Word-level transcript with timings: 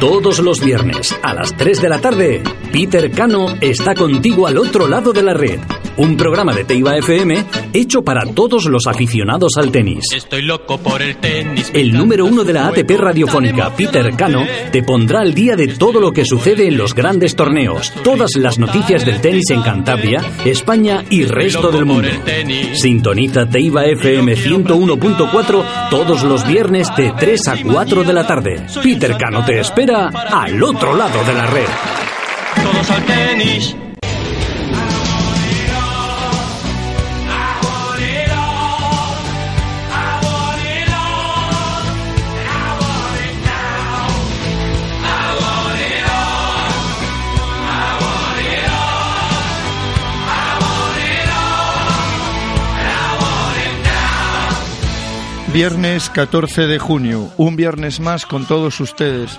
Todos 0.00 0.40
los 0.40 0.60
viernes 0.60 1.16
a 1.22 1.34
las 1.34 1.56
3 1.56 1.80
de 1.80 1.88
la 1.88 2.00
tarde, 2.00 2.42
Peter 2.72 3.10
Cano 3.10 3.46
está 3.60 3.94
contigo 3.94 4.46
al 4.46 4.58
otro 4.58 4.86
lado 4.86 5.12
de 5.12 5.22
la 5.22 5.34
red. 5.34 5.60
Un 5.96 6.16
programa 6.16 6.52
de 6.52 6.64
Teiba 6.64 6.96
FM 6.96 7.44
hecho 7.72 8.02
para 8.02 8.26
todos 8.26 8.64
los 8.66 8.86
aficionados 8.88 9.52
al 9.56 9.70
tenis. 9.70 10.04
Estoy 10.14 10.42
loco 10.42 10.78
por 10.78 11.00
el 11.00 11.16
tenis. 11.16 11.70
El 11.72 11.92
número 11.92 12.26
uno 12.26 12.42
de 12.42 12.52
la 12.52 12.66
ATP 12.66 12.90
radiofónica, 12.98 13.70
Peter 13.76 14.10
Cano, 14.16 14.44
te 14.72 14.82
pondrá 14.82 15.20
al 15.20 15.34
día 15.34 15.54
de 15.54 15.68
todo 15.68 16.00
lo 16.00 16.12
que 16.12 16.24
sucede 16.24 16.66
en 16.66 16.76
los 16.76 16.94
grandes 16.94 17.36
torneos, 17.36 17.92
todas 18.02 18.34
las 18.36 18.58
noticias 18.58 19.06
del 19.06 19.20
tenis 19.20 19.50
en 19.50 19.62
Cantabria, 19.62 20.20
España 20.44 21.04
y 21.10 21.24
resto 21.24 21.70
del 21.70 21.84
mundo. 21.84 22.08
Sintoniza 22.72 23.46
Teiba 23.46 23.86
FM 23.86 24.36
101.4 24.36 25.88
todos 25.90 26.24
los 26.24 26.46
viernes 26.46 26.88
de 26.96 27.12
3 27.16 27.48
a 27.48 27.56
4 27.62 28.04
de 28.04 28.12
la 28.12 28.26
tarde. 28.26 28.66
Peter 28.82 29.16
Cano 29.16 29.44
te 29.44 29.60
espera 29.60 30.08
al 30.08 30.60
otro 30.60 30.96
lado 30.96 31.22
de 31.24 31.34
la 31.34 31.46
red. 31.46 31.68
Todos 32.62 32.90
al 32.90 33.04
tenis. 33.04 33.76
Viernes 55.54 56.10
14 56.10 56.66
de 56.66 56.80
junio, 56.80 57.30
un 57.36 57.54
viernes 57.54 58.00
más 58.00 58.26
con 58.26 58.44
todos 58.44 58.80
ustedes. 58.80 59.38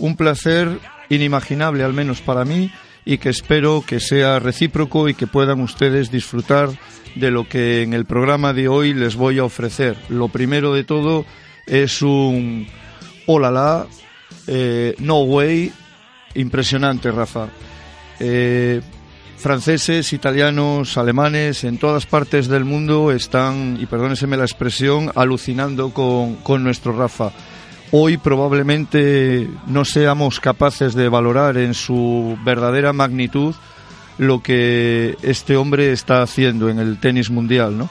Un 0.00 0.16
placer 0.16 0.80
inimaginable, 1.08 1.84
al 1.84 1.92
menos 1.92 2.20
para 2.20 2.44
mí, 2.44 2.72
y 3.04 3.18
que 3.18 3.28
espero 3.28 3.84
que 3.86 4.00
sea 4.00 4.40
recíproco 4.40 5.08
y 5.08 5.14
que 5.14 5.28
puedan 5.28 5.60
ustedes 5.60 6.10
disfrutar 6.10 6.70
de 7.14 7.30
lo 7.30 7.48
que 7.48 7.82
en 7.82 7.92
el 7.94 8.06
programa 8.06 8.52
de 8.52 8.66
hoy 8.66 8.92
les 8.92 9.14
voy 9.14 9.38
a 9.38 9.44
ofrecer. 9.44 9.96
Lo 10.08 10.26
primero 10.26 10.74
de 10.74 10.82
todo 10.82 11.24
es 11.68 12.02
un 12.02 12.66
hola 13.26 13.86
eh, 14.48 14.96
no 14.98 15.20
way, 15.20 15.72
impresionante, 16.34 17.12
Rafa. 17.12 17.46
Eh, 18.18 18.80
franceses, 19.42 20.12
italianos, 20.12 20.96
alemanes, 20.96 21.64
en 21.64 21.76
todas 21.76 22.06
partes 22.06 22.48
del 22.48 22.64
mundo 22.64 23.10
están, 23.10 23.76
y 23.80 23.86
perdóneseme 23.86 24.36
la 24.36 24.44
expresión, 24.44 25.10
alucinando 25.14 25.90
con, 25.90 26.36
con 26.36 26.62
nuestro 26.62 26.96
Rafa. 26.96 27.32
Hoy 27.90 28.16
probablemente 28.16 29.50
no 29.66 29.84
seamos 29.84 30.40
capaces 30.40 30.94
de 30.94 31.08
valorar 31.08 31.58
en 31.58 31.74
su 31.74 32.38
verdadera 32.44 32.92
magnitud 32.92 33.54
lo 34.16 34.42
que 34.42 35.16
este 35.22 35.56
hombre 35.56 35.92
está 35.92 36.22
haciendo 36.22 36.70
en 36.70 36.78
el 36.78 36.98
tenis 36.98 37.28
mundial, 37.28 37.76
¿no? 37.76 37.90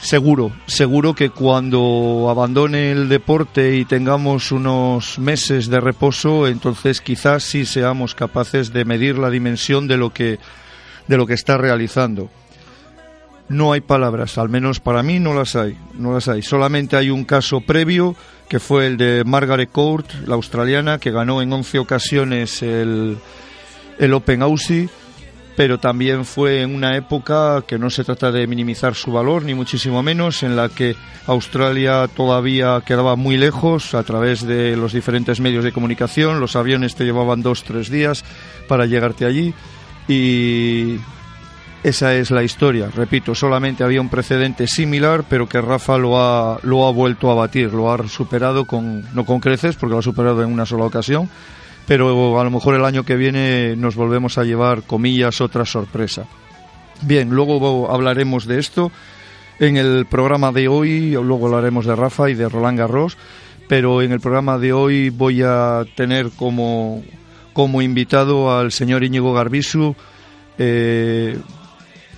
Seguro, 0.00 0.50
seguro 0.66 1.14
que 1.14 1.28
cuando 1.28 2.28
abandone 2.30 2.90
el 2.90 3.10
deporte 3.10 3.76
y 3.76 3.84
tengamos 3.84 4.50
unos 4.50 5.18
meses 5.18 5.68
de 5.68 5.78
reposo, 5.78 6.48
entonces 6.48 7.02
quizás 7.02 7.42
sí 7.42 7.66
seamos 7.66 8.14
capaces 8.14 8.72
de 8.72 8.86
medir 8.86 9.18
la 9.18 9.28
dimensión 9.28 9.86
de 9.86 9.98
lo 9.98 10.10
que 10.10 10.38
de 11.06 11.16
lo 11.16 11.26
que 11.26 11.34
está 11.34 11.58
realizando. 11.58 12.30
No 13.48 13.72
hay 13.72 13.82
palabras, 13.82 14.38
al 14.38 14.48
menos 14.48 14.80
para 14.80 15.02
mí 15.02 15.20
no 15.20 15.34
las 15.34 15.54
hay, 15.54 15.76
no 15.94 16.12
las 16.12 16.28
hay. 16.28 16.40
Solamente 16.40 16.96
hay 16.96 17.10
un 17.10 17.24
caso 17.24 17.60
previo 17.60 18.16
que 18.48 18.58
fue 18.58 18.86
el 18.86 18.96
de 18.96 19.24
Margaret 19.24 19.70
Court, 19.70 20.08
la 20.26 20.36
australiana, 20.36 20.98
que 20.98 21.10
ganó 21.10 21.42
en 21.42 21.52
11 21.52 21.78
ocasiones 21.78 22.62
el, 22.62 23.18
el 23.98 24.14
Open 24.14 24.42
Aussie 24.42 24.88
pero 25.56 25.78
también 25.78 26.24
fue 26.24 26.62
en 26.62 26.74
una 26.74 26.96
época 26.96 27.62
que 27.66 27.78
no 27.78 27.90
se 27.90 28.04
trata 28.04 28.30
de 28.30 28.46
minimizar 28.46 28.94
su 28.94 29.12
valor, 29.12 29.44
ni 29.44 29.54
muchísimo 29.54 30.02
menos, 30.02 30.42
en 30.42 30.56
la 30.56 30.68
que 30.68 30.96
Australia 31.26 32.08
todavía 32.08 32.82
quedaba 32.84 33.16
muy 33.16 33.36
lejos 33.36 33.94
a 33.94 34.02
través 34.02 34.46
de 34.46 34.76
los 34.76 34.92
diferentes 34.92 35.40
medios 35.40 35.64
de 35.64 35.72
comunicación, 35.72 36.40
los 36.40 36.56
aviones 36.56 36.94
te 36.94 37.04
llevaban 37.04 37.42
dos, 37.42 37.64
tres 37.64 37.90
días 37.90 38.24
para 38.68 38.86
llegarte 38.86 39.26
allí 39.26 39.54
y 40.08 40.96
esa 41.82 42.14
es 42.14 42.30
la 42.30 42.42
historia. 42.42 42.90
Repito, 42.94 43.34
solamente 43.34 43.84
había 43.84 44.00
un 44.00 44.08
precedente 44.08 44.66
similar, 44.66 45.24
pero 45.28 45.48
que 45.48 45.60
Rafa 45.60 45.96
lo 45.96 46.20
ha, 46.20 46.58
lo 46.62 46.86
ha 46.86 46.92
vuelto 46.92 47.30
a 47.30 47.34
batir, 47.34 47.72
lo 47.72 47.90
ha 47.90 48.06
superado 48.08 48.66
con, 48.66 49.04
no 49.14 49.24
con 49.24 49.40
creces, 49.40 49.76
porque 49.76 49.92
lo 49.92 49.98
ha 50.00 50.02
superado 50.02 50.42
en 50.42 50.52
una 50.52 50.66
sola 50.66 50.84
ocasión, 50.84 51.30
pero 51.90 52.38
a 52.38 52.44
lo 52.44 52.52
mejor 52.52 52.76
el 52.76 52.84
año 52.84 53.02
que 53.02 53.16
viene 53.16 53.74
nos 53.74 53.96
volvemos 53.96 54.38
a 54.38 54.44
llevar, 54.44 54.84
comillas, 54.84 55.40
otra 55.40 55.64
sorpresa. 55.64 56.24
Bien, 57.00 57.30
luego 57.30 57.92
hablaremos 57.92 58.46
de 58.46 58.60
esto 58.60 58.92
en 59.58 59.76
el 59.76 60.06
programa 60.06 60.52
de 60.52 60.68
hoy, 60.68 61.10
luego 61.14 61.48
hablaremos 61.48 61.86
de 61.86 61.96
Rafa 61.96 62.30
y 62.30 62.34
de 62.34 62.48
Roland 62.48 62.78
Garros, 62.78 63.18
pero 63.68 64.02
en 64.02 64.12
el 64.12 64.20
programa 64.20 64.56
de 64.56 64.72
hoy 64.72 65.10
voy 65.10 65.42
a 65.42 65.84
tener 65.96 66.30
como, 66.30 67.02
como 67.52 67.82
invitado 67.82 68.56
al 68.56 68.70
señor 68.70 69.02
Íñigo 69.02 69.34
Garbisu, 69.34 69.96
eh, 70.58 71.36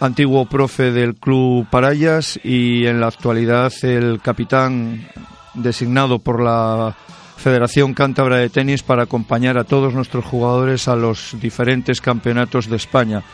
antiguo 0.00 0.44
profe 0.50 0.92
del 0.92 1.14
Club 1.14 1.66
Parayas 1.70 2.38
y 2.44 2.84
en 2.84 3.00
la 3.00 3.06
actualidad 3.06 3.72
el 3.80 4.20
capitán 4.20 5.08
designado 5.54 6.18
por 6.18 6.42
la 6.42 6.94
Federación 7.42 7.92
Cántabra 7.92 8.36
de 8.36 8.48
Tenis 8.48 8.84
para 8.84 9.02
acompañar 9.02 9.58
a 9.58 9.64
todos 9.64 9.94
nuestros 9.94 10.24
jugadores 10.24 10.86
a 10.86 10.94
los 10.94 11.36
diferentes 11.40 12.00
campeonatos 12.00 12.68
de 12.70 12.76
España. 12.76 13.24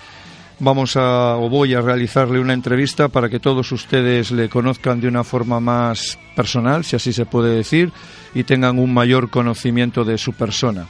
Vamos 0.61 0.97
a 0.97 1.37
o 1.37 1.51
voy 1.51 1.75
a 1.75 1.83
realizarle 1.83 2.41
una 2.41 2.55
entrevista 2.55 3.09
para 3.09 3.29
que 3.29 3.39
todos 3.39 3.71
ustedes 3.71 4.31
le 4.31 4.49
conozcan 4.49 5.01
de 5.03 5.09
una 5.09 5.25
forma 5.25 5.61
más 5.61 6.19
personal, 6.35 6.85
si 6.85 6.97
así 6.97 7.13
se 7.13 7.27
puede 7.27 7.55
decir, 7.55 7.93
y 8.35 8.45
tengan 8.45 8.79
un 8.79 8.95
mayor 8.95 9.29
conocimiento 9.29 10.05
de 10.05 10.17
su 10.17 10.33
persona. 10.33 10.87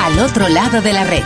Al 0.00 0.18
otro 0.20 0.48
lado 0.48 0.80
de 0.80 0.92
la 0.92 1.02
red. 1.02 1.24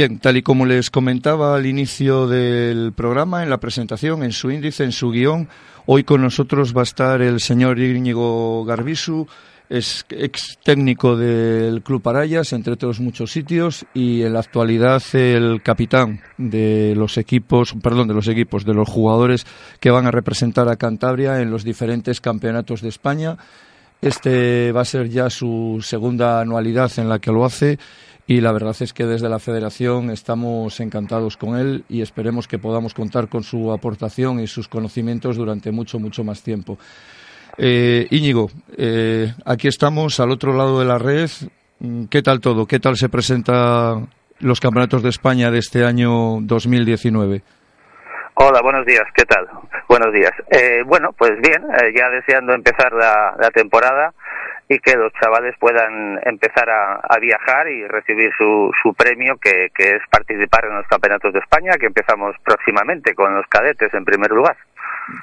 Bien, 0.00 0.18
tal 0.18 0.38
y 0.38 0.42
como 0.42 0.64
les 0.64 0.88
comentaba 0.88 1.54
al 1.54 1.66
inicio 1.66 2.26
del 2.26 2.94
programa, 2.94 3.42
en 3.42 3.50
la 3.50 3.60
presentación, 3.60 4.22
en 4.22 4.32
su 4.32 4.50
índice, 4.50 4.82
en 4.82 4.92
su 4.92 5.10
guion, 5.10 5.46
Hoy 5.84 6.04
con 6.04 6.22
nosotros 6.22 6.74
va 6.74 6.80
a 6.80 6.84
estar 6.84 7.20
el 7.20 7.38
señor 7.38 7.78
Íñigo 7.78 8.64
Garbisu, 8.64 9.26
es 9.68 10.06
ex 10.08 10.58
técnico 10.64 11.18
del 11.18 11.82
Club 11.82 12.08
Arayas, 12.08 12.54
entre 12.54 12.72
otros 12.72 12.98
muchos 12.98 13.30
sitios, 13.30 13.84
y 13.92 14.22
en 14.22 14.32
la 14.32 14.40
actualidad 14.40 15.02
el 15.12 15.60
capitán 15.62 16.22
de 16.38 16.94
los 16.96 17.18
equipos, 17.18 17.74
perdón, 17.82 18.08
de 18.08 18.14
los 18.14 18.26
equipos, 18.26 18.64
de 18.64 18.72
los 18.72 18.88
jugadores 18.88 19.46
que 19.80 19.90
van 19.90 20.06
a 20.06 20.10
representar 20.10 20.66
a 20.70 20.76
Cantabria 20.76 21.42
en 21.42 21.50
los 21.50 21.62
diferentes 21.62 22.22
campeonatos 22.22 22.80
de 22.80 22.88
España. 22.88 23.36
Este 24.00 24.72
va 24.72 24.80
a 24.80 24.86
ser 24.86 25.10
ya 25.10 25.28
su 25.28 25.80
segunda 25.82 26.40
anualidad 26.40 26.90
en 26.96 27.10
la 27.10 27.18
que 27.18 27.32
lo 27.32 27.44
hace 27.44 27.78
y 28.30 28.40
la 28.40 28.52
verdad 28.52 28.76
es 28.78 28.92
que 28.92 29.06
desde 29.06 29.28
la 29.28 29.40
federación 29.40 30.08
estamos 30.08 30.78
encantados 30.78 31.36
con 31.36 31.56
él 31.56 31.82
y 31.88 32.00
esperemos 32.00 32.46
que 32.46 32.58
podamos 32.58 32.94
contar 32.94 33.28
con 33.28 33.42
su 33.42 33.72
aportación 33.72 34.38
y 34.38 34.46
sus 34.46 34.68
conocimientos 34.68 35.36
durante 35.36 35.72
mucho, 35.72 35.98
mucho 35.98 36.22
más 36.22 36.40
tiempo. 36.40 36.78
Eh, 37.58 38.06
Íñigo, 38.10 38.46
eh, 38.78 39.34
aquí 39.44 39.66
estamos 39.66 40.20
al 40.20 40.30
otro 40.30 40.52
lado 40.52 40.78
de 40.78 40.84
la 40.84 40.96
red. 40.96 41.28
¿Qué 42.08 42.22
tal 42.22 42.38
todo? 42.38 42.66
¿Qué 42.66 42.78
tal 42.78 42.94
se 42.94 43.08
presentan 43.08 44.06
los 44.38 44.60
campeonatos 44.60 45.02
de 45.02 45.08
España 45.08 45.50
de 45.50 45.58
este 45.58 45.84
año 45.84 46.38
2019? 46.40 47.42
Hola, 48.34 48.60
buenos 48.62 48.86
días, 48.86 49.06
¿qué 49.12 49.24
tal? 49.24 49.44
Buenos 49.88 50.14
días. 50.14 50.30
Eh, 50.52 50.84
bueno, 50.86 51.08
pues 51.18 51.32
bien, 51.42 51.64
eh, 51.64 51.92
ya 51.98 52.08
deseando 52.10 52.54
empezar 52.54 52.92
la 52.92 53.50
temporada 53.50 54.14
y 54.70 54.78
que 54.78 54.94
los 54.94 55.12
chavales 55.20 55.56
puedan 55.58 56.20
empezar 56.24 56.70
a, 56.70 57.18
viajar 57.18 57.66
y 57.68 57.88
recibir 57.88 58.30
su, 58.38 58.70
su 58.80 58.94
premio, 58.94 59.34
que, 59.42 59.66
que, 59.74 59.96
es 59.96 60.02
participar 60.08 60.64
en 60.66 60.76
los 60.76 60.86
campeonatos 60.86 61.32
de 61.32 61.40
España, 61.40 61.72
que 61.78 61.86
empezamos 61.86 62.36
próximamente 62.44 63.12
con 63.12 63.34
los 63.34 63.44
cadetes 63.48 63.92
en 63.92 64.04
primer 64.04 64.30
lugar. 64.30 64.56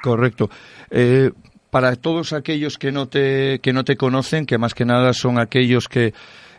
Correcto. 0.02 0.50
Eh, 0.90 1.30
para 1.70 1.96
todos 1.96 2.34
aquellos 2.34 2.76
que 2.76 2.92
no 2.92 3.08
te 3.08 3.60
que 3.60 3.72
no 3.72 3.84
te 3.84 3.96
conocen, 3.96 4.44
que 4.44 4.58
más 4.58 4.74
que 4.74 4.84
nada 4.84 5.14
son 5.14 5.40
aquellos 5.40 5.88
que 5.88 6.12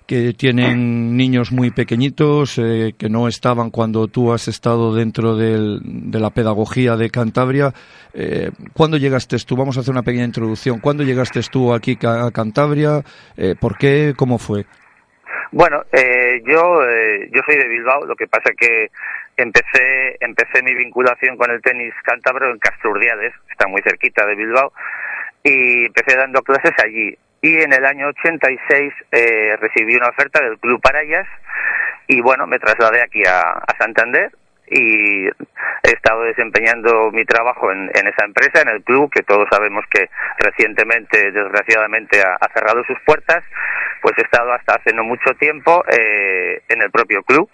que 0.09 0.33
tienen 0.33 1.15
niños 1.15 1.51
muy 1.51 1.69
pequeñitos, 1.69 2.57
eh, 2.57 2.93
que 2.97 3.09
no 3.09 3.27
estaban 3.27 3.69
cuando 3.69 4.07
tú 4.07 4.33
has 4.33 4.47
estado 4.47 4.95
dentro 4.95 5.35
de 5.35 6.19
la 6.19 6.31
pedagogía 6.31 6.95
de 6.95 7.11
Cantabria. 7.11 7.71
Eh, 8.15 8.49
¿Cuándo 8.73 8.97
llegaste 8.97 9.37
tú? 9.45 9.55
Vamos 9.55 9.77
a 9.77 9.81
hacer 9.81 9.91
una 9.91 10.01
pequeña 10.01 10.25
introducción. 10.25 10.79
¿Cuándo 10.79 11.03
llegaste 11.03 11.41
tú 11.51 11.71
aquí 11.71 11.95
a 12.01 12.31
Cantabria? 12.31 13.03
Eh, 13.37 13.53
¿Por 13.61 13.77
qué? 13.77 14.15
¿Cómo 14.17 14.39
fue? 14.39 14.65
Bueno, 15.51 15.83
eh, 15.91 16.41
yo 16.43 16.83
eh, 16.83 17.29
yo 17.31 17.41
soy 17.45 17.57
de 17.57 17.67
Bilbao, 17.67 18.03
lo 18.07 18.15
que 18.15 18.25
pasa 18.25 18.49
que 18.57 18.89
empecé 19.37 20.17
empecé 20.21 20.63
mi 20.63 20.73
vinculación 20.73 21.37
con 21.37 21.51
el 21.51 21.61
tenis 21.61 21.93
cántabro 22.03 22.49
en 22.49 22.57
Castrurdiales, 22.57 23.31
está 23.51 23.67
muy 23.67 23.83
cerquita 23.83 24.25
de 24.25 24.35
Bilbao, 24.35 24.73
y 25.43 25.85
empecé 25.85 26.17
dando 26.17 26.41
clases 26.41 26.73
allí 26.83 27.15
y 27.41 27.61
en 27.61 27.73
el 27.73 27.85
año 27.85 28.07
86 28.07 28.93
eh, 29.11 29.55
recibí 29.59 29.95
una 29.95 30.09
oferta 30.09 30.41
del 30.41 30.59
Club 30.59 30.81
Parayas 30.81 31.27
y 32.07 32.21
bueno, 32.21 32.47
me 32.47 32.59
trasladé 32.59 33.01
aquí 33.01 33.23
a, 33.25 33.39
a 33.39 33.77
Santander 33.77 34.31
y 34.71 35.25
he 35.25 35.91
estado 35.91 36.23
desempeñando 36.23 37.11
mi 37.11 37.25
trabajo 37.25 37.71
en, 37.71 37.89
en, 37.93 38.07
esa 38.07 38.25
empresa, 38.25 38.61
en 38.61 38.69
el 38.69 38.83
club, 38.83 39.11
que 39.11 39.23
todos 39.23 39.47
sabemos 39.49 39.83
que 39.89 40.09
recientemente, 40.37 41.31
desgraciadamente, 41.31 42.21
ha, 42.21 42.35
ha 42.35 42.53
cerrado 42.53 42.83
sus 42.85 42.99
puertas, 43.05 43.43
pues 44.01 44.15
he 44.17 44.21
estado 44.21 44.51
hasta 44.53 44.75
hace 44.75 44.93
no 44.93 45.03
mucho 45.03 45.33
tiempo 45.39 45.83
eh, 45.87 46.61
en 46.67 46.81
el 46.81 46.91
propio 46.91 47.23
club, 47.23 47.49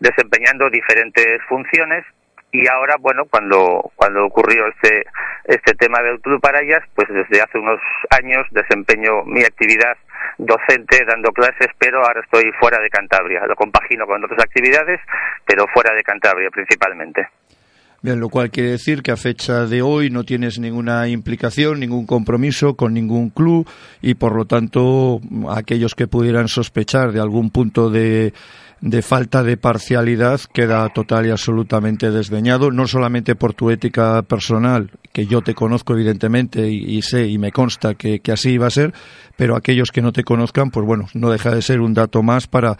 desempeñando 0.00 0.70
diferentes 0.70 1.40
funciones 1.48 2.04
y 2.52 2.66
ahora 2.68 2.96
bueno 3.00 3.24
cuando 3.30 3.90
cuando 3.96 4.26
ocurrió 4.26 4.66
este 4.68 5.06
este 5.44 5.74
tema 5.74 6.02
del 6.02 6.20
club 6.20 6.40
para 6.40 6.60
ellas 6.60 6.82
pues 6.94 7.08
desde 7.08 7.42
hace 7.42 7.58
unos 7.58 7.80
años 8.10 8.46
desempeño 8.50 9.24
mi 9.24 9.42
actividad 9.42 9.96
docente 10.38 11.04
dando 11.06 11.30
clases 11.32 11.68
pero 11.78 12.04
ahora 12.04 12.20
estoy 12.20 12.50
fuera 12.58 12.78
de 12.80 12.88
Cantabria. 12.88 13.46
Lo 13.46 13.54
compagino 13.54 14.06
con 14.06 14.24
otras 14.24 14.40
actividades 14.42 15.00
pero 15.46 15.66
fuera 15.72 15.94
de 15.94 16.02
Cantabria 16.02 16.50
principalmente. 16.50 17.28
Bien, 18.02 18.18
lo 18.18 18.30
cual 18.30 18.50
quiere 18.50 18.70
decir 18.70 19.02
que 19.02 19.12
a 19.12 19.16
fecha 19.18 19.66
de 19.66 19.82
hoy 19.82 20.08
no 20.08 20.24
tienes 20.24 20.58
ninguna 20.58 21.06
implicación, 21.08 21.80
ningún 21.80 22.06
compromiso 22.06 22.74
con 22.74 22.94
ningún 22.94 23.28
club 23.28 23.68
y 24.00 24.14
por 24.14 24.34
lo 24.34 24.46
tanto 24.46 25.20
aquellos 25.50 25.94
que 25.94 26.06
pudieran 26.06 26.48
sospechar 26.48 27.12
de 27.12 27.20
algún 27.20 27.50
punto 27.50 27.90
de, 27.90 28.32
de 28.80 29.02
falta 29.02 29.42
de 29.42 29.56
parcialidad 29.56 30.40
queda 30.54 30.88
total 30.88 31.26
y 31.26 31.30
absolutamente 31.30 32.10
desdeñado, 32.10 32.70
no 32.70 32.86
solamente 32.86 33.34
por 33.34 33.52
tu 33.52 33.70
ética 33.70 34.22
personal, 34.22 34.90
que 35.12 35.26
yo 35.26 35.42
te 35.42 35.54
conozco 35.54 35.92
evidentemente 35.92 36.66
y, 36.66 37.02
sé 37.02 37.26
y 37.26 37.38
me 37.38 37.52
consta 37.52 37.94
que, 37.94 38.20
que, 38.20 38.32
así 38.32 38.52
iba 38.52 38.66
a 38.66 38.70
ser, 38.70 38.92
pero 39.36 39.56
aquellos 39.56 39.90
que 39.90 40.02
no 40.02 40.12
te 40.12 40.24
conozcan, 40.24 40.70
pues 40.70 40.86
bueno, 40.86 41.06
no 41.14 41.30
deja 41.30 41.50
de 41.54 41.62
ser 41.62 41.80
un 41.80 41.92
dato 41.92 42.22
más 42.22 42.46
para, 42.46 42.76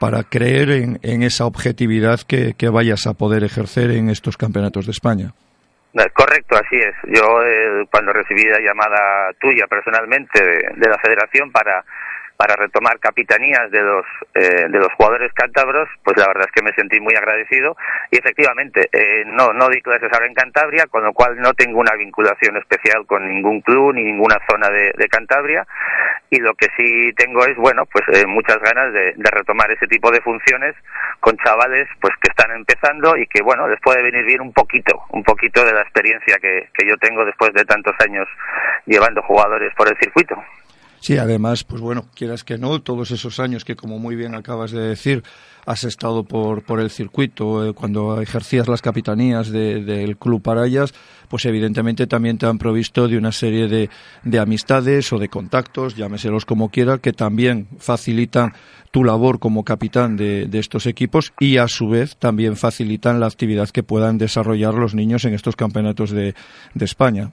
para 0.00 0.24
creer 0.24 0.70
en, 0.70 0.98
en 1.02 1.22
esa 1.22 1.46
objetividad 1.46 2.20
que, 2.20 2.54
que, 2.54 2.68
vayas 2.68 3.06
a 3.06 3.14
poder 3.14 3.44
ejercer 3.44 3.92
en 3.92 4.10
estos 4.10 4.36
campeonatos 4.36 4.86
de 4.86 4.92
España. 4.92 5.32
Correcto, 6.12 6.56
así 6.56 6.76
es. 6.76 6.94
Yo 7.04 7.42
eh, 7.42 7.86
cuando 7.90 8.12
recibí 8.12 8.44
la 8.44 8.60
llamada 8.60 9.32
tuya 9.40 9.66
personalmente 9.66 10.42
de 10.42 10.88
la 10.90 10.98
federación 10.98 11.50
para 11.50 11.84
para 12.36 12.56
retomar 12.56 12.98
capitanías 12.98 13.70
de 13.70 13.82
los 13.82 14.04
eh, 14.34 14.66
de 14.68 14.78
los 14.78 14.92
jugadores 14.94 15.32
cántabros, 15.32 15.88
pues 16.04 16.16
la 16.16 16.26
verdad 16.28 16.46
es 16.46 16.52
que 16.52 16.62
me 16.62 16.72
sentí 16.74 17.00
muy 17.00 17.14
agradecido 17.14 17.76
y 18.10 18.18
efectivamente 18.18 18.88
eh, 18.92 19.24
no 19.26 19.52
no 19.52 19.68
di 19.68 19.80
clases 19.80 20.12
ahora 20.12 20.26
en 20.26 20.34
Cantabria, 20.34 20.86
con 20.86 21.04
lo 21.04 21.12
cual 21.12 21.40
no 21.40 21.54
tengo 21.54 21.78
una 21.78 21.94
vinculación 21.96 22.56
especial 22.56 23.06
con 23.06 23.26
ningún 23.26 23.60
club 23.60 23.94
ni 23.94 24.04
ninguna 24.04 24.38
zona 24.48 24.68
de, 24.70 25.06
Cantabria 25.08 25.64
y 26.30 26.40
lo 26.40 26.54
que 26.54 26.66
sí 26.76 27.12
tengo 27.16 27.46
es 27.46 27.56
bueno 27.56 27.86
pues 27.86 28.04
eh, 28.12 28.26
muchas 28.26 28.58
ganas 28.58 28.92
de, 28.92 29.14
de, 29.16 29.30
retomar 29.30 29.70
ese 29.70 29.86
tipo 29.86 30.10
de 30.10 30.20
funciones 30.20 30.74
con 31.20 31.36
chavales 31.38 31.88
pues 32.00 32.12
que 32.20 32.28
están 32.28 32.50
empezando 32.50 33.16
y 33.16 33.26
que 33.28 33.40
bueno 33.40 33.68
les 33.68 33.80
puede 33.80 34.02
venir 34.02 34.24
bien 34.24 34.40
un 34.40 34.52
poquito 34.52 35.04
un 35.10 35.22
poquito 35.22 35.64
de 35.64 35.72
la 35.72 35.82
experiencia 35.82 36.38
que, 36.38 36.68
que 36.74 36.86
yo 36.86 36.96
tengo 36.98 37.24
después 37.24 37.52
de 37.54 37.64
tantos 37.64 37.94
años 38.00 38.28
llevando 38.86 39.22
jugadores 39.22 39.72
por 39.74 39.88
el 39.88 39.96
circuito. 39.98 40.36
Sí, 41.06 41.18
además, 41.18 41.62
pues 41.62 41.80
bueno, 41.80 42.06
quieras 42.16 42.42
que 42.42 42.58
no, 42.58 42.82
todos 42.82 43.12
esos 43.12 43.38
años 43.38 43.64
que, 43.64 43.76
como 43.76 44.00
muy 44.00 44.16
bien 44.16 44.34
acabas 44.34 44.72
de 44.72 44.80
decir, 44.80 45.22
has 45.64 45.84
estado 45.84 46.24
por, 46.24 46.64
por 46.64 46.80
el 46.80 46.90
circuito, 46.90 47.64
eh, 47.64 47.74
cuando 47.74 48.20
ejercías 48.20 48.66
las 48.66 48.82
capitanías 48.82 49.48
del 49.48 49.86
de, 49.86 50.16
Club 50.18 50.42
Parayas, 50.42 50.92
pues 51.28 51.44
evidentemente 51.44 52.08
también 52.08 52.38
te 52.38 52.46
han 52.46 52.58
provisto 52.58 53.06
de 53.06 53.18
una 53.18 53.30
serie 53.30 53.68
de, 53.68 53.88
de 54.24 54.38
amistades 54.40 55.12
o 55.12 55.20
de 55.20 55.28
contactos, 55.28 55.94
llámeselos 55.94 56.44
como 56.44 56.70
quiera, 56.70 56.98
que 56.98 57.12
también 57.12 57.68
facilitan 57.78 58.54
tu 58.90 59.04
labor 59.04 59.38
como 59.38 59.62
capitán 59.62 60.16
de, 60.16 60.46
de 60.46 60.58
estos 60.58 60.86
equipos 60.86 61.32
y 61.38 61.58
a 61.58 61.68
su 61.68 61.88
vez 61.88 62.16
también 62.16 62.56
facilitan 62.56 63.20
la 63.20 63.28
actividad 63.28 63.70
que 63.70 63.84
puedan 63.84 64.18
desarrollar 64.18 64.74
los 64.74 64.96
niños 64.96 65.24
en 65.24 65.34
estos 65.34 65.54
campeonatos 65.54 66.10
de, 66.10 66.34
de 66.74 66.84
España. 66.84 67.30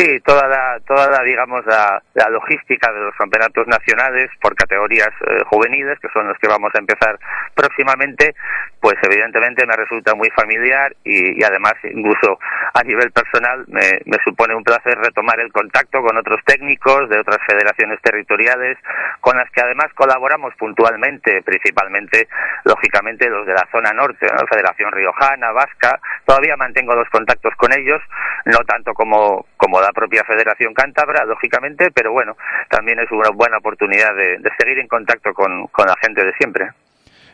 Sí, 0.00 0.18
toda 0.24 0.48
la, 0.48 0.80
toda 0.86 1.10
la 1.10 1.22
digamos, 1.22 1.60
la, 1.66 2.02
la, 2.14 2.30
logística 2.30 2.90
de 2.90 3.00
los 3.00 3.14
campeonatos 3.16 3.66
nacionales 3.66 4.30
por 4.40 4.54
categorías 4.54 5.10
eh, 5.28 5.42
juveniles, 5.50 5.98
que 6.00 6.08
son 6.14 6.26
los 6.26 6.38
que 6.38 6.48
vamos 6.48 6.70
a 6.74 6.78
empezar 6.78 7.18
próximamente, 7.54 8.34
pues 8.80 8.96
evidentemente 9.02 9.66
me 9.66 9.76
resulta 9.76 10.14
muy 10.14 10.30
familiar 10.30 10.94
y, 11.04 11.42
además 11.44 11.74
incluso 11.84 12.38
a 12.74 12.82
nivel 12.82 13.10
personal 13.12 13.64
me, 13.68 14.00
me, 14.06 14.16
supone 14.24 14.54
un 14.54 14.64
placer 14.64 14.98
retomar 14.98 15.40
el 15.40 15.52
contacto 15.52 16.00
con 16.02 16.16
otros 16.16 16.40
técnicos 16.44 17.08
de 17.08 17.18
otras 17.18 17.38
federaciones 17.46 18.00
territoriales, 18.02 18.78
con 19.20 19.36
las 19.36 19.50
que 19.50 19.60
además 19.60 19.88
colaboramos 19.94 20.54
puntualmente, 20.56 21.42
principalmente, 21.42 22.28
lógicamente, 22.64 23.28
los 23.28 23.46
de 23.46 23.54
la 23.54 23.68
zona 23.70 23.92
norte, 23.92 24.26
¿no? 24.26 24.46
Federación 24.46 24.92
Riojana, 24.92 25.52
Vasca, 25.52 26.00
todavía 26.24 26.56
mantengo 26.56 26.94
los 26.94 27.08
contactos 27.10 27.54
con 27.56 27.72
ellos, 27.72 28.00
no 28.46 28.58
tanto 28.66 28.94
como, 28.94 29.46
como 29.56 29.80
la 29.80 29.92
propia 29.92 30.24
Federación 30.24 30.74
Cántabra, 30.74 31.24
lógicamente, 31.24 31.90
pero 31.90 32.12
bueno, 32.12 32.36
también 32.68 32.98
es 33.00 33.10
una 33.10 33.30
buena 33.30 33.58
oportunidad 33.58 34.14
de, 34.14 34.38
de 34.38 34.50
seguir 34.58 34.78
en 34.78 34.88
contacto 34.88 35.32
con, 35.34 35.66
con, 35.68 35.86
la 35.86 35.96
gente 36.00 36.24
de 36.24 36.32
siempre. 36.34 36.70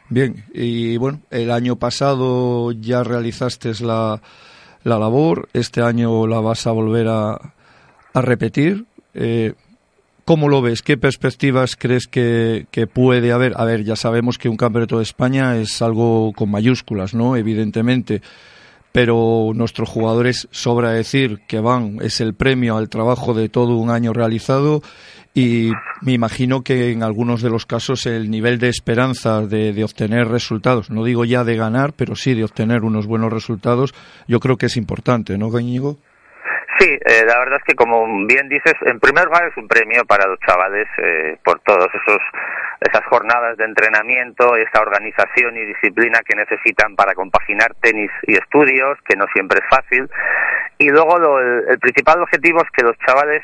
Bien, 0.09 0.45
y 0.55 0.97
bueno, 0.99 1.21
el 1.31 1.51
año 1.51 1.77
pasado 1.77 2.71
ya 2.73 3.03
realizaste 3.03 3.73
la, 3.81 4.21
la 4.85 4.99
labor, 4.99 5.49
este 5.53 5.83
año 5.83 6.27
la 6.29 6.39
vas 6.41 6.67
a 6.67 6.71
volver 6.71 7.09
a, 7.09 7.33
a 8.15 8.21
repetir. 8.21 8.87
Eh, 9.15 9.55
¿Cómo 10.25 10.49
lo 10.49 10.61
ves? 10.61 10.83
¿Qué 10.83 10.97
perspectivas 10.97 11.77
crees 11.77 12.07
que, 12.07 12.67
que, 12.71 12.87
puede 12.87 13.33
haber? 13.33 13.55
A 13.57 13.65
ver, 13.65 13.85
ya 13.85 13.95
sabemos 13.95 14.39
que 14.39 14.49
un 14.49 14.57
campeonato 14.57 14.99
de 14.99 15.05
España 15.05 15.57
es 15.57 15.83
algo 15.83 16.33
con 16.35 16.51
mayúsculas, 16.51 17.15
¿no? 17.15 17.37
Evidentemente 17.37 18.23
pero 18.97 19.53
nuestros 19.55 19.91
jugadores 19.91 20.49
sobra 20.53 20.91
decir 20.91 21.43
que 21.47 21.61
van, 21.61 21.99
es 22.01 22.23
el 22.23 22.33
premio 22.33 22.79
al 22.79 22.89
trabajo 22.89 23.35
de 23.35 23.51
todo 23.51 23.77
un 23.77 23.91
año 23.91 24.15
realizado 24.15 24.81
y 25.37 25.71
me 26.01 26.13
imagino 26.13 26.63
que 26.63 26.93
en 26.93 27.03
algunos 27.03 27.43
de 27.43 27.51
los 27.51 27.67
casos 27.67 28.07
el 28.07 28.31
nivel 28.31 28.59
de 28.59 28.71
esperanza 28.71 29.43
de, 29.43 29.75
de 29.75 29.85
obtener 29.85 30.29
resultados, 30.29 30.91
no 30.91 31.05
digo 31.05 31.27
ya 31.27 31.45
de 31.45 31.59
ganar, 31.59 31.93
pero 31.93 32.17
sí 32.17 32.33
de 32.33 32.43
obtener 32.43 32.85
unos 32.85 33.07
buenos 33.07 33.31
resultados, 33.31 33.93
yo 34.27 34.41
creo 34.41 34.57
que 34.57 34.65
es 34.65 34.79
importante, 34.79 35.37
¿no, 35.37 35.51
Gañigo? 35.51 35.99
Sí, 36.79 36.89
eh, 36.89 37.25
la 37.27 37.39
verdad 37.39 37.59
es 37.59 37.65
que 37.65 37.75
como 37.75 38.07
bien 38.27 38.49
dices, 38.49 38.73
en 38.87 38.99
primer 38.99 39.27
lugar 39.27 39.49
es 39.49 39.57
un 39.59 39.69
premio 39.69 40.07
para 40.07 40.27
los 40.27 40.39
chavales 40.41 40.89
eh, 41.05 41.37
por 41.45 41.61
todos 41.61 41.89
esos 41.93 42.21
esas 42.81 43.05
jornadas 43.07 43.59
de 43.59 43.65
entrenamiento, 43.65 44.57
esa 44.57 44.81
organización 44.81 45.57
y 45.57 45.67
disciplina 45.67 46.21
que 46.25 46.37
necesitan 46.37 46.95
para 46.97 47.15
compaginar 47.15 47.75
tenis 47.81 48.11
y 48.27 48.35
estudios, 48.35 48.99
que 49.07 49.17
no 49.17 49.27
siempre 49.35 49.61
es 49.61 49.69
fácil. 49.69 50.09
Y 50.79 50.89
luego 50.91 51.19
lo, 51.19 51.41
el, 51.41 51.65
el 51.71 51.79
principal 51.79 52.21
objetivo 52.23 52.63
es 52.63 52.71
que 52.71 52.85
los 52.85 52.97
chavales 53.07 53.43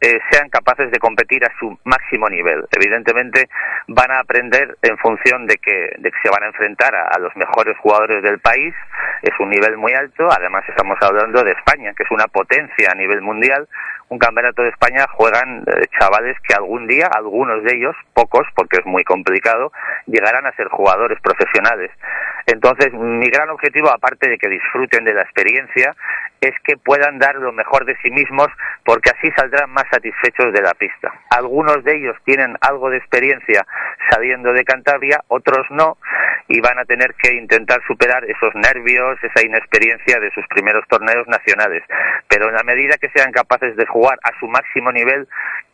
eh, 0.00 0.18
sean 0.30 0.48
capaces 0.50 0.90
de 0.90 0.98
competir 0.98 1.44
a 1.44 1.52
su 1.58 1.78
máximo 1.84 2.28
nivel. 2.28 2.64
Evidentemente 2.70 3.48
van 3.88 4.10
a 4.10 4.20
aprender 4.20 4.76
en 4.82 4.98
función 4.98 5.46
de 5.46 5.56
que, 5.56 5.92
de 5.98 6.10
que 6.10 6.18
se 6.22 6.28
van 6.28 6.42
a 6.42 6.48
enfrentar 6.48 6.94
a, 6.94 7.08
a, 7.08 7.18
los 7.18 7.34
mejores 7.36 7.76
jugadores 7.78 8.22
del 8.22 8.38
país. 8.38 8.74
Es 9.22 9.32
un 9.40 9.50
nivel 9.50 9.76
muy 9.76 9.92
alto. 9.92 10.28
Además 10.30 10.64
estamos 10.68 10.98
hablando 11.00 11.42
de 11.42 11.52
España, 11.52 11.94
que 11.94 12.02
es 12.02 12.10
una 12.10 12.26
potencia 12.26 12.90
a 12.90 12.94
nivel 12.94 13.22
mundial. 13.22 13.68
Un 14.08 14.18
campeonato 14.18 14.62
de 14.62 14.68
España 14.68 15.06
juegan 15.14 15.64
eh, 15.66 15.86
chavales 15.98 16.36
que 16.46 16.54
algún 16.54 16.86
día, 16.86 17.08
algunos 17.12 17.64
de 17.64 17.76
ellos, 17.76 17.96
pocos, 18.14 18.46
porque 18.54 18.78
es 18.78 18.86
muy 18.86 19.02
complicado, 19.04 19.72
llegarán 20.06 20.46
a 20.46 20.52
ser 20.52 20.68
jugadores 20.68 21.20
profesionales. 21.20 21.90
Entonces, 22.46 22.92
mi 22.92 23.28
gran 23.28 23.50
objetivo, 23.50 23.90
aparte 23.90 24.28
de 24.28 24.38
que 24.38 24.48
disfruten 24.48 25.04
de 25.04 25.14
la 25.14 25.22
experiencia, 25.22 25.96
es 26.40 26.54
que 26.62 26.76
puedan 26.76 27.18
dar 27.18 27.34
lo 27.34 27.52
mejor 27.52 27.84
de 27.84 27.96
sí 28.02 28.10
mismos, 28.10 28.46
porque 28.84 29.10
así 29.10 29.30
saldrán 29.36 29.70
más 29.70 29.84
satisfechos 29.90 30.52
de 30.52 30.62
la 30.62 30.72
pista. 30.74 31.12
Algunos 31.30 31.82
de 31.82 31.96
ellos 31.96 32.16
tienen 32.24 32.56
algo 32.60 32.90
de 32.90 32.98
experiencia 32.98 33.66
saliendo 34.10 34.52
de 34.52 34.64
Cantabria, 34.64 35.24
otros 35.26 35.66
no, 35.70 35.98
y 36.48 36.60
van 36.60 36.78
a 36.78 36.84
tener 36.84 37.14
que 37.14 37.34
intentar 37.34 37.80
superar 37.86 38.24
esos 38.24 38.54
nervios, 38.54 39.18
esa 39.22 39.44
inexperiencia 39.44 40.20
de 40.20 40.30
sus 40.30 40.46
primeros 40.46 40.86
torneos 40.88 41.26
nacionales. 41.26 41.82
Pero 42.28 42.48
en 42.48 42.54
la 42.54 42.62
medida 42.62 42.96
que 43.00 43.10
sean 43.10 43.32
capaces 43.32 43.76
de 43.76 43.86
jugar 43.96 44.18
a 44.22 44.38
su 44.38 44.46
máximo 44.46 44.92
nivel, 44.92 45.26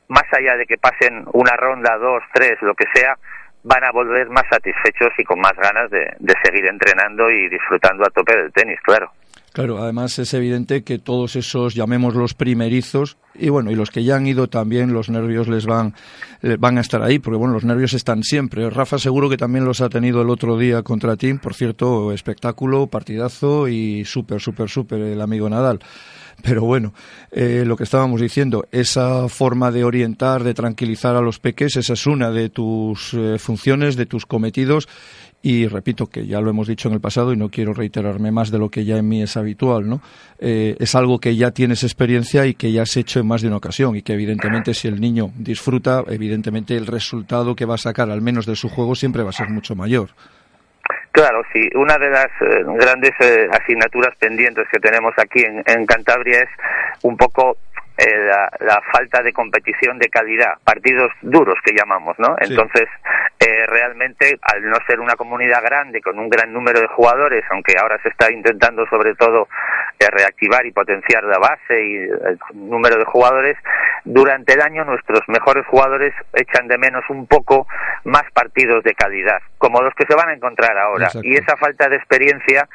más 0.08 0.24
allá 0.32 0.56
de 0.56 0.66
que 0.66 0.78
pasen 0.78 1.24
una 1.32 1.56
ronda, 1.56 1.98
dos, 1.98 2.22
tres, 2.32 2.56
lo 2.62 2.74
que 2.74 2.86
sea, 2.94 3.16
van 3.64 3.82
a 3.84 3.90
volver 3.90 4.28
más 4.30 4.44
satisfechos 4.50 5.10
y 5.18 5.24
con 5.24 5.40
más 5.40 5.54
ganas 5.56 5.90
de, 5.90 6.14
de 6.18 6.34
seguir 6.44 6.66
entrenando 6.66 7.30
y 7.30 7.48
disfrutando 7.48 8.04
a 8.04 8.10
tope 8.10 8.36
del 8.36 8.52
tenis, 8.52 8.78
claro. 8.82 9.10
Claro, 9.52 9.78
además 9.82 10.18
es 10.18 10.32
evidente 10.32 10.82
que 10.82 10.98
todos 10.98 11.36
esos, 11.36 11.74
llamémoslos 11.74 12.32
primerizos, 12.32 13.18
y 13.34 13.50
bueno, 13.50 13.70
y 13.70 13.74
los 13.74 13.90
que 13.90 14.02
ya 14.02 14.16
han 14.16 14.26
ido 14.26 14.48
también, 14.48 14.94
los 14.94 15.10
nervios 15.10 15.46
les 15.46 15.66
van, 15.66 15.94
van 16.58 16.78
a 16.78 16.80
estar 16.80 17.02
ahí, 17.02 17.18
porque 17.18 17.36
bueno, 17.36 17.52
los 17.52 17.64
nervios 17.64 17.92
están 17.92 18.22
siempre. 18.22 18.70
Rafa 18.70 18.98
seguro 18.98 19.28
que 19.28 19.36
también 19.36 19.66
los 19.66 19.82
ha 19.82 19.90
tenido 19.90 20.22
el 20.22 20.30
otro 20.30 20.56
día 20.56 20.82
contra 20.82 21.16
Tim, 21.16 21.38
por 21.38 21.52
cierto, 21.52 22.12
espectáculo, 22.12 22.86
partidazo 22.86 23.68
y 23.68 24.06
súper, 24.06 24.40
súper, 24.40 24.70
súper 24.70 25.00
el 25.00 25.20
amigo 25.20 25.50
Nadal. 25.50 25.80
Pero 26.42 26.62
bueno, 26.62 26.92
eh, 27.30 27.64
lo 27.66 27.76
que 27.76 27.84
estábamos 27.84 28.20
diciendo, 28.20 28.66
esa 28.72 29.28
forma 29.28 29.70
de 29.70 29.84
orientar, 29.84 30.42
de 30.42 30.54
tranquilizar 30.54 31.16
a 31.16 31.20
los 31.20 31.38
peques, 31.38 31.76
esa 31.76 31.92
es 31.92 32.06
una 32.06 32.30
de 32.30 32.48
tus 32.48 33.14
eh, 33.14 33.38
funciones, 33.38 33.96
de 33.96 34.06
tus 34.06 34.26
cometidos 34.26 34.88
y 35.42 35.66
repito 35.66 36.06
que 36.06 36.26
ya 36.26 36.40
lo 36.40 36.50
hemos 36.50 36.68
dicho 36.68 36.88
en 36.88 36.94
el 36.94 37.00
pasado 37.00 37.32
y 37.32 37.36
no 37.36 37.48
quiero 37.48 37.74
reiterarme 37.74 38.30
más 38.30 38.50
de 38.50 38.58
lo 38.58 38.70
que 38.70 38.84
ya 38.84 38.96
en 38.96 39.08
mí 39.08 39.22
es 39.22 39.36
habitual, 39.36 39.88
¿no? 39.88 40.00
Eh, 40.38 40.76
es 40.78 40.94
algo 40.94 41.18
que 41.18 41.34
ya 41.34 41.50
tienes 41.50 41.82
experiencia 41.82 42.46
y 42.46 42.54
que 42.54 42.70
ya 42.70 42.82
has 42.82 42.96
hecho 42.96 43.18
en 43.18 43.26
más 43.26 43.42
de 43.42 43.48
una 43.48 43.56
ocasión 43.56 43.96
y 43.96 44.02
que 44.02 44.12
evidentemente 44.12 44.72
si 44.72 44.86
el 44.86 45.00
niño 45.00 45.32
disfruta, 45.36 46.04
evidentemente 46.08 46.76
el 46.76 46.86
resultado 46.86 47.56
que 47.56 47.64
va 47.64 47.74
a 47.74 47.78
sacar 47.78 48.10
al 48.10 48.22
menos 48.22 48.46
de 48.46 48.54
su 48.54 48.68
juego 48.68 48.94
siempre 48.94 49.24
va 49.24 49.30
a 49.30 49.34
ser 49.34 49.50
mucho 49.50 49.74
mayor. 49.74 50.10
Claro, 51.12 51.42
sí. 51.52 51.68
Una 51.74 51.98
de 51.98 52.10
las 52.10 52.28
eh, 52.40 52.64
grandes 52.64 53.12
eh, 53.20 53.48
asignaturas 53.52 54.16
pendientes 54.18 54.66
que 54.72 54.80
tenemos 54.80 55.12
aquí 55.18 55.44
en, 55.44 55.62
en 55.66 55.86
Cantabria 55.86 56.40
es 56.40 56.48
un 57.02 57.16
poco 57.16 57.58
eh, 57.98 58.30
la, 58.60 58.80
falta 58.90 59.22
de 59.22 59.34
competición 59.34 59.98
de 59.98 60.08
calidad, 60.08 60.54
partidos 60.64 61.12
duros 61.20 61.56
que 61.62 61.74
llamamos, 61.74 62.18
¿no? 62.18 62.36
Entonces, 62.40 62.88
eh, 63.38 63.66
realmente, 63.66 64.38
al 64.40 64.62
no 64.68 64.78
ser 64.86 64.98
una 64.98 65.14
comunidad 65.14 65.62
grande 65.62 66.00
con 66.00 66.18
un 66.18 66.30
gran 66.30 66.52
número 66.52 66.80
de 66.80 66.86
jugadores, 66.86 67.44
aunque 67.50 67.74
ahora 67.78 68.00
se 68.02 68.08
está 68.08 68.32
intentando 68.32 68.86
sobre 68.86 69.14
todo 69.14 69.46
reactivar 70.10 70.66
y 70.66 70.72
potenciar 70.72 71.24
la 71.24 71.38
base 71.38 71.82
y 71.82 71.96
el 71.96 72.38
número 72.54 72.98
de 72.98 73.04
jugadores, 73.04 73.56
durante 74.04 74.54
el 74.54 74.60
año 74.60 74.84
nuestros 74.84 75.20
mejores 75.28 75.64
jugadores 75.66 76.12
echan 76.34 76.68
de 76.68 76.78
menos 76.78 77.04
un 77.08 77.26
poco 77.26 77.66
más 78.04 78.24
partidos 78.32 78.82
de 78.84 78.94
calidad, 78.94 79.40
como 79.58 79.80
los 79.80 79.94
que 79.94 80.06
se 80.06 80.14
van 80.14 80.28
a 80.28 80.34
encontrar 80.34 80.76
ahora. 80.76 81.08
Y 81.22 81.36
esa 81.36 81.56
falta 81.56 81.88
de 81.88 81.96
experiencia 81.96 82.68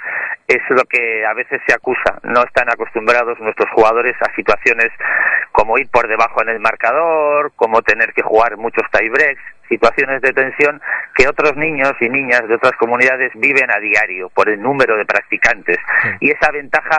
es 0.48 0.62
lo 0.70 0.84
que 0.86 1.26
a 1.26 1.34
veces 1.34 1.62
se 1.68 1.74
acusa. 1.74 2.20
No 2.24 2.44
están 2.44 2.70
acostumbrados 2.70 3.40
nuestros 3.40 3.70
jugadores 3.72 4.16
a 4.22 4.34
situaciones 4.36 4.90
como 5.52 5.78
ir 5.78 5.90
por 5.90 6.08
debajo 6.08 6.42
en 6.42 6.50
el 6.50 6.60
marcador, 6.60 7.52
como 7.56 7.82
tener 7.82 8.14
que 8.14 8.22
jugar 8.22 8.58
muchos 8.58 8.86
tiebreaks, 8.92 9.42
situaciones 9.68 10.22
de 10.22 10.32
tensión 10.32 10.82
que 11.16 11.28
otros 11.28 11.56
niños 11.58 11.94
y 12.00 12.10
niñas 12.10 12.48
de 12.48 12.56
otras 12.56 12.74
comunidades 12.74 13.32
viven 13.36 13.70
a 13.70 13.80
diario 13.80 14.30
por 14.30 14.50
el 14.50 14.62
número 14.62 14.96
de 14.96 15.06
practicantes. 15.06 15.78
Y 16.20 16.32
esa 16.32 16.52
ventaja 16.52 16.97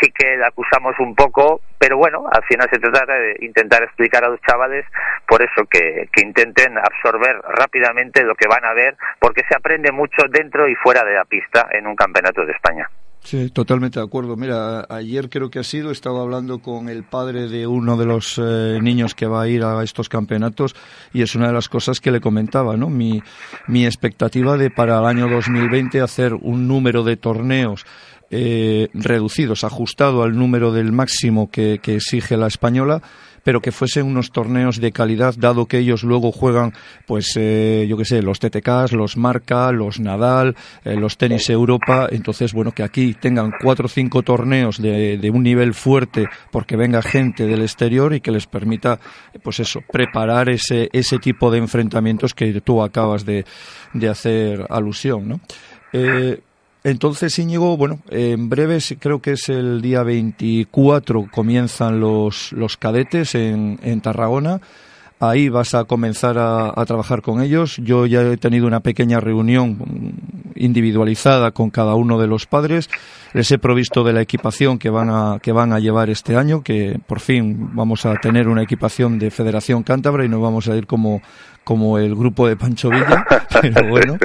sí 0.00 0.10
que 0.10 0.36
la 0.36 0.48
acusamos 0.48 0.94
un 0.98 1.14
poco, 1.14 1.60
pero 1.78 1.96
bueno, 1.96 2.26
al 2.30 2.42
final 2.44 2.68
se 2.70 2.78
trata 2.78 3.14
de 3.14 3.36
intentar 3.40 3.82
explicar 3.82 4.24
a 4.24 4.28
los 4.28 4.40
chavales 4.42 4.84
por 5.26 5.42
eso 5.42 5.64
que, 5.70 6.08
que 6.12 6.22
intenten 6.22 6.76
absorber 6.78 7.40
rápidamente 7.42 8.24
lo 8.24 8.34
que 8.34 8.48
van 8.48 8.64
a 8.64 8.74
ver, 8.74 8.96
porque 9.18 9.42
se 9.48 9.54
aprende 9.54 9.92
mucho 9.92 10.22
dentro 10.28 10.68
y 10.68 10.74
fuera 10.74 11.04
de 11.04 11.14
la 11.14 11.24
pista 11.24 11.68
en 11.72 11.86
un 11.86 11.96
campeonato 11.96 12.44
de 12.44 12.52
España. 12.52 12.88
Sí, 13.24 13.50
totalmente 13.50 14.00
de 14.00 14.04
acuerdo. 14.04 14.36
Mira, 14.36 14.84
ayer 14.90 15.28
creo 15.30 15.48
que 15.48 15.60
ha 15.60 15.64
sido, 15.64 15.92
estaba 15.92 16.22
hablando 16.22 16.58
con 16.58 16.88
el 16.88 17.04
padre 17.04 17.48
de 17.48 17.66
uno 17.66 17.96
de 17.96 18.04
los 18.04 18.36
eh, 18.38 18.78
niños 18.82 19.14
que 19.14 19.26
va 19.26 19.42
a 19.42 19.48
ir 19.48 19.62
a 19.62 19.82
estos 19.82 20.08
campeonatos 20.08 20.74
y 21.12 21.22
es 21.22 21.36
una 21.36 21.46
de 21.46 21.52
las 21.52 21.68
cosas 21.68 22.00
que 22.00 22.10
le 22.10 22.20
comentaba, 22.20 22.76
¿no? 22.76 22.90
Mi, 22.90 23.22
mi 23.68 23.86
expectativa 23.86 24.56
de 24.56 24.70
para 24.70 24.98
el 24.98 25.04
año 25.04 25.28
2020 25.28 26.00
hacer 26.00 26.34
un 26.34 26.66
número 26.66 27.04
de 27.04 27.16
torneos 27.16 27.86
eh, 28.34 28.88
reducidos, 28.94 29.62
ajustado 29.62 30.22
al 30.22 30.34
número 30.34 30.72
del 30.72 30.90
máximo 30.90 31.50
que, 31.50 31.78
exige 31.84 32.38
la 32.38 32.46
española, 32.46 33.02
pero 33.44 33.60
que 33.60 33.72
fuesen 33.72 34.06
unos 34.06 34.32
torneos 34.32 34.80
de 34.80 34.90
calidad, 34.90 35.34
dado 35.36 35.66
que 35.66 35.76
ellos 35.76 36.02
luego 36.02 36.32
juegan, 36.32 36.72
pues, 37.06 37.34
eh, 37.36 37.84
yo 37.86 37.98
qué 37.98 38.06
sé, 38.06 38.22
los 38.22 38.38
TTKs, 38.38 38.92
los 38.92 39.18
Marca, 39.18 39.70
los 39.70 40.00
Nadal, 40.00 40.56
eh, 40.84 40.96
los 40.96 41.18
Tenis 41.18 41.50
Europa. 41.50 42.08
Entonces, 42.10 42.54
bueno, 42.54 42.72
que 42.72 42.82
aquí 42.82 43.12
tengan 43.12 43.52
cuatro 43.62 43.84
o 43.84 43.88
cinco 43.88 44.22
torneos 44.22 44.80
de, 44.80 45.30
un 45.30 45.42
nivel 45.42 45.74
fuerte 45.74 46.26
porque 46.50 46.76
venga 46.76 47.02
gente 47.02 47.46
del 47.46 47.60
exterior 47.60 48.14
y 48.14 48.22
que 48.22 48.30
les 48.30 48.46
permita, 48.46 48.98
pues 49.42 49.60
eso, 49.60 49.80
preparar 49.92 50.48
ese, 50.48 50.88
ese 50.92 51.18
tipo 51.18 51.50
de 51.50 51.58
enfrentamientos 51.58 52.32
que 52.32 52.62
tú 52.62 52.82
acabas 52.82 53.26
de, 53.26 53.44
de 53.92 54.08
hacer 54.08 54.66
alusión, 54.70 55.28
¿no? 55.28 55.40
Eh, 55.92 56.40
entonces, 56.84 57.38
Íñigo, 57.38 57.76
bueno, 57.76 58.00
en 58.10 58.48
breve, 58.48 58.78
creo 58.98 59.22
que 59.22 59.32
es 59.32 59.48
el 59.48 59.80
día 59.80 60.02
24, 60.02 61.28
comienzan 61.30 62.00
los, 62.00 62.52
los 62.52 62.76
cadetes 62.76 63.36
en, 63.36 63.78
en 63.82 64.00
Tarragona. 64.00 64.60
Ahí 65.20 65.48
vas 65.48 65.74
a 65.74 65.84
comenzar 65.84 66.36
a, 66.38 66.72
a, 66.74 66.84
trabajar 66.84 67.22
con 67.22 67.40
ellos. 67.40 67.76
Yo 67.76 68.06
ya 68.06 68.22
he 68.22 68.36
tenido 68.36 68.66
una 68.66 68.80
pequeña 68.80 69.20
reunión 69.20 69.78
individualizada 70.56 71.52
con 71.52 71.70
cada 71.70 71.94
uno 71.94 72.18
de 72.18 72.26
los 72.26 72.46
padres. 72.46 72.90
Les 73.32 73.48
he 73.52 73.58
provisto 73.58 74.02
de 74.02 74.12
la 74.12 74.22
equipación 74.22 74.80
que 74.80 74.90
van 74.90 75.08
a, 75.10 75.38
que 75.40 75.52
van 75.52 75.72
a 75.72 75.78
llevar 75.78 76.10
este 76.10 76.36
año, 76.36 76.62
que 76.62 76.98
por 77.06 77.20
fin 77.20 77.70
vamos 77.76 78.04
a 78.04 78.16
tener 78.16 78.48
una 78.48 78.64
equipación 78.64 79.20
de 79.20 79.30
Federación 79.30 79.84
Cántabra 79.84 80.24
y 80.24 80.28
nos 80.28 80.42
vamos 80.42 80.66
a 80.66 80.76
ir 80.76 80.88
como, 80.88 81.22
como 81.64 81.98
el 81.98 82.14
grupo 82.14 82.48
de 82.48 82.56
Pancho 82.56 82.90
Villa, 82.90 83.24
pero 83.60 83.88
bueno, 83.88 84.18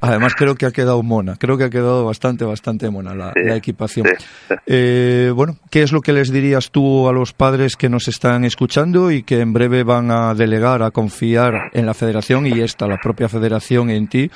además 0.00 0.34
creo 0.34 0.54
que 0.54 0.66
ha 0.66 0.70
quedado 0.70 1.02
mona, 1.02 1.36
creo 1.36 1.56
que 1.58 1.64
ha 1.64 1.70
quedado 1.70 2.04
bastante, 2.04 2.44
bastante 2.44 2.90
mona 2.90 3.14
la, 3.14 3.32
sí, 3.32 3.42
la 3.44 3.56
equipación. 3.56 4.06
Sí. 4.18 4.54
Eh, 4.66 5.32
bueno, 5.34 5.56
¿qué 5.70 5.82
es 5.82 5.92
lo 5.92 6.00
que 6.00 6.12
les 6.12 6.32
dirías 6.32 6.70
tú 6.70 7.08
a 7.08 7.12
los 7.12 7.32
padres 7.32 7.76
que 7.76 7.88
nos 7.88 8.08
están 8.08 8.44
escuchando 8.44 9.10
y 9.10 9.22
que 9.22 9.40
en 9.40 9.52
breve 9.52 9.82
van 9.82 10.10
a 10.10 10.34
delegar, 10.34 10.82
a 10.82 10.90
confiar 10.90 11.70
en 11.72 11.86
la 11.86 11.94
federación 11.94 12.46
y 12.46 12.60
esta, 12.60 12.86
la 12.86 12.98
propia 12.98 13.28
federación 13.28 13.90
en 13.90 14.08
ti? 14.08 14.30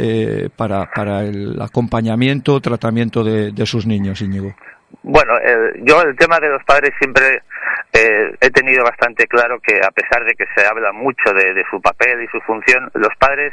Eh, 0.00 0.48
para, 0.54 0.88
para 0.94 1.24
el 1.24 1.60
acompañamiento, 1.60 2.60
tratamiento 2.60 3.24
de, 3.24 3.50
de 3.50 3.66
sus 3.66 3.84
niños, 3.84 4.20
Íñigo. 4.22 4.54
Bueno, 5.02 5.38
eh, 5.38 5.80
yo 5.82 6.02
el 6.02 6.16
tema 6.16 6.40
de 6.40 6.48
los 6.48 6.62
padres 6.64 6.92
siempre 6.98 7.42
eh, 7.92 8.36
he 8.40 8.50
tenido 8.50 8.84
bastante 8.84 9.26
claro 9.26 9.58
que 9.60 9.80
a 9.82 9.90
pesar 9.90 10.24
de 10.24 10.34
que 10.34 10.44
se 10.54 10.66
habla 10.66 10.92
mucho 10.92 11.32
de, 11.32 11.54
de, 11.54 11.64
su 11.70 11.80
papel 11.80 12.22
y 12.22 12.26
su 12.28 12.40
función, 12.40 12.90
los 12.94 13.14
padres 13.18 13.52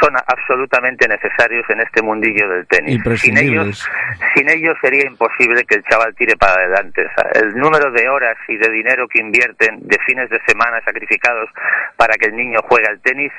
son 0.00 0.14
absolutamente 0.26 1.06
necesarios 1.08 1.68
en 1.68 1.80
este 1.80 2.02
mundillo 2.02 2.48
del 2.48 2.66
tenis. 2.66 3.02
Sin 3.16 3.36
ellos, 3.36 3.86
sin 4.34 4.48
ellos 4.48 4.76
sería 4.80 5.06
imposible 5.06 5.64
que 5.64 5.76
el 5.76 5.84
chaval 5.84 6.14
tire 6.14 6.36
para 6.36 6.54
adelante. 6.54 7.04
O 7.04 7.10
sea, 7.14 7.42
el 7.42 7.54
número 7.56 7.90
de 7.90 8.08
horas 8.08 8.36
y 8.48 8.56
de 8.56 8.70
dinero 8.70 9.08
que 9.08 9.20
invierten 9.20 9.86
de 9.86 9.98
fines 10.06 10.30
de 10.30 10.40
semana 10.46 10.80
sacrificados 10.84 11.50
para 11.96 12.14
que 12.14 12.28
el 12.28 12.36
niño 12.36 12.60
juegue 12.62 12.88
al 12.88 13.00
tenis 13.00 13.32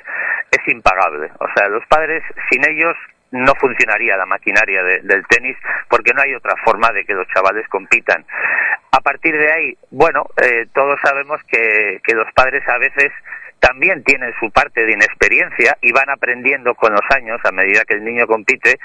es 0.51 0.67
impagable. 0.67 1.31
O 1.39 1.47
sea, 1.55 1.67
los 1.69 1.85
padres 1.87 2.23
sin 2.49 2.63
ellos 2.69 2.95
no 3.31 3.53
funcionaría 3.55 4.17
la 4.17 4.25
maquinaria 4.25 4.83
de, 4.83 4.99
del 5.01 5.25
tenis 5.27 5.57
porque 5.89 6.13
no 6.13 6.21
hay 6.21 6.33
otra 6.35 6.55
forma 6.63 6.91
de 6.91 7.05
que 7.05 7.13
los 7.13 7.27
chavales 7.27 7.67
compitan. 7.69 8.25
A 8.91 8.99
partir 9.01 9.37
de 9.37 9.51
ahí, 9.51 9.77
bueno, 9.89 10.27
eh, 10.41 10.67
todos 10.73 10.99
sabemos 11.03 11.41
que, 11.47 12.01
que 12.03 12.13
los 12.13 12.31
padres 12.33 12.67
a 12.67 12.77
veces 12.77 13.11
también 13.61 14.03
tienen 14.03 14.33
su 14.39 14.49
parte 14.51 14.83
de 14.85 14.93
inexperiencia 14.93 15.77
y 15.81 15.91
van 15.91 16.09
aprendiendo 16.09 16.73
con 16.75 16.91
los 16.91 17.05
años 17.15 17.39
a 17.45 17.51
medida 17.51 17.85
que 17.87 17.93
el 17.93 18.03
niño 18.03 18.25
compite 18.27 18.79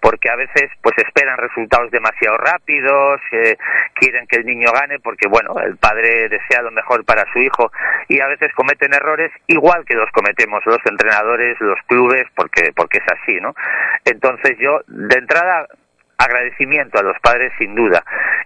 porque 0.00 0.28
a 0.28 0.36
veces 0.36 0.70
pues 0.82 0.98
esperan 0.98 1.38
resultados 1.38 1.90
demasiado 1.92 2.36
rápidos 2.36 3.20
eh, 3.32 3.56
quieren 3.94 4.26
que 4.26 4.36
el 4.36 4.46
niño 4.46 4.66
gane 4.72 4.98
porque 4.98 5.28
bueno 5.28 5.54
el 5.60 5.76
padre 5.76 6.28
desea 6.28 6.60
lo 6.62 6.72
mejor 6.72 7.04
para 7.04 7.24
su 7.32 7.38
hijo 7.38 7.70
y 8.08 8.20
a 8.20 8.26
veces 8.26 8.52
cometen 8.54 8.92
errores 8.92 9.30
igual 9.46 9.84
que 9.84 9.94
los 9.94 10.10
cometemos 10.10 10.60
los 10.66 10.84
entrenadores 10.84 11.56
los 11.60 11.78
clubes 11.86 12.26
porque 12.34 12.72
porque 12.74 12.98
es 12.98 13.12
así 13.12 13.40
no 13.40 13.54
entonces 14.04 14.58
yo 14.58 14.80
de 14.88 15.18
entrada 15.18 15.68
agradecimiento 16.18 16.98
a 16.98 17.02
los 17.02 17.18
padres 17.20 17.52
sin 17.58 17.74
duda. 17.74 18.02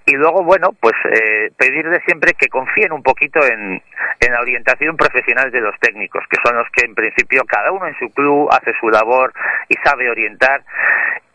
Y 0.06 0.16
luego 0.16 0.42
bueno 0.42 0.70
pues 0.80 0.94
eh, 1.04 1.50
pedirles 1.56 2.02
siempre 2.04 2.34
que 2.34 2.48
confíen 2.48 2.92
un 2.92 3.02
poquito 3.02 3.44
en, 3.44 3.82
en 4.20 4.32
la 4.32 4.40
orientación 4.40 4.96
profesional 4.96 5.50
de 5.50 5.60
los 5.60 5.78
técnicos 5.80 6.24
que 6.28 6.38
son 6.44 6.56
los 6.56 6.66
que 6.72 6.84
en 6.84 6.94
principio 6.94 7.44
cada 7.44 7.70
uno 7.72 7.86
en 7.86 7.98
su 7.98 8.10
club 8.10 8.48
hace 8.50 8.72
su 8.80 8.88
labor 8.88 9.32
y 9.68 9.74
sabe 9.84 10.10
orientar. 10.10 10.62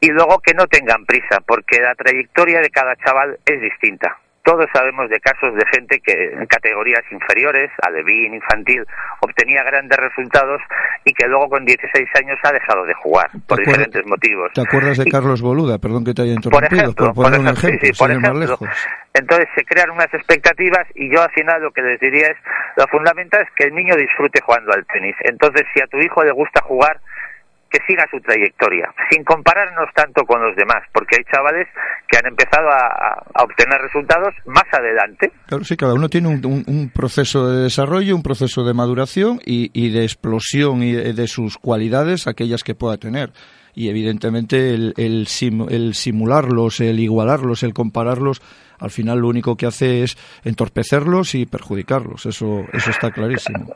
Y 0.01 0.09
luego 0.09 0.39
que 0.39 0.53
no 0.53 0.67
tengan 0.67 1.05
prisa 1.05 1.41
porque 1.45 1.79
la 1.79 1.95
trayectoria 1.95 2.59
de 2.59 2.69
cada 2.69 2.95
chaval 2.97 3.39
es 3.45 3.61
distinta 3.61 4.17
todos 4.45 4.67
sabemos 4.71 5.09
de 5.09 5.19
casos 5.19 5.55
de 5.55 5.65
gente 5.73 5.99
que 5.99 6.31
en 6.31 6.45
categorías 6.45 7.01
inferiores, 7.11 7.71
alevín, 7.81 8.35
infantil, 8.35 8.85
obtenía 9.19 9.63
grandes 9.63 9.97
resultados 9.97 10.61
y 11.03 11.13
que 11.13 11.27
luego 11.27 11.49
con 11.49 11.65
16 11.65 12.07
años 12.21 12.37
ha 12.43 12.53
dejado 12.53 12.85
de 12.85 12.93
jugar 12.93 13.29
por 13.47 13.57
diferentes 13.57 14.05
motivos. 14.05 14.53
¿Te 14.53 14.61
acuerdas 14.61 14.97
de 14.99 15.05
Carlos 15.05 15.41
Boluda? 15.41 15.79
Perdón 15.79 16.05
que 16.05 16.13
te 16.13 16.21
haya 16.21 16.33
interrumpido. 16.33 16.69
Por 16.69 16.79
ejemplo, 16.79 17.13
por, 17.13 17.33
ejemplo, 17.33 17.97
por 17.97 18.11
ejemplo. 18.11 18.59
Entonces 19.15 19.47
se 19.55 19.65
crean 19.65 19.89
unas 19.89 20.13
expectativas 20.13 20.85
y 20.93 21.11
yo 21.11 21.23
al 21.23 21.31
final 21.31 21.63
lo 21.63 21.71
que 21.71 21.81
les 21.81 21.99
diría 21.99 22.27
es, 22.27 22.37
lo 22.77 22.85
fundamental 22.87 23.41
es 23.41 23.49
que 23.55 23.65
el 23.65 23.73
niño 23.73 23.95
disfrute 23.95 24.41
jugando 24.41 24.73
al 24.73 24.85
tenis. 24.85 25.15
Entonces 25.21 25.65
si 25.73 25.81
a 25.81 25.87
tu 25.87 25.97
hijo 25.97 26.23
le 26.23 26.31
gusta 26.31 26.61
jugar, 26.61 26.99
que 27.75 27.86
siga 27.86 28.08
su 28.10 28.20
trayectoria, 28.22 28.88
sin 29.10 29.24
compararnos 29.25 29.89
tanto 29.94 30.24
con 30.24 30.41
los 30.41 30.55
demás, 30.55 30.84
porque 30.94 31.17
hay 31.17 31.24
chavales 31.25 31.67
que 32.08 32.17
han 32.17 32.27
empezado 32.27 32.70
a, 32.70 33.44
obtener 33.44 33.82
resultados 33.82 34.34
más 34.46 34.63
adelante. 34.72 35.32
Claro, 35.48 35.63
sí, 35.65 35.75
cada 35.75 35.94
uno 35.94 36.08
tiene 36.08 36.29
un, 36.29 36.91
proceso 36.94 37.50
de 37.50 37.63
desarrollo, 37.63 38.15
un 38.15 38.24
proceso 38.24 38.63
de 38.63 38.74
maduración 38.74 39.39
y, 39.46 39.89
de 39.89 40.03
explosión 40.03 40.84
y 40.84 40.94
de 40.94 41.27
sus 41.27 41.58
cualidades, 41.58 42.27
aquellas 42.27 42.63
que 42.63 42.75
pueda 42.75 42.98
tener 42.98 43.32
y 43.77 43.89
evidentemente 43.89 44.74
el, 44.74 44.94
el, 44.96 45.27
simularlos, 45.27 46.79
el 46.79 46.98
igualarlos, 46.98 47.62
el 47.63 47.74
compararlos, 47.74 48.41
al 48.79 48.89
final 48.89 49.20
lo 49.20 49.27
único 49.27 49.58
que 49.58 49.65
hace 49.65 50.03
es 50.03 50.17
entorpecerlos 50.46 51.36
y 51.36 51.46
perjudicarlos. 51.46 52.25
Eso, 52.25 52.63
eso 52.72 52.89
está 52.89 53.12
clarísimo. 53.12 53.75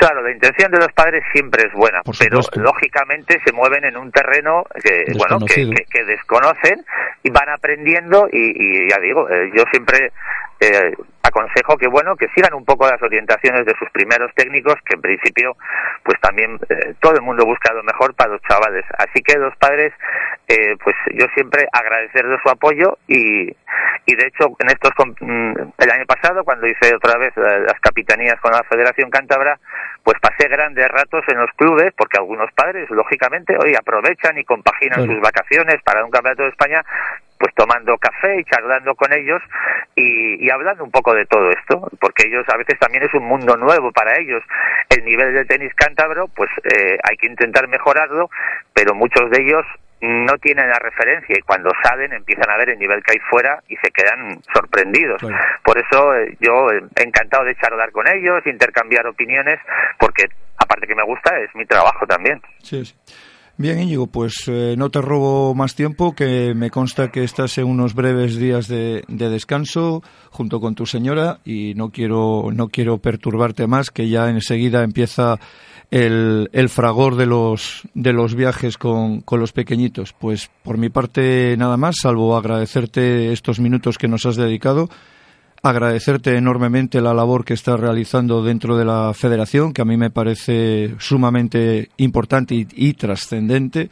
Claro, 0.00 0.22
la 0.22 0.30
intención 0.30 0.72
de 0.72 0.78
los 0.78 0.90
padres 0.94 1.22
siempre 1.30 1.66
es 1.66 1.74
buena, 1.74 2.00
pero 2.18 2.40
lógicamente 2.56 3.38
se 3.44 3.52
mueven 3.52 3.84
en 3.84 3.98
un 3.98 4.10
terreno 4.10 4.64
que, 4.82 5.04
bueno, 5.14 5.44
que, 5.44 6.04
desconocen 6.04 6.86
y 7.22 7.28
van 7.28 7.50
aprendiendo 7.50 8.26
y, 8.32 8.88
ya 8.88 8.98
digo, 8.98 9.28
eh, 9.28 9.50
yo 9.54 9.62
siempre 9.70 10.10
eh, 10.58 10.94
aconsejo 11.22 11.76
que 11.76 11.86
bueno 11.86 12.16
que 12.16 12.28
sigan 12.34 12.54
un 12.54 12.64
poco 12.64 12.88
las 12.88 13.00
orientaciones 13.02 13.66
de 13.66 13.74
sus 13.78 13.90
primeros 13.90 14.32
técnicos 14.34 14.74
que 14.84 14.94
en 14.94 15.02
principio 15.02 15.56
pues 16.02 16.18
también 16.20 16.58
eh, 16.70 16.94
todo 17.00 17.14
el 17.14 17.22
mundo 17.22 17.44
busca 17.44 17.72
lo 17.74 17.82
mejor 17.82 18.14
para 18.14 18.32
los 18.32 18.42
chavales. 18.42 18.84
Así 18.98 19.20
que 19.22 19.38
los 19.38 19.54
padres 19.56 19.92
eh, 20.48 20.76
pues 20.82 20.96
yo 21.14 21.26
siempre 21.34 21.68
agradecerles 21.72 22.40
su 22.42 22.48
apoyo 22.48 22.98
y, 23.06 23.54
y 24.06 24.14
de 24.14 24.26
hecho 24.26 24.46
en 24.58 24.68
estos 24.68 24.92
mm, 25.20 25.52
el 25.78 25.90
año 25.90 26.06
pasado 26.06 26.44
cuando 26.44 26.66
hice 26.66 26.94
otra 26.94 27.18
vez 27.18 27.32
las 27.36 27.78
capitanías 27.80 28.40
con 28.40 28.52
la 28.52 28.62
Federación 28.64 29.10
Cántabra 29.10 29.58
pues 30.02 30.18
pasé 30.20 30.48
grandes 30.48 30.88
ratos 30.88 31.24
en 31.28 31.38
los 31.38 31.50
clubes 31.56 31.92
porque 31.96 32.18
algunos 32.18 32.50
padres 32.52 32.90
lógicamente 32.90 33.56
hoy 33.56 33.74
aprovechan 33.74 34.38
y 34.38 34.44
compaginan 34.44 35.06
sus 35.06 35.20
vacaciones 35.20 35.82
para 35.82 36.04
un 36.04 36.10
campeonato 36.10 36.44
de 36.44 36.50
España 36.50 36.84
pues 37.40 37.54
tomando 37.54 37.96
café 37.96 38.38
y 38.38 38.44
charlando 38.44 38.94
con 38.94 39.10
ellos 39.14 39.40
y, 39.96 40.44
y, 40.44 40.50
hablando 40.50 40.84
un 40.84 40.90
poco 40.90 41.14
de 41.14 41.24
todo 41.24 41.50
esto, 41.50 41.88
porque 41.98 42.26
ellos 42.26 42.44
a 42.52 42.58
veces 42.58 42.78
también 42.78 43.02
es 43.02 43.14
un 43.14 43.24
mundo 43.24 43.56
nuevo 43.56 43.90
para 43.92 44.20
ellos. 44.20 44.42
El 44.90 45.06
nivel 45.06 45.32
del 45.32 45.46
tenis 45.48 45.72
cántabro, 45.74 46.28
pues 46.28 46.50
eh, 46.64 46.98
hay 47.02 47.16
que 47.16 47.26
intentar 47.26 47.66
mejorarlo, 47.66 48.28
pero 48.74 48.94
muchos 48.94 49.30
de 49.30 49.40
ellos 49.40 49.64
no 50.00 50.38
tienen 50.38 50.68
la 50.68 50.78
referencia 50.78 51.36
y 51.38 51.42
cuando 51.42 51.70
salen 51.82 52.12
empiezan 52.12 52.50
a 52.50 52.56
ver 52.56 52.70
el 52.70 52.78
nivel 52.78 53.02
que 53.02 53.12
hay 53.12 53.20
fuera 53.30 53.62
y 53.68 53.76
se 53.76 53.90
quedan 53.90 54.40
sorprendidos. 54.52 55.20
Por 55.64 55.78
eso 55.78 56.14
eh, 56.16 56.36
yo 56.40 56.70
eh, 56.70 56.82
encantado 56.96 57.44
de 57.44 57.56
charlar 57.56 57.92
con 57.92 58.06
ellos, 58.08 58.40
intercambiar 58.46 59.06
opiniones, 59.06 59.58
porque 59.98 60.24
aparte 60.56 60.86
que 60.86 60.94
me 60.94 61.04
gusta 61.04 61.38
es 61.38 61.54
mi 61.54 61.66
trabajo 61.66 62.06
también. 62.06 62.40
Sí, 62.62 62.84
sí. 62.84 62.94
Bien, 63.60 63.78
Íñigo, 63.78 64.06
pues 64.06 64.44
eh, 64.46 64.74
no 64.78 64.88
te 64.88 65.02
robo 65.02 65.54
más 65.54 65.74
tiempo, 65.74 66.14
que 66.14 66.54
me 66.54 66.70
consta 66.70 67.10
que 67.10 67.24
estás 67.24 67.58
en 67.58 67.66
unos 67.66 67.94
breves 67.94 68.36
días 68.36 68.68
de, 68.68 69.04
descanso 69.06 70.02
junto 70.30 70.60
con 70.60 70.74
tu 70.74 70.86
señora 70.86 71.40
y 71.44 71.74
no 71.74 71.90
quiero, 71.90 72.44
no 72.54 72.68
quiero 72.68 72.96
perturbarte 72.96 73.66
más, 73.66 73.90
que 73.90 74.08
ya 74.08 74.30
enseguida 74.30 74.82
empieza 74.82 75.36
el, 75.90 76.48
el 76.52 76.68
fragor 76.68 77.16
de 77.16 77.26
los, 77.26 77.82
de 77.94 78.12
los 78.12 78.34
viajes 78.34 78.78
con, 78.78 79.20
con 79.20 79.40
los 79.40 79.52
pequeñitos. 79.52 80.12
Pues 80.12 80.50
por 80.62 80.78
mi 80.78 80.88
parte 80.88 81.56
nada 81.58 81.76
más, 81.76 81.96
salvo 82.02 82.36
agradecerte 82.36 83.32
estos 83.32 83.60
minutos 83.60 83.98
que 83.98 84.08
nos 84.08 84.26
has 84.26 84.36
dedicado 84.36 84.88
agradecerte 85.62 86.36
enormemente 86.36 87.00
la 87.00 87.14
labor 87.14 87.44
que 87.44 87.54
estás 87.54 87.78
realizando 87.78 88.42
dentro 88.42 88.76
de 88.76 88.84
la 88.84 89.12
federación, 89.14 89.72
que 89.72 89.82
a 89.82 89.84
mí 89.84 89.96
me 89.96 90.10
parece 90.10 90.94
sumamente 90.98 91.90
importante 91.98 92.54
y, 92.54 92.94
trascendente. 92.94 93.90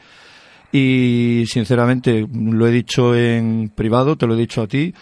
Y 0.73 1.45
sinceramente, 1.47 2.27
lo 2.33 2.67
he 2.67 2.71
dicho 2.71 3.15
en 3.15 3.71
privado, 3.75 4.17
te 4.17 4.27
lo 4.27 4.35
he 4.35 4.39
dicho 4.39 4.63
a 4.63 4.67
ti, 4.67 4.95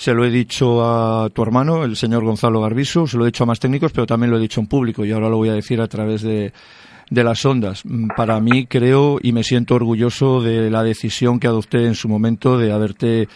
se 0.00 0.14
lo 0.14 0.24
he 0.24 0.30
dicho 0.30 0.82
a 0.82 1.28
tu 1.28 1.42
hermano, 1.42 1.84
el 1.84 1.94
señor 1.94 2.24
Gonzalo 2.24 2.62
Garbiso, 2.62 3.06
se 3.06 3.18
lo 3.18 3.24
he 3.24 3.26
dicho 3.26 3.44
a 3.44 3.46
más 3.46 3.60
técnicos, 3.60 3.92
pero 3.92 4.06
también 4.06 4.30
lo 4.30 4.38
he 4.38 4.40
dicho 4.40 4.58
en 4.58 4.66
público 4.66 5.04
y 5.04 5.12
ahora 5.12 5.28
lo 5.28 5.36
voy 5.36 5.50
a 5.50 5.52
decir 5.52 5.78
a 5.82 5.88
través 5.88 6.22
de, 6.22 6.54
de 7.10 7.22
las 7.22 7.44
ondas. 7.44 7.82
Para 8.16 8.40
mí 8.40 8.64
creo 8.64 9.18
y 9.22 9.32
me 9.32 9.44
siento 9.44 9.74
orgulloso 9.74 10.40
de 10.40 10.70
la 10.70 10.82
decisión 10.82 11.38
que 11.38 11.48
adopté 11.48 11.84
en 11.84 11.94
su 11.94 12.08
momento 12.08 12.56
de 12.56 12.72
haberte 12.72 13.28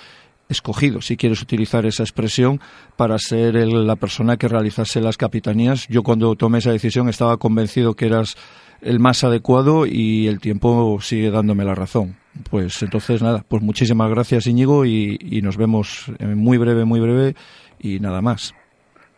escogido, 0.49 1.03
si 1.03 1.19
quieres 1.19 1.43
utilizar 1.43 1.85
esa 1.85 2.03
expresión, 2.03 2.63
para 2.97 3.19
ser 3.19 3.57
la 3.57 3.97
persona 3.97 4.39
que 4.39 4.49
realizase 4.49 5.03
las 5.03 5.19
capitanías. 5.19 5.87
Yo 5.89 6.03
cuando 6.03 6.35
tomé 6.35 6.61
esa 6.61 6.73
decisión 6.73 7.11
estaba 7.11 7.37
convencido 7.37 7.93
que 7.93 8.07
eras 8.07 8.37
el 8.81 9.01
más 9.01 9.23
adecuado 9.23 9.85
y 9.85 10.29
el 10.29 10.41
tiempo 10.41 10.99
sigue 11.03 11.31
dándome 11.31 11.67
la 11.67 11.75
razón. 11.75 12.24
Pues 12.51 12.83
entonces 12.83 13.23
nada, 13.23 13.45
pues 13.49 13.63
muchísimas 13.63 14.11
gracias 14.11 14.47
Íñigo 14.47 14.85
y, 14.85 15.19
y 15.21 15.43
nos 15.43 15.57
vemos 15.57 16.11
muy 16.21 16.59
breve, 16.59 16.85
muy 16.85 17.01
breve 17.01 17.35
y 17.79 18.01
nada 18.01 18.21
más. 18.21 18.55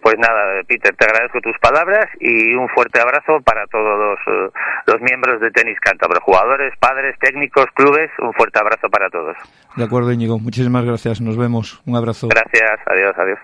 Pues 0.06 0.14
nada, 0.20 0.62
Peter, 0.68 0.94
te 0.94 1.04
agradezco 1.04 1.40
tus 1.40 1.58
palabras 1.58 2.06
y 2.20 2.54
un 2.54 2.68
fuerte 2.68 3.00
abrazo 3.00 3.40
para 3.44 3.66
todos 3.66 3.98
los, 3.98 4.94
eh, 4.94 5.02
miembros 5.02 5.40
de 5.40 5.50
Tenis 5.50 5.80
Cántabro, 5.80 6.20
jugadores, 6.20 6.74
padres, 6.78 7.16
técnicos, 7.18 7.66
clubes, 7.74 8.08
un 8.20 8.32
fuerte 8.34 8.60
abrazo 8.60 8.88
para 8.88 9.10
todos. 9.10 9.36
De 9.74 9.82
acuerdo, 9.82 10.12
Íñigo, 10.12 10.38
muchísimas 10.38 10.84
gracias, 10.84 11.20
nos 11.20 11.36
vemos, 11.36 11.82
un 11.86 11.96
abrazo. 11.96 12.28
Gracias, 12.28 12.78
adiós, 12.86 13.16
adiós. 13.18 13.38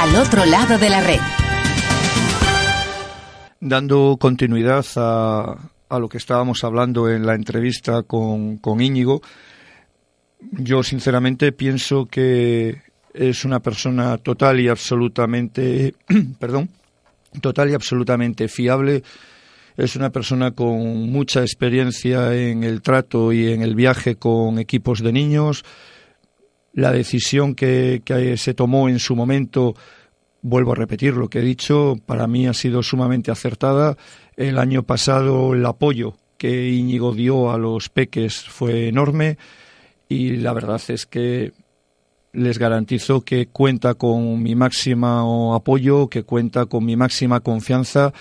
Al 0.00 0.16
otro 0.16 0.46
lado 0.46 0.78
de 0.78 0.88
la 0.88 1.02
red. 1.02 1.20
Dando 3.60 4.16
continuidad 4.18 4.86
a, 4.96 5.56
a 5.92 5.98
lo 5.98 6.08
que 6.08 6.16
estábamos 6.16 6.64
hablando 6.64 7.10
en 7.10 7.26
la 7.26 7.34
entrevista 7.34 8.02
con, 8.02 8.56
con 8.56 8.80
Íñigo, 8.80 9.20
yo 10.52 10.82
sinceramente 10.82 11.52
pienso 11.52 12.06
que 12.06 12.80
es 13.12 13.44
una 13.44 13.60
persona 13.60 14.16
total 14.16 14.58
y 14.60 14.68
absolutamente, 14.68 15.94
perdón, 16.38 16.70
total 17.42 17.70
y 17.70 17.74
absolutamente 17.74 18.48
fiable. 18.48 19.02
Es 19.76 19.94
una 19.94 20.10
persona 20.10 20.52
con 20.52 21.10
mucha 21.10 21.40
experiencia 21.40 22.34
en 22.34 22.64
el 22.64 22.80
trato 22.80 23.32
y 23.32 23.52
en 23.52 23.60
el 23.62 23.74
viaje 23.74 24.16
con 24.16 24.58
equipos 24.58 25.02
de 25.02 25.12
niños. 25.12 25.62
La 26.72 26.90
decisión 26.90 27.54
que, 27.54 28.00
que 28.02 28.38
se 28.38 28.54
tomó 28.54 28.88
en 28.88 28.98
su 28.98 29.14
momento, 29.14 29.74
vuelvo 30.40 30.72
a 30.72 30.76
repetir 30.76 31.14
lo 31.14 31.28
que 31.28 31.40
he 31.40 31.42
dicho, 31.42 31.96
para 32.06 32.26
mí 32.26 32.46
ha 32.46 32.54
sido 32.54 32.82
sumamente 32.82 33.30
acertada. 33.30 33.96
El 34.36 34.58
año 34.58 34.82
pasado 34.82 35.54
el 35.54 35.64
apoyo 35.66 36.14
que 36.38 36.70
Íñigo 36.70 37.14
dio 37.14 37.52
a 37.52 37.58
los 37.58 37.88
peques 37.88 38.42
fue 38.42 38.88
enorme 38.88 39.38
y 40.08 40.36
la 40.36 40.52
verdad 40.52 40.80
es 40.88 41.06
que 41.06 41.52
les 42.32 42.58
garantizo 42.58 43.20
que 43.20 43.46
cuenta 43.46 43.94
con 43.94 44.42
mi 44.42 44.54
máximo 44.54 45.54
apoyo, 45.54 46.08
que 46.08 46.22
cuenta 46.22 46.66
con 46.66 46.84
mi 46.84 46.96
máxima 46.96 47.40
confianza. 47.40 48.12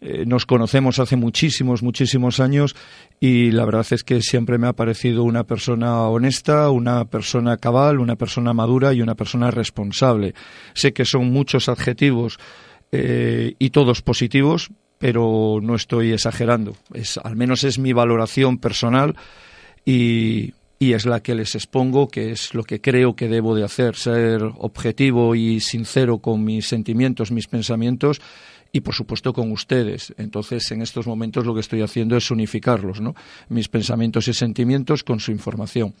Eh, 0.00 0.24
nos 0.26 0.46
conocemos 0.46 0.98
hace 0.98 1.14
muchísimos, 1.14 1.80
muchísimos 1.82 2.40
años 2.40 2.74
y 3.20 3.52
la 3.52 3.64
verdad 3.64 3.86
es 3.90 4.02
que 4.02 4.20
siempre 4.20 4.58
me 4.58 4.66
ha 4.66 4.72
parecido 4.72 5.22
una 5.22 5.44
persona 5.44 6.08
honesta, 6.08 6.70
una 6.70 7.04
persona 7.04 7.56
cabal, 7.56 8.00
una 8.00 8.16
persona 8.16 8.52
madura 8.52 8.92
y 8.92 9.00
una 9.00 9.14
persona 9.14 9.52
responsable. 9.52 10.34
Sé 10.74 10.92
que 10.92 11.04
son 11.04 11.30
muchos 11.30 11.68
adjetivos 11.68 12.38
eh, 12.90 13.54
y 13.60 13.70
todos 13.70 14.02
positivos, 14.02 14.70
pero 15.02 15.58
no 15.60 15.74
estoy 15.74 16.12
exagerando. 16.12 16.76
Es, 16.94 17.18
al 17.18 17.34
menos 17.34 17.64
es 17.64 17.76
mi 17.80 17.92
valoración 17.92 18.58
personal 18.58 19.16
y 19.84 20.54
es 20.78 21.06
la 21.06 21.20
que 21.24 21.34
les 21.34 21.56
expongo, 21.56 22.06
que 22.06 22.30
es 22.30 22.54
lo 22.54 22.62
que 22.62 22.80
creo 22.80 23.16
que 23.16 23.26
debo 23.26 23.56
de 23.56 23.64
hacer, 23.64 23.96
ser 23.96 24.44
objetivo 24.58 25.34
y 25.34 25.58
sincero 25.58 26.18
con 26.18 26.44
mis 26.44 26.68
sentimientos, 26.68 27.32
mis 27.32 27.48
pensamientos 27.48 28.20
y 28.70 28.82
por 28.82 28.94
supuesto 28.94 29.32
con 29.32 29.50
ustedes. 29.50 30.14
Entonces, 30.18 30.70
en 30.70 30.82
estos 30.82 31.08
momentos 31.08 31.44
lo 31.46 31.52
que 31.52 31.62
estoy 31.62 31.82
haciendo 31.82 32.16
es 32.16 32.30
unificarlos, 32.30 33.00
¿no? 33.00 33.16
Mis 33.48 33.68
pensamientos 33.68 34.28
y 34.28 34.34
sentimientos 34.34 35.02
con 35.02 35.18
su 35.18 35.32
información. 35.32 35.94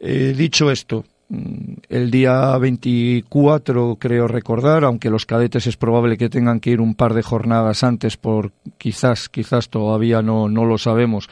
Eh, 0.00 0.32
dicho 0.34 0.70
esto, 0.70 1.04
el 1.28 2.10
día 2.10 2.56
24 2.56 3.96
creo 3.98 4.28
recordar, 4.28 4.84
aunque 4.84 5.10
los 5.10 5.26
cadetes 5.26 5.66
es 5.66 5.76
probable 5.76 6.16
que 6.16 6.28
tengan 6.28 6.60
que 6.60 6.70
ir 6.70 6.80
un 6.80 6.94
par 6.94 7.14
de 7.14 7.22
jornadas 7.22 7.82
antes 7.82 8.16
por 8.16 8.52
quizás, 8.78 9.28
quizás 9.28 9.68
todavía 9.68 10.22
no, 10.22 10.48
no 10.48 10.64
lo 10.64 10.78
sabemos, 10.78 11.28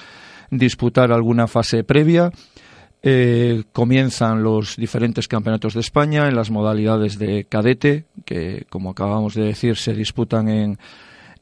disputar 0.50 1.12
alguna 1.12 1.46
fase 1.46 1.84
previa. 1.84 2.32
eh, 3.06 3.64
comienzan 3.72 4.42
los 4.42 4.76
diferentes 4.76 5.28
campeonatos 5.28 5.74
de 5.74 5.80
España 5.80 6.26
en 6.26 6.34
las 6.34 6.50
modalidades 6.50 7.18
de 7.18 7.44
cadete, 7.44 8.04
que 8.24 8.64
como 8.70 8.90
acabamos 8.90 9.34
de 9.34 9.44
decir 9.44 9.76
se 9.76 9.92
disputan 9.92 10.48
en, 10.48 10.78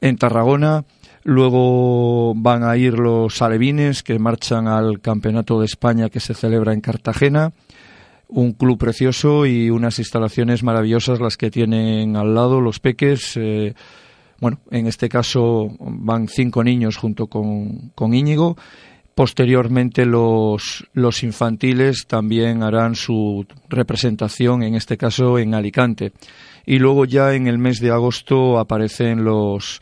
en 0.01 0.17
Tarragona. 0.17 0.83
Luego 1.23 2.33
van 2.35 2.63
a 2.63 2.75
ir 2.75 2.99
los 2.99 3.41
alevines 3.41 4.03
que 4.03 4.19
marchan 4.19 4.67
al 4.67 4.99
Campeonato 4.99 5.57
de 5.59 5.65
España 5.65 6.09
que 6.09 6.19
se 6.19 6.33
celebra 6.33 6.73
en 6.73 6.81
Cartagena. 6.81 7.53
Un 8.35 8.53
club 8.53 8.77
precioso 8.77 9.45
y 9.45 9.69
unas 9.69 9.99
instalaciones 9.99 10.63
maravillosas 10.63 11.19
las 11.19 11.37
que 11.37 11.51
tienen 11.51 12.15
al 12.15 12.33
lado 12.33 12.61
los 12.61 12.79
peques. 12.79 13.37
Eh, 13.37 13.73
bueno, 14.39 14.59
en 14.71 14.87
este 14.87 15.07
caso 15.07 15.69
van 15.79 16.27
cinco 16.27 16.63
niños 16.63 16.97
junto 16.97 17.27
con, 17.27 17.91
con 17.95 18.13
Íñigo 18.13 18.57
Posteriormente 19.15 20.07
los, 20.07 20.87
los 20.93 21.21
infantiles 21.21 22.07
también 22.07 22.63
harán 22.63 22.95
su 22.95 23.45
representación, 23.69 24.63
en 24.63 24.73
este 24.73 24.97
caso 24.97 25.37
en 25.37 25.53
Alicante. 25.53 26.13
Y 26.65 26.79
luego 26.79 27.05
ya 27.05 27.35
en 27.35 27.45
el 27.45 27.59
mes 27.59 27.79
de 27.79 27.91
agosto 27.91 28.57
aparecen 28.57 29.23
los, 29.23 29.81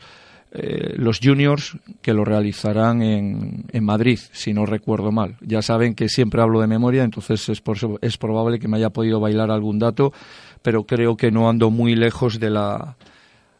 eh, 0.54 0.94
los 0.96 1.18
juniors 1.22 1.78
que 2.02 2.12
lo 2.12 2.26
realizarán 2.26 3.00
en, 3.00 3.64
en, 3.72 3.84
Madrid, 3.84 4.18
si 4.32 4.52
no 4.52 4.66
recuerdo 4.66 5.10
mal. 5.10 5.36
Ya 5.40 5.62
saben 5.62 5.94
que 5.94 6.10
siempre 6.10 6.42
hablo 6.42 6.60
de 6.60 6.66
memoria, 6.66 7.04
entonces 7.04 7.48
es, 7.48 7.62
es 8.02 8.18
probable 8.18 8.58
que 8.58 8.68
me 8.68 8.76
haya 8.76 8.90
podido 8.90 9.18
bailar 9.18 9.50
algún 9.50 9.78
dato, 9.78 10.12
pero 10.60 10.84
creo 10.84 11.16
que 11.16 11.30
no 11.30 11.48
ando 11.48 11.70
muy 11.70 11.94
lejos 11.94 12.38
de 12.38 12.50
la 12.50 12.96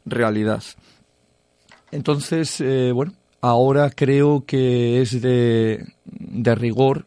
realidad. 0.05 0.63
Entonces, 1.93 2.61
eh, 2.61 2.93
bueno, 2.93 3.15
ahora 3.41 3.89
creo 3.89 4.45
que 4.47 5.01
es 5.01 5.23
de, 5.23 5.87
de 6.05 6.55
rigor 6.55 7.07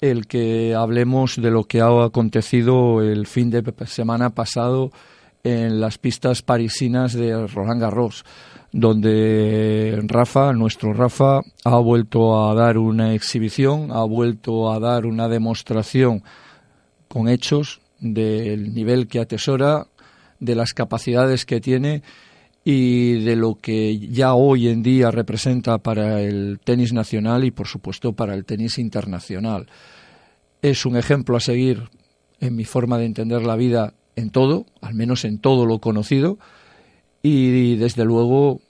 el 0.00 0.26
que 0.26 0.74
hablemos 0.74 1.36
de 1.36 1.50
lo 1.50 1.64
que 1.64 1.82
ha 1.82 2.04
acontecido 2.04 3.02
el 3.02 3.26
fin 3.26 3.50
de 3.50 3.62
semana 3.86 4.30
pasado 4.30 4.90
en 5.44 5.80
las 5.80 5.98
pistas 5.98 6.42
parisinas 6.42 7.12
de 7.12 7.46
Roland 7.46 7.80
Garros, 7.80 8.24
donde 8.72 10.00
Rafa, 10.04 10.52
nuestro 10.54 10.94
Rafa, 10.94 11.42
ha 11.64 11.78
vuelto 11.78 12.48
a 12.48 12.54
dar 12.54 12.78
una 12.78 13.14
exhibición, 13.14 13.92
ha 13.92 14.04
vuelto 14.04 14.72
a 14.72 14.80
dar 14.80 15.04
una 15.04 15.28
demostración 15.28 16.22
con 17.06 17.28
hechos 17.28 17.82
del 18.00 18.74
nivel 18.74 19.06
que 19.06 19.20
atesora, 19.20 19.86
de 20.40 20.56
las 20.56 20.72
capacidades 20.72 21.46
que 21.46 21.60
tiene 21.60 22.02
y 22.64 23.22
de 23.22 23.36
lo 23.36 23.54
que 23.54 23.98
ya 23.98 24.34
hoy 24.34 24.68
en 24.68 24.82
día 24.82 25.10
representa 25.10 25.78
para 25.78 26.20
el 26.20 26.58
tenis 26.64 26.92
nacional 26.92 27.44
y 27.44 27.52
por 27.52 27.68
supuesto 27.68 28.14
para 28.14 28.34
el 28.34 28.44
tenis 28.44 28.78
internacional. 28.78 29.68
Es 30.62 30.84
un 30.84 30.96
ejemplo 30.96 31.36
a 31.36 31.40
seguir 31.40 31.90
en 32.40 32.56
mi 32.56 32.64
forma 32.64 32.98
de 32.98 33.04
entender 33.04 33.42
la 33.42 33.54
vida 33.54 33.94
en 34.16 34.30
todo, 34.30 34.66
al 34.80 34.94
menos 34.94 35.24
en 35.24 35.38
todo 35.38 35.64
lo 35.64 35.78
conocido, 35.78 36.38
y 37.22 37.76
desde 37.76 38.04
luego 38.04 38.60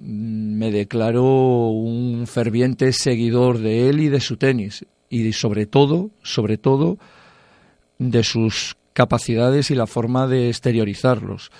me 0.00 0.70
declaro 0.70 1.68
un 1.68 2.26
ferviente 2.26 2.92
seguidor 2.92 3.58
de 3.58 3.90
él 3.90 4.00
y 4.00 4.08
de 4.08 4.20
su 4.20 4.38
tenis 4.38 4.86
y 5.10 5.32
sobre 5.32 5.66
todo, 5.66 6.10
sobre 6.22 6.56
todo 6.56 6.98
de 7.98 8.24
sus 8.24 8.76
capacidades 8.94 9.70
y 9.70 9.74
la 9.74 9.86
forma 9.86 10.26
de 10.26 10.48
exteriorizarlos. 10.48 11.50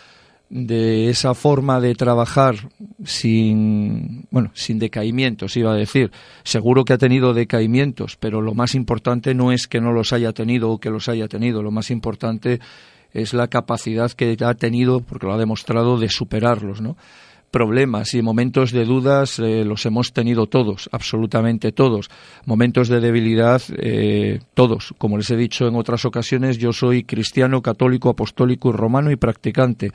De 0.48 1.08
esa 1.10 1.34
forma 1.34 1.80
de 1.80 1.94
trabajar 1.94 2.56
sin 3.04 4.26
bueno 4.32 4.50
sin 4.54 4.80
decaimientos 4.80 5.56
iba 5.56 5.72
a 5.72 5.76
decir. 5.76 6.10
Seguro 6.42 6.84
que 6.84 6.94
ha 6.94 6.98
tenido 6.98 7.34
decaimientos 7.34 8.16
pero 8.16 8.40
lo 8.40 8.54
más 8.54 8.74
importante 8.74 9.34
no 9.34 9.52
es 9.52 9.68
que 9.68 9.80
no 9.80 9.92
los 9.92 10.12
haya 10.12 10.32
tenido 10.32 10.70
o 10.70 10.78
que 10.78 10.90
los 10.90 11.08
haya 11.08 11.28
tenido. 11.28 11.62
Lo 11.62 11.70
más 11.70 11.90
importante 11.90 12.58
es 13.12 13.32
la 13.32 13.48
capacidad 13.48 14.10
que 14.10 14.36
ha 14.40 14.54
tenido 14.54 15.00
porque 15.00 15.26
lo 15.26 15.34
ha 15.34 15.38
demostrado 15.38 15.98
de 15.98 16.08
superarlos 16.08 16.80
no 16.80 16.96
problemas 17.50 18.14
y 18.14 18.22
momentos 18.22 18.70
de 18.72 18.84
dudas 18.84 19.38
eh, 19.38 19.64
los 19.64 19.84
hemos 19.86 20.12
tenido 20.12 20.46
todos, 20.46 20.88
absolutamente 20.92 21.72
todos. 21.72 22.08
Momentos 22.46 22.88
de 22.88 23.00
debilidad, 23.00 23.62
eh, 23.76 24.40
todos. 24.54 24.94
Como 24.98 25.18
les 25.18 25.30
he 25.30 25.36
dicho 25.36 25.66
en 25.66 25.76
otras 25.76 26.04
ocasiones, 26.04 26.58
yo 26.58 26.72
soy 26.72 27.04
cristiano, 27.04 27.62
católico, 27.62 28.08
apostólico 28.08 28.72
romano 28.72 29.10
y 29.10 29.16
practicante. 29.16 29.90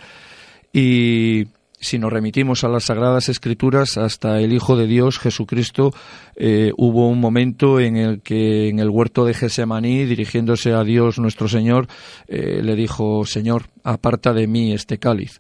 Y 0.73 1.45
si 1.79 1.97
nos 1.99 2.11
remitimos 2.11 2.63
a 2.63 2.69
las 2.69 2.85
Sagradas 2.85 3.29
Escrituras, 3.29 3.97
hasta 3.97 4.39
el 4.41 4.51
Hijo 4.51 4.75
de 4.75 4.87
Dios, 4.87 5.19
Jesucristo, 5.19 5.93
eh, 6.35 6.71
hubo 6.77 7.07
un 7.07 7.19
momento 7.19 7.79
en 7.79 7.95
el 7.95 8.21
que 8.21 8.67
en 8.69 8.79
el 8.79 8.89
huerto 8.89 9.23
de 9.23 9.33
Gesemaní, 9.33 10.05
dirigiéndose 10.05 10.73
a 10.73 10.83
Dios 10.83 11.19
nuestro 11.19 11.47
Señor, 11.47 11.87
le 12.27 12.75
dijo, 12.75 13.25
Señor, 13.25 13.67
aparta 13.83 14.33
de 14.33 14.47
mí 14.47 14.73
este 14.73 14.97
cáliz. 14.97 15.39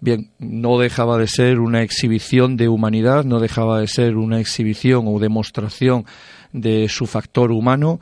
Bien, 0.00 0.30
no 0.38 0.78
dejaba 0.78 1.18
de 1.18 1.26
ser 1.26 1.58
una 1.58 1.82
exhibición 1.82 2.56
de 2.56 2.68
humanidad, 2.68 3.24
no 3.24 3.40
dejaba 3.40 3.80
de 3.80 3.88
ser 3.88 4.16
una 4.16 4.40
exhibición 4.40 5.04
o 5.08 5.18
demostración 5.18 6.04
de 6.52 6.88
su 6.88 7.06
factor 7.06 7.50
humano 7.50 7.98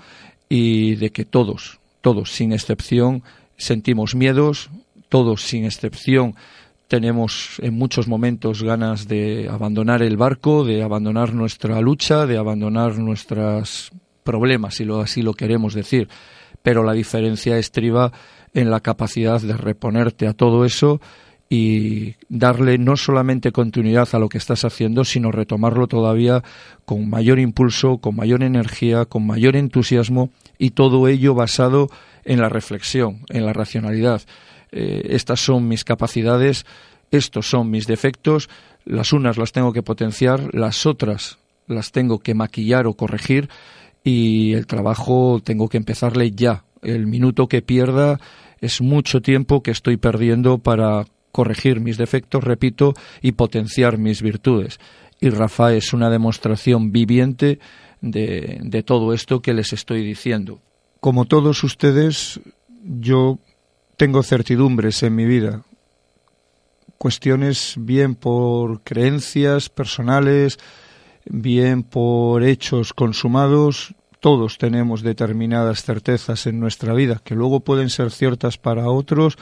y 0.48 0.96
de 0.96 1.11
que 1.11 1.24
todos, 1.24 1.78
todos, 2.00 2.33
sin 2.33 2.52
excepción, 2.52 3.22
sentimos 3.57 4.14
miedos, 4.14 4.70
todos, 5.09 5.42
sin 5.42 5.64
excepción, 5.64 6.35
tenemos 6.88 7.61
en 7.61 7.74
muchos 7.74 8.09
momentos 8.09 8.62
ganas 8.62 9.09
de 9.09 9.48
abandonar 9.48 10.02
el 10.02 10.16
barco, 10.16 10.64
de 10.64 10.83
abandonar 10.83 11.33
nuestra 11.33 11.80
lucha, 11.80 12.26
de 12.26 12.37
abandonar 12.37 12.98
nuestros 12.98 13.92
problemas, 14.22 14.74
si 14.74 14.85
lo 14.85 15.00
así 15.00 15.22
lo 15.22 15.35
queremos 15.35 15.74
decir. 15.74 16.09
Pero 16.62 16.83
la 16.83 16.92
diferencia 16.92 17.59
estriba 17.59 18.12
en 18.52 18.70
la 18.70 18.80
capacidad 18.80 19.40
de 19.40 19.57
reponerte 19.57 20.26
a 20.26 20.35
todo 20.35 20.64
eso 20.64 21.00
y 21.48 22.14
darle 22.28 22.78
no 22.78 22.96
solamente 22.96 23.52
continuidad 23.52 24.09
a 24.12 24.18
lo 24.18 24.28
que 24.28 24.38
estás 24.38 24.64
haciendo, 24.64 25.04
sino 25.04 25.30
retomarlo 25.30 25.87
todavía 25.87 26.42
con 26.85 27.09
mayor 27.09 27.38
impulso, 27.38 27.98
con 27.98 28.16
mayor 28.16 28.42
energía, 28.42 29.04
con 29.04 29.26
mayor 29.26 29.57
entusiasmo 29.57 30.30
y 30.59 30.70
todo 30.70 31.07
ello 31.09 31.35
basado 31.35 31.88
en 32.24 32.40
la 32.40 32.48
reflexión, 32.48 33.24
en 33.28 33.46
la 33.46 33.52
racionalidad. 33.52 34.22
Eh, 34.72 35.02
estas 35.11 35.44
son 35.44 35.68
mis 35.68 35.85
capacidades, 35.85 36.66
estos 37.11 37.48
son 37.48 37.70
mis 37.70 37.87
defectos, 37.87 38.48
las 38.85 39.12
unas 39.12 39.37
las 39.37 39.52
tengo 39.52 39.72
que 39.72 39.83
potenciar, 39.83 40.54
las 40.54 40.87
otras 40.87 41.38
las 41.66 41.92
tengo 41.92 42.18
que 42.18 42.35
maquillar 42.35 42.87
o 42.87 42.94
corregir 42.94 43.48
y 44.02 44.52
el 44.52 44.66
trabajo 44.66 45.40
tengo 45.42 45.68
que 45.68 45.76
empezarle 45.76 46.30
ya. 46.33 46.64
El 46.83 47.07
minuto 47.07 47.48
que 47.48 47.62
pierda 47.62 48.20
es 48.61 48.80
mucho 48.80 49.22
tiempo 49.22 49.62
que 49.62 49.70
estoy 49.70 49.96
perdiendo 49.96 50.59
para 50.59 51.04
corregir 51.35 51.81
mis 51.81 51.99
defectos, 51.99 52.44
repito, 52.44 52.94
y 53.20 53.33
potenciar 53.33 53.99
mis 53.99 54.23
virtudes. 54.23 54.79
Y 55.20 55.31
Rafa 55.31 55.75
es 55.75 55.92
una 55.92 56.09
demostración 56.09 56.92
viviente 56.92 57.59
de, 58.01 58.61
de 58.62 58.83
todo 58.85 59.12
esto 59.12 59.42
que 59.42 59.53
les 59.53 59.73
estoy 59.73 60.05
diciendo. 60.05 60.61
Como 61.01 61.25
todos 61.25 61.64
ustedes, 61.64 62.40
yo 62.85 63.40
tengo 63.97 64.23
certidumbres 64.23 65.03
en 65.03 65.16
mi 65.16 65.25
vida, 65.25 65.64
cuestiones 66.99 67.75
bien 67.79 68.14
por 68.14 68.83
creencias 68.83 69.68
personales, 69.68 70.59
bien 71.25 71.83
por 71.83 72.44
hechos 72.44 72.92
consumados, 72.92 73.97
todos 74.20 74.57
tenemos 74.57 75.03
determinadas 75.03 75.83
certezas 75.83 76.47
en 76.47 76.61
nuestra 76.61 76.94
vida, 76.94 77.20
que 77.25 77.35
luego 77.35 77.59
pueden 77.59 77.90
ser 77.90 78.12
ciertas 78.12 78.57
para 78.57 78.88
otros 78.88 79.37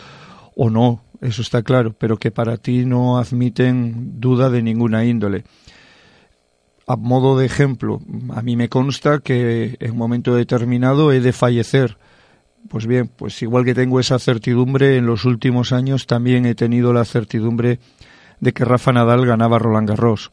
o 0.56 0.70
no, 0.70 1.02
eso 1.22 1.40
está 1.40 1.62
claro, 1.62 1.94
pero 1.96 2.18
que 2.18 2.32
para 2.32 2.56
ti 2.56 2.84
no 2.84 3.16
admiten 3.16 4.20
duda 4.20 4.50
de 4.50 4.60
ninguna 4.60 5.04
índole. 5.04 5.44
A 6.88 6.96
modo 6.96 7.38
de 7.38 7.46
ejemplo, 7.46 8.00
a 8.34 8.42
mí 8.42 8.56
me 8.56 8.68
consta 8.68 9.20
que 9.20 9.76
en 9.78 9.92
un 9.92 9.98
momento 9.98 10.34
determinado 10.34 11.12
he 11.12 11.20
de 11.20 11.32
fallecer, 11.32 11.96
pues 12.68 12.88
bien, 12.88 13.08
pues 13.08 13.40
igual 13.40 13.64
que 13.64 13.72
tengo 13.72 14.00
esa 14.00 14.18
certidumbre, 14.18 14.96
en 14.96 15.06
los 15.06 15.24
últimos 15.24 15.72
años 15.72 16.08
también 16.08 16.44
he 16.44 16.56
tenido 16.56 16.92
la 16.92 17.04
certidumbre 17.04 17.78
de 18.40 18.52
que 18.52 18.64
Rafa 18.64 18.92
Nadal 18.92 19.24
ganaba 19.24 19.60
Roland 19.60 19.90
Garros. 19.90 20.32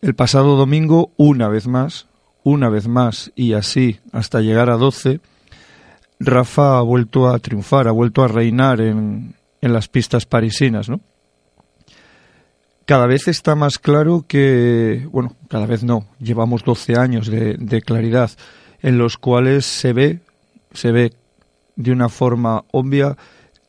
El 0.00 0.14
pasado 0.14 0.54
domingo, 0.54 1.10
una 1.16 1.48
vez 1.48 1.66
más, 1.66 2.06
una 2.44 2.68
vez 2.68 2.86
más 2.86 3.32
y 3.34 3.54
así 3.54 3.98
hasta 4.12 4.40
llegar 4.40 4.70
a 4.70 4.76
12, 4.76 5.20
Rafa 6.20 6.78
ha 6.78 6.82
vuelto 6.82 7.28
a 7.28 7.40
triunfar, 7.40 7.88
ha 7.88 7.92
vuelto 7.92 8.22
a 8.22 8.28
reinar 8.28 8.80
en, 8.80 9.34
en 9.64 9.72
las 9.72 9.88
pistas 9.88 10.26
parisinas, 10.26 10.90
¿no? 10.90 11.00
Cada 12.84 13.06
vez 13.06 13.28
está 13.28 13.54
más 13.54 13.78
claro 13.78 14.26
que, 14.28 15.08
bueno, 15.10 15.34
cada 15.48 15.64
vez 15.64 15.82
no, 15.82 16.06
llevamos 16.20 16.64
12 16.64 16.98
años 16.98 17.28
de, 17.28 17.82
claridad 17.82 18.30
en 18.82 18.98
los 18.98 19.16
cuales 19.16 19.64
se 19.64 19.94
ve 19.94 20.20
se 20.74 20.92
ve 20.92 21.14
de 21.76 21.92
una 21.92 22.10
forma 22.10 22.64
obvia 22.72 23.16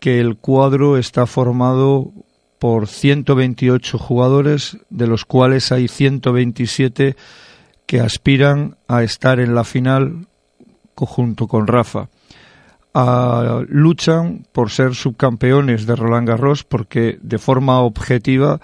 que 0.02 0.20
el 0.20 0.36
cuadro 0.36 0.98
está 0.98 1.28
formado 1.28 2.12
por 2.60 2.90
128 2.90 3.98
jugadores, 3.98 4.78
de 4.90 5.08
los 5.08 5.24
cuales 5.24 5.72
hay 5.72 5.88
127 5.88 7.16
que 7.86 8.00
aspiran 8.02 8.76
a 8.90 9.04
estar 9.04 9.40
en 9.40 9.56
la 9.56 9.64
final 9.64 10.28
junto 10.96 11.48
con 11.48 11.68
Rafa. 11.68 12.10
Luchan 13.68 14.46
por 14.54 14.70
ser 14.72 14.96
subcampeones 14.96 15.86
de 15.86 15.96
Roland 15.96 16.28
Garros 16.28 16.64
porque 16.64 17.20
de 17.22 17.38
forma 17.38 17.82
objetiva 17.82 18.62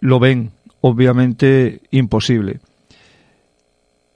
lo 0.00 0.20
ven 0.20 0.50
obviamente 0.82 1.80
imposible. 1.90 2.60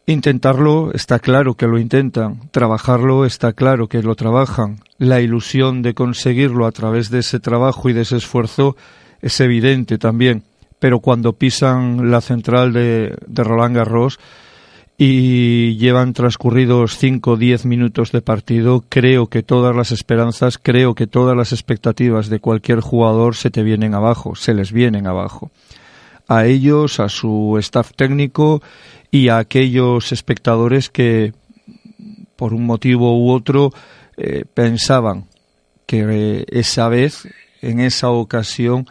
Intentarlo 0.05 0.93
está 0.93 1.19
claro 1.19 1.55
que 1.55 1.67
lo 1.67 1.79
intentan, 1.79 2.51
trabajarlo 2.51 3.25
está 3.25 3.53
claro 3.53 3.89
que 3.89 4.03
lo 4.03 4.17
trabajan, 4.17 4.81
la 4.99 5.21
ilusión 5.21 5.81
de 5.81 5.95
conseguirlo 5.95 6.67
a 6.67 6.73
través 6.73 7.09
de 7.09 7.21
ese 7.21 7.41
trabajo 7.41 7.89
y 7.89 7.93
de 7.93 8.03
ese 8.03 8.17
esfuerzo 8.17 8.77
es 9.23 9.41
evidente 9.41 9.97
también, 9.97 10.43
pero 10.79 10.99
cuando 10.99 11.33
pisan 11.35 12.11
la 12.11 12.21
central 12.21 12.73
de 12.73 13.17
Roland 13.29 13.77
Garros 13.77 14.19
y 14.99 15.77
llevan 15.77 16.13
transcurridos 16.13 16.97
5 16.99 17.33
o 17.33 17.37
10 17.37 17.67
minutos 17.67 18.13
de 18.13 18.21
partido, 18.21 18.85
creo 18.89 19.27
que 19.27 19.43
todas 19.43 19.75
las 19.75 19.91
esperanzas, 19.91 20.59
creo 20.59 20.95
que 20.95 21.07
todas 21.07 21.37
las 21.37 21.53
expectativas 21.53 22.29
de 22.29 22.41
cualquier 22.41 22.81
jugador 22.81 23.35
se 23.35 23.51
te 23.51 23.63
vienen 23.63 23.95
abajo, 23.95 24.35
se 24.37 24.55
les 24.55 24.73
vienen 24.73 25.07
abajo. 25.07 25.51
A 26.29 26.47
ellos, 26.47 27.01
a 27.01 27.09
su 27.09 27.57
staff 27.59 27.93
técnico 27.97 28.63
y 29.11 29.29
a 29.29 29.39
aquellos 29.39 30.13
espectadores 30.13 30.89
que 30.89 31.33
por 32.37 32.55
un 32.55 32.65
motivo 32.65 33.19
u 33.19 33.31
otro 33.31 33.73
eh, 34.17 34.45
pensaban 34.53 35.27
que 35.87 36.05
eh, 36.09 36.45
esa 36.49 36.89
vez, 36.89 37.29
en 37.61 37.81
esa 37.81 38.11
ocasión, 38.11 38.87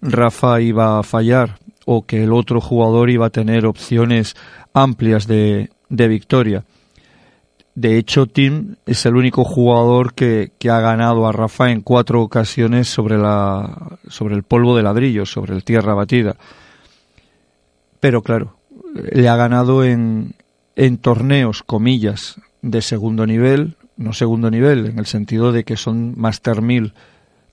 Rafa 0.00 0.60
iba 0.60 0.98
a 0.98 1.02
fallar 1.02 1.58
o 1.86 2.06
que 2.06 2.24
el 2.24 2.32
otro 2.32 2.60
jugador 2.60 3.10
iba 3.10 3.26
a 3.26 3.30
tener 3.30 3.66
opciones 3.66 4.36
amplias 4.74 5.26
de, 5.26 5.70
de 5.88 6.08
victoria. 6.08 6.64
De 7.74 7.98
hecho, 7.98 8.26
Tim 8.26 8.76
es 8.86 9.04
el 9.06 9.16
único 9.16 9.44
jugador 9.44 10.14
que, 10.14 10.52
que, 10.58 10.70
ha 10.70 10.80
ganado 10.80 11.26
a 11.26 11.32
Rafa 11.32 11.70
en 11.72 11.80
cuatro 11.80 12.22
ocasiones 12.22 12.88
sobre, 12.88 13.18
la, 13.18 13.98
sobre 14.06 14.36
el 14.36 14.44
polvo 14.44 14.76
de 14.76 14.84
ladrillo, 14.84 15.26
sobre 15.26 15.54
el 15.54 15.64
tierra 15.64 15.94
batida. 15.94 16.36
Pero 17.98 18.22
claro, 18.22 18.56
le 18.94 19.28
ha 19.28 19.34
ganado 19.34 19.82
en, 19.82 20.34
en 20.76 20.98
torneos, 20.98 21.64
comillas, 21.64 22.40
de 22.62 22.80
segundo 22.80 23.26
nivel, 23.26 23.76
no 23.96 24.12
segundo 24.12 24.50
nivel, 24.50 24.86
en 24.86 24.98
el 24.98 25.06
sentido 25.06 25.50
de 25.50 25.64
que 25.64 25.76
son 25.76 26.14
Master 26.16 26.62
1000, 26.62 26.94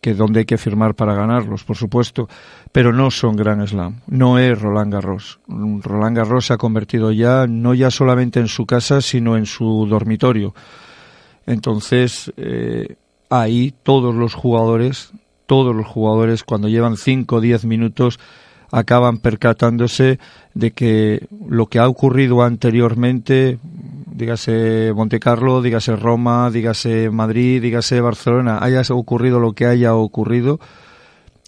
que 0.01 0.15
donde 0.15 0.39
hay 0.39 0.45
que 0.45 0.57
firmar 0.57 0.95
para 0.95 1.13
ganarlos, 1.13 1.63
por 1.63 1.77
supuesto, 1.77 2.27
pero 2.71 2.91
no 2.91 3.11
son 3.11 3.35
Grand 3.35 3.65
Slam, 3.67 4.01
no 4.07 4.39
es 4.39 4.59
Roland 4.59 4.91
Garros. 4.91 5.39
Roland 5.47 6.17
Garros 6.17 6.47
se 6.47 6.53
ha 6.53 6.57
convertido 6.57 7.11
ya, 7.11 7.45
no 7.47 7.75
ya 7.75 7.91
solamente 7.91 8.39
en 8.39 8.47
su 8.47 8.65
casa, 8.65 9.01
sino 9.01 9.37
en 9.37 9.45
su 9.45 9.85
dormitorio. 9.87 10.55
Entonces, 11.45 12.33
eh, 12.35 12.95
ahí 13.29 13.73
todos 13.83 14.15
los 14.15 14.33
jugadores, 14.33 15.11
todos 15.45 15.75
los 15.75 15.85
jugadores, 15.85 16.43
cuando 16.43 16.67
llevan 16.67 16.97
5 16.97 17.35
o 17.35 17.41
10 17.41 17.65
minutos, 17.65 18.19
acaban 18.71 19.19
percatándose 19.19 20.17
de 20.55 20.71
que 20.71 21.27
lo 21.47 21.67
que 21.67 21.77
ha 21.77 21.87
ocurrido 21.87 22.41
anteriormente, 22.41 23.59
dígase 24.11 24.93
Monte 24.95 25.19
Carlo, 25.19 25.61
dígase 25.61 25.95
Roma, 25.95 26.49
dígase 26.51 27.09
Madrid, 27.09 27.61
dígase 27.61 28.01
Barcelona, 28.01 28.59
haya 28.61 28.81
ocurrido 28.89 29.39
lo 29.39 29.53
que 29.53 29.65
haya 29.65 29.95
ocurrido, 29.95 30.59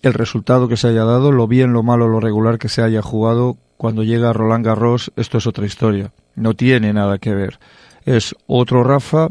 el 0.02 0.14
resultado 0.14 0.68
que 0.68 0.78
se 0.78 0.88
haya 0.88 1.04
dado, 1.04 1.32
lo 1.32 1.48
bien, 1.48 1.74
lo 1.74 1.84
malo, 1.84 2.08
lo 2.08 2.20
regular 2.20 2.58
que 2.58 2.70
se 2.70 2.82
haya 2.82 3.02
jugado, 3.02 3.58
cuando 3.78 4.04
llega 4.04 4.34
Roland 4.34 4.66
Garros, 4.66 5.12
esto 5.16 5.38
es 5.38 5.48
otra 5.48 5.66
historia. 5.66 6.12
No 6.36 6.54
tiene 6.54 6.94
nada 6.94 7.18
que 7.18 7.34
ver. 7.34 7.60
Es 8.06 8.36
otro 8.48 8.84
Rafa, 8.84 9.30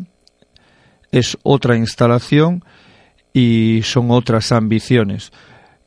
es 1.11 1.39
otra 1.43 1.77
instalación 1.77 2.65
y 3.33 3.81
son 3.83 4.11
otras 4.11 4.53
ambiciones. 4.53 5.33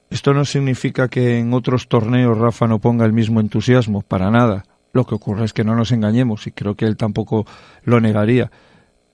Esto 0.10 0.34
no 0.34 0.46
significa 0.46 1.08
que 1.08 1.40
en 1.40 1.54
otros 1.54 1.88
torneos 1.88 2.38
Rafa 2.38 2.68
no 2.68 2.80
ponga 2.80 3.06
el 3.06 3.14
mismo 3.14 3.40
entusiasmo, 3.40 4.02
para 4.02 4.30
nada. 4.32 4.66
Lo 4.96 5.06
que 5.06 5.14
ocurre 5.14 5.44
es 5.44 5.52
que 5.52 5.66
no 5.66 5.76
nos 5.76 5.92
engañemos 5.92 6.48
y 6.48 6.54
creo 6.54 6.76
que 6.76 6.86
él 6.86 6.96
tampoco 6.96 7.46
lo 7.84 8.00
negaría. 8.00 8.50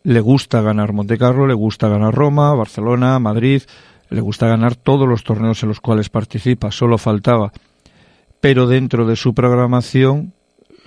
Le 0.03 0.19
gusta 0.19 0.61
ganar 0.61 0.93
Montecarlo, 0.93 1.47
le 1.47 1.55
gusta 1.55 1.87
ganar 1.87 2.13
Roma, 2.13 2.53
Barcelona, 2.53 3.17
Madrid, 3.17 3.63
le 4.11 4.21
gusta 4.21 4.45
ganar 4.45 4.75
todos 4.75 5.09
los 5.09 5.23
torneos 5.23 5.63
en 5.63 5.69
los 5.69 5.81
cuales 5.81 6.09
participa, 6.09 6.69
solo 6.71 6.99
faltaba. 6.99 7.51
Pero 8.39 8.67
dentro 8.67 9.07
de 9.07 9.15
su 9.15 9.33
programación 9.33 10.33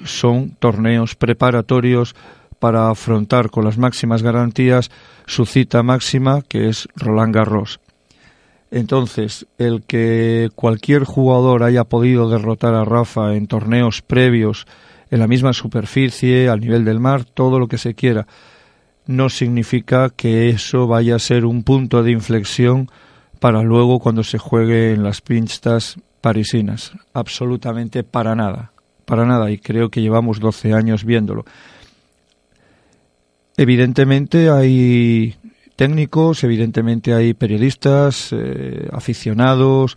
son 0.04 0.50
torneos 0.60 1.16
preparatorios 1.16 2.14
para 2.60 2.88
afrontar 2.88 3.50
con 3.50 3.64
las 3.64 3.78
máximas 3.78 4.22
garantías 4.22 4.92
su 5.26 5.44
cita 5.44 5.82
máxima, 5.82 6.42
que 6.42 6.68
es 6.68 6.86
Roland 6.94 7.34
Garros. 7.34 7.80
Entonces, 8.74 9.46
el 9.56 9.84
que 9.84 10.50
cualquier 10.56 11.04
jugador 11.04 11.62
haya 11.62 11.84
podido 11.84 12.28
derrotar 12.28 12.74
a 12.74 12.84
Rafa 12.84 13.36
en 13.36 13.46
torneos 13.46 14.02
previos, 14.02 14.66
en 15.12 15.20
la 15.20 15.28
misma 15.28 15.52
superficie, 15.52 16.48
al 16.48 16.58
nivel 16.58 16.84
del 16.84 16.98
mar, 16.98 17.24
todo 17.24 17.60
lo 17.60 17.68
que 17.68 17.78
se 17.78 17.94
quiera, 17.94 18.26
no 19.06 19.28
significa 19.28 20.10
que 20.10 20.48
eso 20.48 20.88
vaya 20.88 21.14
a 21.14 21.20
ser 21.20 21.44
un 21.44 21.62
punto 21.62 22.02
de 22.02 22.10
inflexión 22.10 22.90
para 23.38 23.62
luego 23.62 24.00
cuando 24.00 24.24
se 24.24 24.38
juegue 24.38 24.92
en 24.92 25.04
las 25.04 25.20
pistas 25.20 25.96
parisinas. 26.20 26.94
Absolutamente 27.12 28.02
para 28.02 28.34
nada. 28.34 28.72
Para 29.04 29.24
nada. 29.24 29.52
Y 29.52 29.58
creo 29.58 29.88
que 29.88 30.02
llevamos 30.02 30.40
12 30.40 30.72
años 30.72 31.04
viéndolo. 31.04 31.44
Evidentemente 33.56 34.50
hay 34.50 35.36
técnicos, 35.76 36.44
evidentemente 36.44 37.14
hay 37.14 37.34
periodistas, 37.34 38.30
eh, 38.32 38.88
aficionados, 38.92 39.96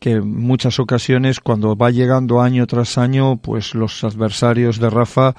que 0.00 0.12
en 0.12 0.28
muchas 0.28 0.78
ocasiones 0.78 1.40
cuando 1.40 1.76
va 1.76 1.90
llegando 1.90 2.40
año 2.40 2.66
tras 2.66 2.98
año, 2.98 3.36
pues 3.36 3.74
los 3.74 4.04
adversarios 4.04 4.78
de 4.78 4.90
Rafa 4.90 5.34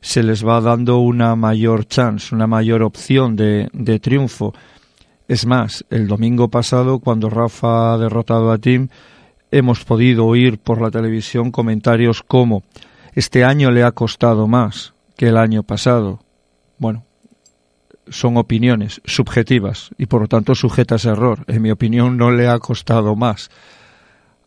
se 0.00 0.22
les 0.22 0.46
va 0.46 0.60
dando 0.60 0.98
una 0.98 1.34
mayor 1.34 1.86
chance, 1.86 2.34
una 2.34 2.46
mayor 2.46 2.82
opción 2.82 3.36
de, 3.36 3.68
de 3.72 3.98
triunfo. 3.98 4.54
Es 5.26 5.46
más, 5.46 5.84
el 5.90 6.06
domingo 6.06 6.48
pasado, 6.48 6.98
cuando 6.98 7.30
Rafa 7.30 7.94
ha 7.94 7.98
derrotado 7.98 8.52
a 8.52 8.58
Tim, 8.58 8.88
hemos 9.50 9.84
podido 9.84 10.26
oír 10.26 10.58
por 10.58 10.80
la 10.80 10.90
televisión 10.90 11.50
comentarios 11.50 12.22
como 12.22 12.62
este 13.14 13.44
año 13.44 13.70
le 13.70 13.84
ha 13.84 13.92
costado 13.92 14.48
más 14.48 14.92
que 15.16 15.28
el 15.28 15.36
año 15.36 15.62
pasado. 15.62 16.20
Bueno, 16.78 17.04
son 18.08 18.36
opiniones 18.36 19.00
subjetivas 19.04 19.90
y 19.98 20.06
por 20.06 20.22
lo 20.22 20.28
tanto 20.28 20.54
sujetas 20.54 21.06
a 21.06 21.12
error. 21.12 21.44
En 21.46 21.62
mi 21.62 21.70
opinión 21.70 22.16
no 22.16 22.30
le 22.30 22.48
ha 22.48 22.58
costado 22.58 23.16
más. 23.16 23.50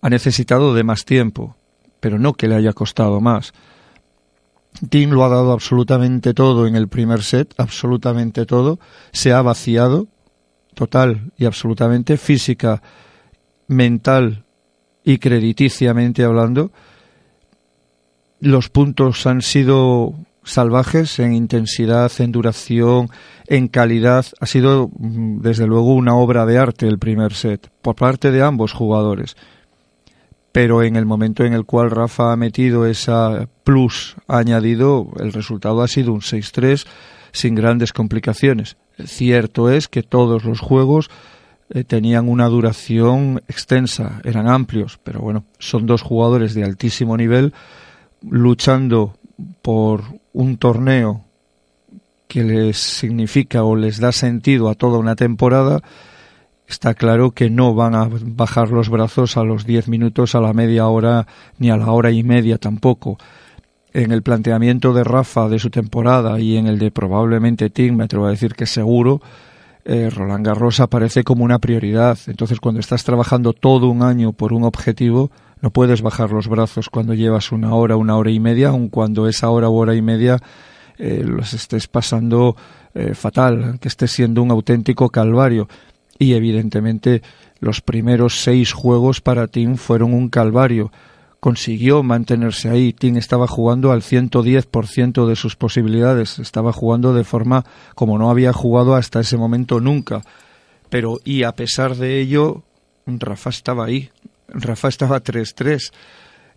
Ha 0.02 0.10
necesitado 0.10 0.74
de 0.74 0.84
más 0.84 1.06
tiempo, 1.06 1.56
pero 2.00 2.20
no 2.20 2.34
que 2.34 2.48
le 2.48 2.56
haya 2.56 2.74
costado 2.74 3.20
más. 3.22 3.54
Tim 4.90 5.10
lo 5.10 5.24
ha 5.24 5.30
dado 5.30 5.52
absolutamente 5.52 6.34
todo 6.34 6.68
en 6.68 6.76
el 6.76 6.88
primer 6.88 7.24
set, 7.24 7.54
absolutamente 7.58 8.46
todo. 8.46 8.80
Se 9.12 9.34
ha 9.34 9.42
vaciado 9.42 10.08
total 10.76 11.32
y 11.38 11.46
absolutamente 11.46 12.18
física, 12.18 12.84
mental 13.68 14.46
y 15.04 15.18
crediticiamente 15.18 16.24
hablando. 16.24 16.72
Los 18.40 18.70
puntos 18.70 19.26
han 19.26 19.42
sido 19.42 20.14
salvajes 20.48 21.20
en 21.20 21.34
intensidad, 21.34 22.12
en 22.20 22.32
duración, 22.32 23.10
en 23.48 23.68
calidad. 23.68 24.26
Ha 24.40 24.46
sido, 24.46 24.90
mm, 24.98 25.42
desde 25.42 25.68
luego, 25.68 25.94
una 25.94 26.16
obra 26.16 26.46
de 26.46 26.58
arte 26.58 26.88
el 26.88 26.98
primer 26.98 27.34
set, 27.34 27.70
por 27.82 27.96
parte 27.96 28.32
de 28.32 28.42
ambos 28.42 28.74
jugadores. 28.74 29.36
Pero 30.52 30.82
en 30.82 30.96
el 30.96 31.06
momento 31.06 31.44
en 31.44 31.54
el 31.54 31.66
cual 31.66 31.92
Rafa 31.92 32.32
ha 32.32 32.36
metido 32.36 32.86
esa 32.86 33.48
plus 33.64 34.16
añadido, 34.28 35.12
el 35.20 35.34
resultado 35.34 35.82
ha 35.84 35.88
sido 35.88 36.14
un 36.14 36.22
6-3 36.22 36.88
sin 37.32 37.54
grandes 37.54 37.94
complicaciones. 37.94 38.78
Cierto 39.06 39.70
es 39.70 39.88
que 39.88 40.02
todos 40.02 40.46
los 40.46 40.60
juegos 40.60 41.10
eh, 41.70 41.84
tenían 41.84 42.30
una 42.30 42.48
duración 42.48 43.44
extensa, 43.48 44.22
eran 44.24 44.48
amplios, 44.48 45.00
pero 45.04 45.20
bueno, 45.20 45.44
son 45.60 45.86
dos 45.86 46.02
jugadores 46.02 46.54
de 46.54 46.64
altísimo 46.64 47.18
nivel 47.18 47.54
luchando 48.22 49.18
por 49.62 50.02
un 50.38 50.58
torneo 50.58 51.22
que 52.28 52.44
les 52.44 52.78
significa 52.78 53.64
o 53.64 53.76
les 53.76 53.98
da 53.98 54.12
sentido 54.12 54.70
a 54.70 54.76
toda 54.76 55.00
una 55.00 55.16
temporada, 55.16 55.82
está 56.68 56.94
claro 56.94 57.32
que 57.32 57.50
no 57.50 57.74
van 57.74 57.96
a 57.96 58.08
bajar 58.08 58.70
los 58.70 58.90
brazos 58.90 59.36
a 59.36 59.44
los 59.44 59.66
diez 59.66 59.88
minutos, 59.88 60.36
a 60.36 60.42
la 60.42 60.54
media 60.54 60.88
hora, 60.88 61.26
ni 61.58 61.72
a 61.72 61.78
la 61.78 61.92
hora 61.92 62.12
y 62.12 62.22
media 62.22 62.60
tampoco. 62.60 63.18
En 63.94 64.12
el 64.12 64.22
planteamiento 64.22 64.94
de 64.94 65.04
Rafa 65.04 65.50
de 65.50 65.58
su 65.58 65.72
temporada 65.72 66.40
y 66.40 66.56
en 66.58 66.68
el 66.68 66.78
de 66.78 66.92
probablemente 66.92 67.72
Tim, 67.72 67.96
me 67.96 68.04
atrevo 68.04 68.28
a 68.28 68.32
decir 68.32 68.54
que 68.54 68.68
seguro, 68.68 69.22
eh, 69.86 70.12
Roland 70.12 70.46
Garros 70.46 70.80
aparece 70.82 71.24
como 71.24 71.46
una 71.46 71.58
prioridad. 71.58 72.20
Entonces, 72.28 72.60
cuando 72.60 72.80
estás 72.80 73.04
trabajando 73.04 73.54
todo 73.54 73.90
un 73.90 74.04
año 74.04 74.34
por 74.34 74.54
un 74.54 74.66
objetivo, 74.66 75.32
no 75.62 75.72
puedes 75.72 76.02
bajar 76.02 76.32
los 76.32 76.48
brazos 76.48 76.90
cuando 76.90 77.14
llevas 77.14 77.52
una 77.52 77.74
hora, 77.74 77.96
una 77.96 78.16
hora 78.16 78.32
y 78.32 78.40
media, 78.40 78.70
aun 78.70 78.90
cuando 78.90 79.28
esa 79.28 79.50
hora 79.50 79.70
o 79.70 79.74
hora 79.74 79.96
y 79.96 80.02
media 80.02 80.40
eh, 80.98 81.24
los 81.26 81.54
estés 81.54 81.88
pasando 81.88 82.56
eh, 82.94 83.14
fatal, 83.14 83.78
que 83.80 83.88
esté 83.88 84.08
siendo 84.08 84.42
un 84.42 84.52
auténtico 84.52 85.10
calvario. 85.10 85.68
Y 86.20 86.34
evidentemente 86.34 87.22
los 87.60 87.82
primeros 87.82 88.42
seis 88.42 88.72
juegos 88.72 89.22
para 89.22 89.48
Tim 89.48 89.76
fueron 89.76 90.14
un 90.14 90.30
calvario. 90.30 90.92
Consiguió 91.40 92.02
mantenerse 92.02 92.70
ahí. 92.70 92.94
Tim 92.94 93.18
estaba 93.18 93.48
jugando 93.48 93.92
al 93.92 94.02
110% 94.02 95.28
de 95.28 95.36
sus 95.36 95.56
posibilidades. 95.56 96.40
Estaba 96.40 96.74
jugando 96.74 97.14
de 97.14 97.24
forma 97.24 97.66
como 97.94 98.18
no 98.18 98.32
había 98.32 98.54
jugado 98.54 98.96
hasta 98.96 99.20
ese 99.20 99.38
momento 99.38 99.80
nunca. 99.80 100.22
Pero, 100.90 101.20
y 101.24 101.44
a 101.44 101.52
pesar 101.52 101.96
de 101.96 102.20
ello, 102.20 102.64
Rafa 103.06 103.52
estaba 103.52 103.86
ahí. 103.86 104.10
Rafa 104.50 104.88
estaba 104.88 105.22
3-3. 105.24 105.92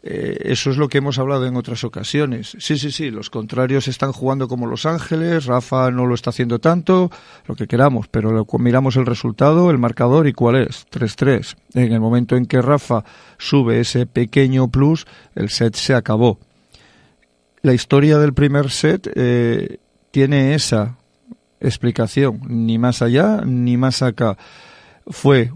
Eh, 0.02 0.38
eso 0.44 0.70
es 0.70 0.78
lo 0.78 0.88
que 0.88 0.98
hemos 0.98 1.18
hablado 1.18 1.46
en 1.46 1.56
otras 1.56 1.84
ocasiones. 1.84 2.56
Sí, 2.58 2.78
sí, 2.78 2.90
sí, 2.90 3.10
los 3.10 3.28
contrarios 3.28 3.86
están 3.86 4.12
jugando 4.12 4.48
como 4.48 4.66
Los 4.66 4.86
Ángeles, 4.86 5.44
Rafa 5.44 5.90
no 5.90 6.06
lo 6.06 6.14
está 6.14 6.30
haciendo 6.30 6.58
tanto, 6.58 7.10
lo 7.46 7.54
que 7.54 7.66
queramos, 7.66 8.08
pero 8.08 8.46
miramos 8.58 8.96
el 8.96 9.04
resultado, 9.04 9.70
el 9.70 9.78
marcador 9.78 10.26
y 10.26 10.32
cuál 10.32 10.56
es, 10.56 10.86
3-3. 10.90 11.56
En 11.74 11.92
el 11.92 12.00
momento 12.00 12.36
en 12.36 12.46
que 12.46 12.62
Rafa 12.62 13.04
sube 13.38 13.80
ese 13.80 14.06
pequeño 14.06 14.68
plus, 14.68 15.06
el 15.34 15.50
set 15.50 15.74
se 15.74 15.94
acabó. 15.94 16.38
La 17.62 17.74
historia 17.74 18.18
del 18.18 18.32
primer 18.32 18.70
set 18.70 19.10
eh, 19.14 19.78
tiene 20.10 20.54
esa 20.54 20.96
explicación, 21.60 22.40
ni 22.48 22.78
más 22.78 23.02
allá 23.02 23.42
ni 23.44 23.76
más 23.76 24.00
acá. 24.00 24.38
Fue 25.06 25.52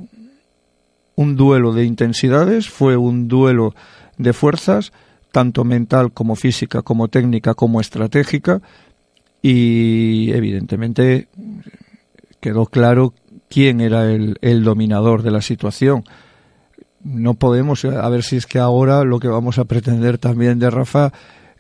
un 1.17 1.37
duelo 1.37 1.73
de 1.73 1.85
intensidades, 1.85 2.69
fue 2.69 2.97
un 2.97 3.29
duelo 3.29 3.75
de 4.19 4.33
fuerzas, 4.33 4.93
tanto 5.33 5.65
mental 5.65 6.13
como 6.13 6.37
física, 6.37 6.83
como 6.83 7.09
técnica, 7.09 7.55
como 7.55 7.81
estratégica, 7.81 8.61
y 9.43 10.31
evidentemente 10.33 11.29
quedó 12.41 12.67
claro 12.67 13.15
quién 13.49 13.81
era 13.81 14.11
el, 14.11 14.39
el 14.41 14.65
dominador 14.65 15.23
de 15.23 15.31
la 15.31 15.43
situación. 15.43 16.05
No 17.03 17.35
podemos, 17.35 17.85
a 17.85 18.09
ver 18.09 18.23
si 18.23 18.37
es 18.37 18.47
que 18.47 18.59
ahora 18.59 19.05
lo 19.05 19.21
que 19.21 19.29
vamos 19.29 19.59
a 19.59 19.65
pretender 19.65 20.19
también 20.19 20.59
de 20.59 20.71
Rafa 20.71 21.13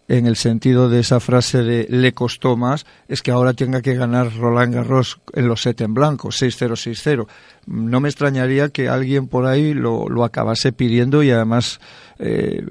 en 0.07 0.27
el 0.27 0.37
sentido 0.37 0.89
de 0.91 1.01
esa 1.01 1.19
frase 1.19 1.63
de 1.63 1.87
le 1.89 2.13
costó 2.13 2.57
más, 2.57 2.85
es 3.09 3.23
que 3.23 3.31
ahora 3.31 3.55
tenga 3.55 3.81
que 3.81 3.95
ganar 3.95 4.35
Roland 4.37 4.75
Garros 4.75 5.21
en 5.33 5.49
los 5.49 5.63
set 5.63 5.81
en 5.81 5.95
blanco, 5.95 6.29
6-0, 6.29 6.73
6-0. 6.73 7.27
No 7.67 8.01
me 8.01 8.09
extrañaría 8.09 8.69
que 8.69 8.89
alguien 8.89 9.29
por 9.29 9.47
ahí 9.47 9.73
lo, 9.73 10.09
lo 10.09 10.25
acabase 10.25 10.73
pidiendo 10.73 11.23
y 11.23 11.31
además 11.31 11.81
eh, 12.19 12.67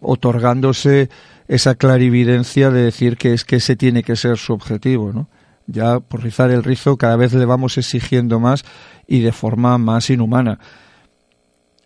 otorgándose 0.00 1.10
esa 1.48 1.74
clarividencia 1.74 2.70
de 2.70 2.84
decir 2.84 3.18
que 3.18 3.34
es 3.34 3.44
que 3.44 3.56
ese 3.56 3.76
tiene 3.76 4.02
que 4.02 4.16
ser 4.16 4.38
su 4.38 4.54
objetivo, 4.54 5.12
¿no? 5.12 5.28
Ya 5.66 6.00
por 6.00 6.22
rizar 6.22 6.50
el 6.50 6.62
rizo 6.62 6.96
cada 6.96 7.16
vez 7.16 7.32
le 7.32 7.44
vamos 7.44 7.78
exigiendo 7.78 8.38
más 8.40 8.64
y 9.06 9.20
de 9.20 9.32
forma 9.32 9.76
más 9.78 10.10
inhumana. 10.10 10.58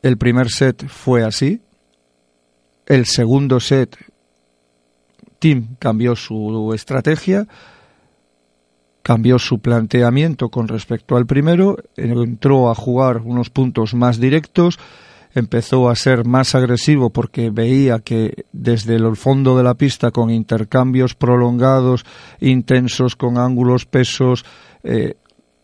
El 0.02 0.16
primer 0.16 0.50
set 0.50 0.86
fue 0.86 1.24
así. 1.24 1.60
El 2.86 3.06
segundo 3.06 3.60
set 3.60 3.96
Tim 5.38 5.76
cambió 5.78 6.16
su 6.16 6.72
estrategia, 6.74 7.46
cambió 9.02 9.38
su 9.38 9.60
planteamiento 9.60 10.50
con 10.50 10.68
respecto 10.68 11.16
al 11.16 11.26
primero, 11.26 11.78
entró 11.96 12.70
a 12.70 12.74
jugar 12.74 13.22
unos 13.24 13.50
puntos 13.50 13.94
más 13.94 14.20
directos, 14.20 14.78
empezó 15.34 15.88
a 15.88 15.96
ser 15.96 16.26
más 16.26 16.54
agresivo 16.54 17.10
porque 17.10 17.50
veía 17.50 18.00
que 18.00 18.44
desde 18.52 18.96
el 18.96 19.16
fondo 19.16 19.56
de 19.56 19.62
la 19.62 19.74
pista 19.74 20.10
con 20.10 20.30
intercambios 20.30 21.14
prolongados, 21.14 22.04
intensos, 22.40 23.16
con 23.16 23.38
ángulos, 23.38 23.86
pesos, 23.86 24.44
eh, 24.82 25.14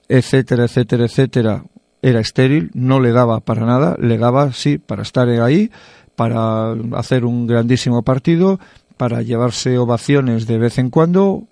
etcétera, 0.09 0.65
etcétera, 0.65 1.05
etcétera, 1.05 1.65
era 2.03 2.21
estéril, 2.21 2.71
no 2.75 3.01
le 3.01 3.13
daba 3.13 3.41
para 3.41 3.65
nada, 3.65 3.97
le 3.99 4.19
daba 4.19 4.53
sí 4.53 4.79
para 4.79 5.03
estar 5.03 5.29
ahí, 5.29 5.71
para 6.17 6.73
hacer 6.93 7.25
un 7.25 7.47
grandísimo 7.47 8.03
partido 8.03 8.61
para 8.97 9.23
llevarse 9.23 9.79
ovaciones 9.79 10.47
de 10.47 10.59
vez 10.59 10.79
en 10.79 10.91
cuando, 10.91 11.45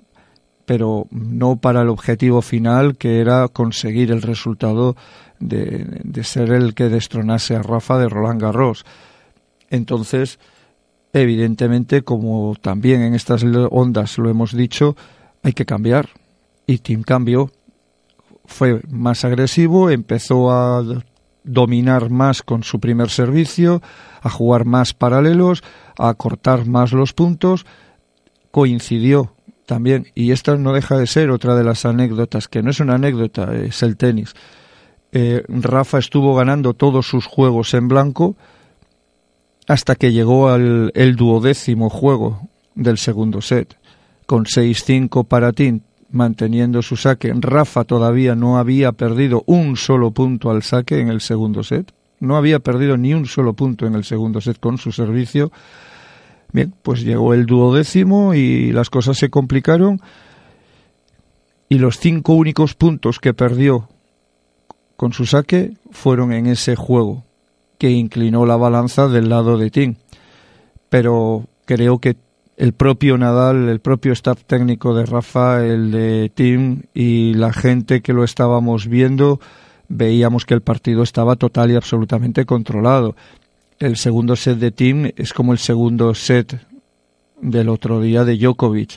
pero 0.64 1.06
no 1.10 1.56
para 1.56 1.82
el 1.82 1.88
objetivo 1.88 2.42
final 2.42 2.96
que 2.96 3.20
era 3.20 3.48
conseguir 3.48 4.10
el 4.10 4.22
resultado 4.22 4.96
de, 5.40 6.00
de, 6.04 6.24
ser 6.24 6.52
el 6.52 6.74
que 6.74 6.88
destronase 6.88 7.56
a 7.56 7.62
Rafa 7.62 7.98
de 7.98 8.08
Roland 8.08 8.40
Garros. 8.40 8.84
Entonces, 9.70 10.38
evidentemente, 11.12 12.02
como 12.02 12.54
también 12.60 13.02
en 13.02 13.14
estas 13.14 13.44
ondas 13.70 14.18
lo 14.18 14.30
hemos 14.30 14.52
dicho, 14.56 14.96
hay 15.42 15.52
que 15.52 15.66
cambiar. 15.66 16.10
Y 16.66 16.78
Tim 16.78 17.02
cambió. 17.02 17.50
Fue 18.44 18.80
más 18.88 19.24
agresivo, 19.24 19.90
empezó 19.90 20.50
a 20.50 20.82
dominar 21.44 22.10
más 22.10 22.42
con 22.42 22.62
su 22.62 22.80
primer 22.80 23.10
servicio, 23.10 23.82
a 24.20 24.30
jugar 24.30 24.64
más 24.64 24.94
paralelos, 24.94 25.62
a 25.98 26.14
cortar 26.14 26.66
más 26.66 26.92
los 26.92 27.12
puntos, 27.12 27.66
coincidió 28.50 29.34
también, 29.66 30.06
y 30.14 30.32
esta 30.32 30.56
no 30.56 30.72
deja 30.72 30.98
de 30.98 31.06
ser 31.06 31.30
otra 31.30 31.54
de 31.54 31.64
las 31.64 31.84
anécdotas, 31.84 32.48
que 32.48 32.62
no 32.62 32.70
es 32.70 32.80
una 32.80 32.94
anécdota, 32.94 33.54
es 33.54 33.82
el 33.82 33.96
tenis. 33.96 34.34
Eh, 35.12 35.42
Rafa 35.48 35.98
estuvo 35.98 36.34
ganando 36.34 36.74
todos 36.74 37.06
sus 37.06 37.26
juegos 37.26 37.74
en 37.74 37.88
blanco 37.88 38.36
hasta 39.68 39.94
que 39.94 40.12
llegó 40.12 40.48
al 40.48 40.90
el 40.94 41.16
duodécimo 41.16 41.90
juego 41.90 42.48
del 42.74 42.98
segundo 42.98 43.40
set, 43.40 43.76
con 44.26 44.44
6-5 44.44 45.26
para 45.26 45.52
Tim, 45.52 45.80
manteniendo 46.12 46.82
su 46.82 46.96
saque. 46.96 47.32
Rafa 47.34 47.84
todavía 47.84 48.34
no 48.34 48.58
había 48.58 48.92
perdido 48.92 49.42
un 49.46 49.76
solo 49.76 50.12
punto 50.12 50.50
al 50.50 50.62
saque 50.62 51.00
en 51.00 51.08
el 51.08 51.20
segundo 51.20 51.62
set. 51.62 51.92
No 52.20 52.36
había 52.36 52.60
perdido 52.60 52.96
ni 52.96 53.14
un 53.14 53.26
solo 53.26 53.54
punto 53.54 53.86
en 53.86 53.94
el 53.94 54.04
segundo 54.04 54.40
set 54.40 54.60
con 54.60 54.78
su 54.78 54.92
servicio. 54.92 55.50
Bien, 56.52 56.72
pues 56.82 57.02
llegó 57.02 57.34
el 57.34 57.46
duodécimo 57.46 58.34
y 58.34 58.72
las 58.72 58.90
cosas 58.90 59.18
se 59.18 59.30
complicaron. 59.30 60.00
Y 61.68 61.78
los 61.78 61.98
cinco 61.98 62.34
únicos 62.34 62.74
puntos 62.74 63.18
que 63.18 63.34
perdió 63.34 63.88
con 64.96 65.12
su 65.12 65.24
saque 65.24 65.72
fueron 65.90 66.32
en 66.32 66.46
ese 66.46 66.76
juego, 66.76 67.24
que 67.78 67.90
inclinó 67.90 68.44
la 68.46 68.56
balanza 68.56 69.08
del 69.08 69.30
lado 69.30 69.56
de 69.56 69.70
Tim. 69.70 69.96
Pero 70.90 71.46
creo 71.64 71.98
que 71.98 72.16
el 72.62 72.74
propio 72.74 73.18
Nadal, 73.18 73.68
el 73.68 73.80
propio 73.80 74.12
staff 74.12 74.44
técnico 74.44 74.94
de 74.94 75.04
Rafa, 75.04 75.66
el 75.66 75.90
de 75.90 76.30
Tim 76.32 76.82
y 76.94 77.34
la 77.34 77.52
gente 77.52 78.02
que 78.02 78.12
lo 78.12 78.22
estábamos 78.22 78.86
viendo, 78.86 79.40
veíamos 79.88 80.46
que 80.46 80.54
el 80.54 80.60
partido 80.60 81.02
estaba 81.02 81.34
total 81.34 81.72
y 81.72 81.74
absolutamente 81.74 82.46
controlado. 82.46 83.16
El 83.80 83.96
segundo 83.96 84.36
set 84.36 84.58
de 84.58 84.70
Tim 84.70 85.10
es 85.16 85.32
como 85.32 85.52
el 85.52 85.58
segundo 85.58 86.14
set 86.14 86.64
del 87.40 87.68
otro 87.68 88.00
día 88.00 88.24
de 88.24 88.36
Djokovic. 88.38 88.96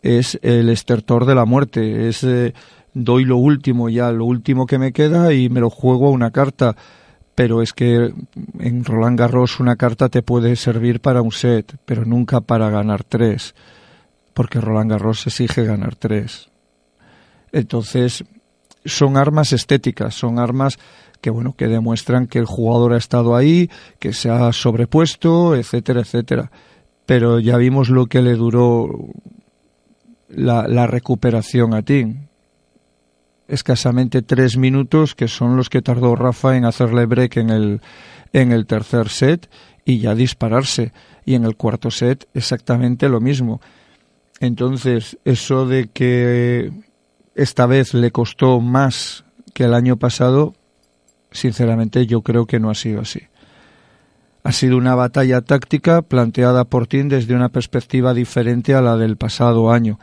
Es 0.00 0.38
el 0.40 0.70
estertor 0.70 1.26
de 1.26 1.34
la 1.34 1.44
muerte. 1.44 2.08
Es 2.08 2.24
eh, 2.24 2.54
doy 2.94 3.26
lo 3.26 3.36
último 3.36 3.90
ya, 3.90 4.10
lo 4.12 4.24
último 4.24 4.64
que 4.64 4.78
me 4.78 4.94
queda 4.94 5.34
y 5.34 5.50
me 5.50 5.60
lo 5.60 5.68
juego 5.68 6.06
a 6.06 6.12
una 6.12 6.30
carta 6.30 6.74
pero 7.38 7.62
es 7.62 7.72
que 7.72 8.12
en 8.58 8.84
Roland 8.84 9.16
Garros 9.16 9.60
una 9.60 9.76
carta 9.76 10.08
te 10.08 10.22
puede 10.22 10.56
servir 10.56 10.98
para 10.98 11.22
un 11.22 11.30
set, 11.30 11.76
pero 11.84 12.04
nunca 12.04 12.40
para 12.40 12.68
ganar 12.68 13.04
tres, 13.04 13.54
porque 14.34 14.60
Roland 14.60 14.90
Garros 14.90 15.24
exige 15.24 15.62
ganar 15.62 15.94
tres. 15.94 16.48
Entonces, 17.52 18.24
son 18.84 19.16
armas 19.16 19.52
estéticas, 19.52 20.16
son 20.16 20.40
armas 20.40 20.80
que 21.20 21.30
bueno, 21.30 21.54
que 21.56 21.68
demuestran 21.68 22.26
que 22.26 22.40
el 22.40 22.44
jugador 22.44 22.92
ha 22.92 22.96
estado 22.96 23.36
ahí, 23.36 23.70
que 24.00 24.12
se 24.12 24.30
ha 24.30 24.52
sobrepuesto, 24.52 25.54
etcétera, 25.54 26.00
etcétera. 26.00 26.50
Pero 27.06 27.38
ya 27.38 27.56
vimos 27.56 27.88
lo 27.88 28.06
que 28.06 28.20
le 28.20 28.34
duró 28.34 29.12
la, 30.28 30.66
la 30.66 30.88
recuperación 30.88 31.72
a 31.72 31.82
Tim 31.82 32.27
escasamente 33.48 34.22
tres 34.22 34.56
minutos, 34.56 35.14
que 35.14 35.26
son 35.26 35.56
los 35.56 35.70
que 35.70 35.82
tardó 35.82 36.14
Rafa 36.14 36.56
en 36.56 36.64
hacerle 36.64 37.06
break 37.06 37.38
en 37.38 37.50
el, 37.50 37.80
en 38.32 38.52
el 38.52 38.66
tercer 38.66 39.08
set 39.08 39.50
y 39.84 39.98
ya 39.98 40.14
dispararse. 40.14 40.92
Y 41.24 41.34
en 41.34 41.44
el 41.44 41.56
cuarto 41.56 41.90
set 41.90 42.28
exactamente 42.34 43.08
lo 43.08 43.20
mismo. 43.20 43.60
Entonces, 44.40 45.18
eso 45.24 45.66
de 45.66 45.88
que 45.88 46.70
esta 47.34 47.66
vez 47.66 47.94
le 47.94 48.10
costó 48.10 48.60
más 48.60 49.24
que 49.54 49.64
el 49.64 49.74
año 49.74 49.96
pasado, 49.96 50.54
sinceramente 51.30 52.06
yo 52.06 52.22
creo 52.22 52.46
que 52.46 52.60
no 52.60 52.70
ha 52.70 52.74
sido 52.74 53.00
así. 53.00 53.22
Ha 54.44 54.52
sido 54.52 54.76
una 54.76 54.94
batalla 54.94 55.40
táctica 55.40 56.02
planteada 56.02 56.64
por 56.64 56.86
Tim 56.86 57.08
desde 57.08 57.34
una 57.34 57.48
perspectiva 57.48 58.14
diferente 58.14 58.74
a 58.74 58.80
la 58.80 58.96
del 58.96 59.16
pasado 59.16 59.70
año. 59.70 59.98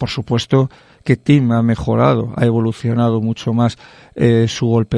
Por 0.00 0.08
supuesto, 0.08 0.70
que 1.04 1.18
Tim 1.18 1.52
ha 1.52 1.62
mejorado, 1.62 2.32
ha 2.36 2.46
evolucionado 2.46 3.20
mucho 3.20 3.52
más 3.52 3.76
eh, 4.14 4.46
su 4.48 4.66
golpe 4.66 4.96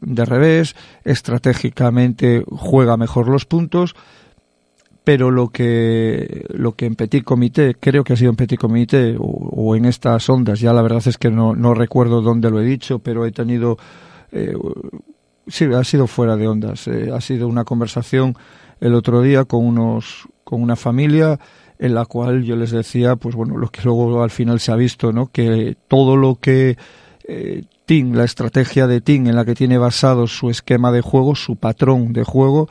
de, 0.00 0.24
revés, 0.24 0.76
estratégicamente 1.02 2.44
juega 2.48 2.96
mejor 2.96 3.26
los 3.26 3.46
puntos, 3.46 3.96
pero 5.02 5.32
lo 5.32 5.48
que 5.48 6.46
lo 6.50 6.76
que 6.76 6.86
en 6.86 6.94
Petit 6.94 7.24
Comité, 7.24 7.74
creo 7.74 8.04
que 8.04 8.12
ha 8.12 8.16
sido 8.16 8.30
en 8.30 8.36
Petit 8.36 8.60
Comité 8.60 9.16
o, 9.18 9.74
en 9.74 9.86
estas 9.86 10.30
ondas, 10.30 10.60
ya 10.60 10.72
la 10.72 10.82
verdad 10.82 11.02
es 11.04 11.18
que 11.18 11.32
no, 11.32 11.56
no 11.56 11.74
recuerdo 11.74 12.22
dónde 12.22 12.48
lo 12.48 12.60
he 12.60 12.64
dicho, 12.64 13.00
pero 13.00 13.26
he 13.26 13.32
tenido 13.32 13.76
eh, 14.30 14.54
sí, 15.48 15.64
ha 15.64 15.82
sido 15.82 16.06
fuera 16.06 16.36
de 16.36 16.46
ondas, 16.46 16.86
eh, 16.86 17.10
ha 17.12 17.20
sido 17.20 17.48
una 17.48 17.64
conversación 17.64 18.36
el 18.80 18.94
otro 18.94 19.20
día 19.20 19.46
con 19.46 19.66
unos 19.66 20.28
con 20.44 20.62
una 20.62 20.76
familia 20.76 21.40
en 21.78 21.94
la 21.94 22.06
cual 22.06 22.42
yo 22.42 22.56
les 22.56 22.70
decía, 22.70 23.16
pues 23.16 23.34
bueno, 23.34 23.56
lo 23.56 23.68
que 23.68 23.82
luego 23.82 24.22
al 24.22 24.30
final 24.30 24.60
se 24.60 24.72
ha 24.72 24.76
visto, 24.76 25.12
¿no? 25.12 25.28
Que 25.30 25.76
todo 25.86 26.16
lo 26.16 26.36
que 26.36 26.76
eh, 27.26 27.64
la 27.88 28.24
estrategia 28.24 28.86
de 28.86 29.00
Ting 29.00 29.28
en 29.28 29.36
la 29.36 29.44
que 29.44 29.54
tiene 29.54 29.78
basado 29.78 30.26
su 30.26 30.50
esquema 30.50 30.92
de 30.92 31.00
juego, 31.00 31.34
su 31.34 31.56
patrón 31.56 32.12
de 32.12 32.22
juego, 32.22 32.68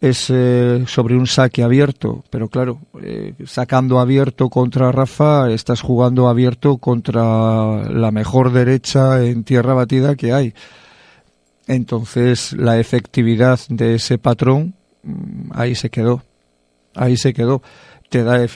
es 0.00 0.30
eh, 0.30 0.84
sobre 0.86 1.16
un 1.16 1.26
saque 1.26 1.62
abierto, 1.62 2.24
pero 2.30 2.48
claro, 2.48 2.78
eh, 3.02 3.34
sacando 3.46 4.00
abierto 4.00 4.48
contra 4.48 4.92
Rafa, 4.92 5.50
estás 5.50 5.80
jugando 5.80 6.28
abierto 6.28 6.78
contra 6.78 7.88
la 7.90 8.10
mejor 8.10 8.52
derecha 8.52 9.22
en 9.24 9.44
tierra 9.44 9.74
batida 9.74 10.14
que 10.14 10.32
hay. 10.32 10.54
Entonces, 11.66 12.52
la 12.52 12.78
efectividad 12.78 13.60
de 13.68 13.94
ese 13.94 14.18
patrón, 14.18 14.74
mm, 15.02 15.50
ahí 15.54 15.74
se 15.74 15.90
quedó. 15.90 16.22
Ahí 16.94 17.16
se 17.16 17.32
quedó. 17.32 17.62
Te 18.08 18.22
da 18.22 18.46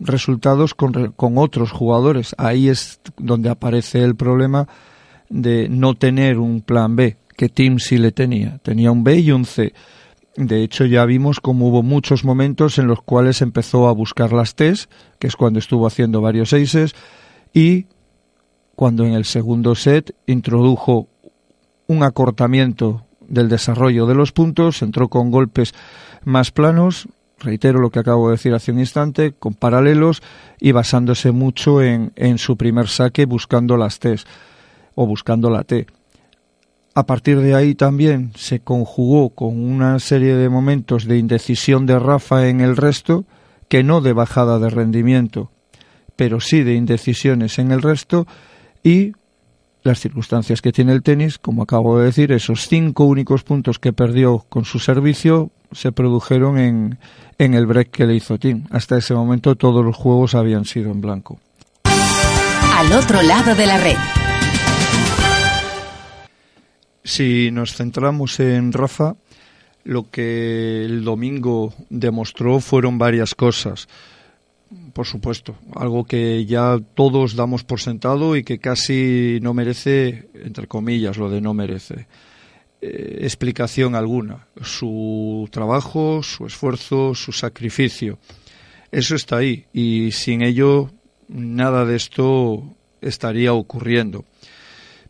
resultados 0.00 0.74
con, 0.74 1.12
con 1.12 1.38
otros 1.38 1.70
jugadores. 1.72 2.34
Ahí 2.38 2.68
es 2.68 3.00
donde 3.16 3.48
aparece 3.48 4.02
el 4.02 4.14
problema 4.14 4.68
de 5.30 5.68
no 5.68 5.94
tener 5.94 6.38
un 6.38 6.60
plan 6.60 6.96
B, 6.96 7.16
que 7.36 7.48
Tim 7.48 7.78
sí 7.78 7.96
le 7.96 8.12
tenía. 8.12 8.58
Tenía 8.58 8.90
un 8.90 9.04
B 9.04 9.18
y 9.20 9.30
un 9.30 9.44
C. 9.46 9.72
De 10.36 10.62
hecho, 10.62 10.84
ya 10.84 11.04
vimos 11.06 11.40
cómo 11.40 11.68
hubo 11.68 11.82
muchos 11.82 12.24
momentos 12.24 12.78
en 12.78 12.86
los 12.86 13.02
cuales 13.02 13.42
empezó 13.42 13.88
a 13.88 13.92
buscar 13.92 14.32
las 14.32 14.54
T's, 14.54 14.88
que 15.18 15.26
es 15.26 15.36
cuando 15.36 15.58
estuvo 15.58 15.86
haciendo 15.86 16.20
varios 16.20 16.52
aces, 16.52 16.94
y 17.52 17.86
cuando 18.76 19.04
en 19.04 19.12
el 19.12 19.24
segundo 19.24 19.74
set 19.74 20.14
introdujo 20.26 21.08
un 21.86 22.02
acortamiento 22.02 23.04
del 23.20 23.48
desarrollo 23.48 24.06
de 24.06 24.14
los 24.14 24.32
puntos, 24.32 24.82
entró 24.82 25.08
con 25.08 25.30
golpes 25.30 25.74
más 26.24 26.50
planos, 26.50 27.08
reitero 27.40 27.80
lo 27.80 27.90
que 27.90 27.98
acabo 27.98 28.28
de 28.28 28.36
decir 28.36 28.54
hace 28.54 28.70
un 28.70 28.78
instante, 28.78 29.32
con 29.32 29.54
paralelos 29.54 30.22
y 30.60 30.72
basándose 30.72 31.32
mucho 31.32 31.82
en, 31.82 32.38
su 32.38 32.56
primer 32.56 32.88
saque 32.88 33.24
buscando 33.24 33.76
las 33.76 33.98
T's 33.98 34.26
o 34.94 35.06
buscando 35.06 35.50
la 35.50 35.64
T. 35.64 35.86
A 36.94 37.06
partir 37.06 37.40
de 37.40 37.54
ahí 37.54 37.74
también 37.74 38.32
se 38.36 38.60
conjugó 38.60 39.30
con 39.30 39.58
una 39.58 39.98
serie 39.98 40.34
de 40.34 40.48
momentos 40.48 41.06
de 41.06 41.18
indecisión 41.18 41.86
de 41.86 41.98
Rafa 41.98 42.48
en 42.48 42.60
el 42.60 42.76
resto, 42.76 43.24
que 43.68 43.82
no 43.82 44.00
de 44.00 44.12
bajada 44.12 44.58
de 44.58 44.70
rendimiento, 44.70 45.50
pero 46.16 46.40
sí 46.40 46.62
de 46.62 46.74
indecisiones 46.74 47.58
en 47.58 47.72
el 47.72 47.82
resto 47.82 48.26
y 48.82 49.12
las 49.82 50.00
circunstancias 50.00 50.60
que 50.60 50.72
tiene 50.72 50.92
el 50.92 51.02
tenis, 51.02 51.38
como 51.38 51.62
acabo 51.62 51.98
de 51.98 52.06
decir, 52.06 52.32
esos 52.32 52.68
cinco 52.68 53.04
únicos 53.04 53.42
puntos 53.42 53.78
que 53.78 53.92
perdió 53.92 54.44
con 54.48 54.64
su 54.64 54.78
servicio 54.78 55.50
se 55.72 55.92
produjeron 55.92 56.58
en, 56.58 56.98
en 57.38 57.54
el 57.54 57.66
break 57.66 57.90
que 57.90 58.06
le 58.06 58.14
hizo 58.14 58.38
Tim. 58.38 58.64
Hasta 58.70 58.98
ese 58.98 59.14
momento 59.14 59.56
todos 59.56 59.84
los 59.84 59.96
juegos 59.96 60.34
habían 60.34 60.64
sido 60.64 60.90
en 60.90 61.00
blanco. 61.00 61.40
Al 61.84 62.92
otro 62.92 63.22
lado 63.22 63.54
de 63.54 63.66
la 63.66 63.78
red. 63.78 63.96
Si 67.04 67.50
nos 67.50 67.74
centramos 67.74 68.38
en 68.40 68.72
Rafa, 68.72 69.14
lo 69.84 70.10
que 70.10 70.84
el 70.84 71.04
domingo 71.04 71.74
demostró 71.88 72.60
fueron 72.60 72.98
varias 72.98 73.34
cosas. 73.34 73.88
Por 74.92 75.04
supuesto, 75.04 75.56
algo 75.74 76.04
que 76.04 76.46
ya 76.46 76.78
todos 76.94 77.34
damos 77.34 77.64
por 77.64 77.80
sentado 77.80 78.36
y 78.36 78.44
que 78.44 78.60
casi 78.60 79.40
no 79.42 79.52
merece, 79.52 80.28
entre 80.34 80.68
comillas, 80.68 81.16
lo 81.16 81.28
de 81.28 81.40
no 81.40 81.54
merece, 81.54 82.06
eh, 82.80 83.18
explicación 83.22 83.96
alguna. 83.96 84.46
Su 84.62 85.48
trabajo, 85.50 86.22
su 86.22 86.46
esfuerzo, 86.46 87.16
su 87.16 87.32
sacrificio. 87.32 88.18
Eso 88.92 89.16
está 89.16 89.38
ahí 89.38 89.66
y 89.72 90.12
sin 90.12 90.40
ello 90.40 90.90
nada 91.28 91.84
de 91.84 91.96
esto 91.96 92.62
estaría 93.00 93.52
ocurriendo. 93.52 94.24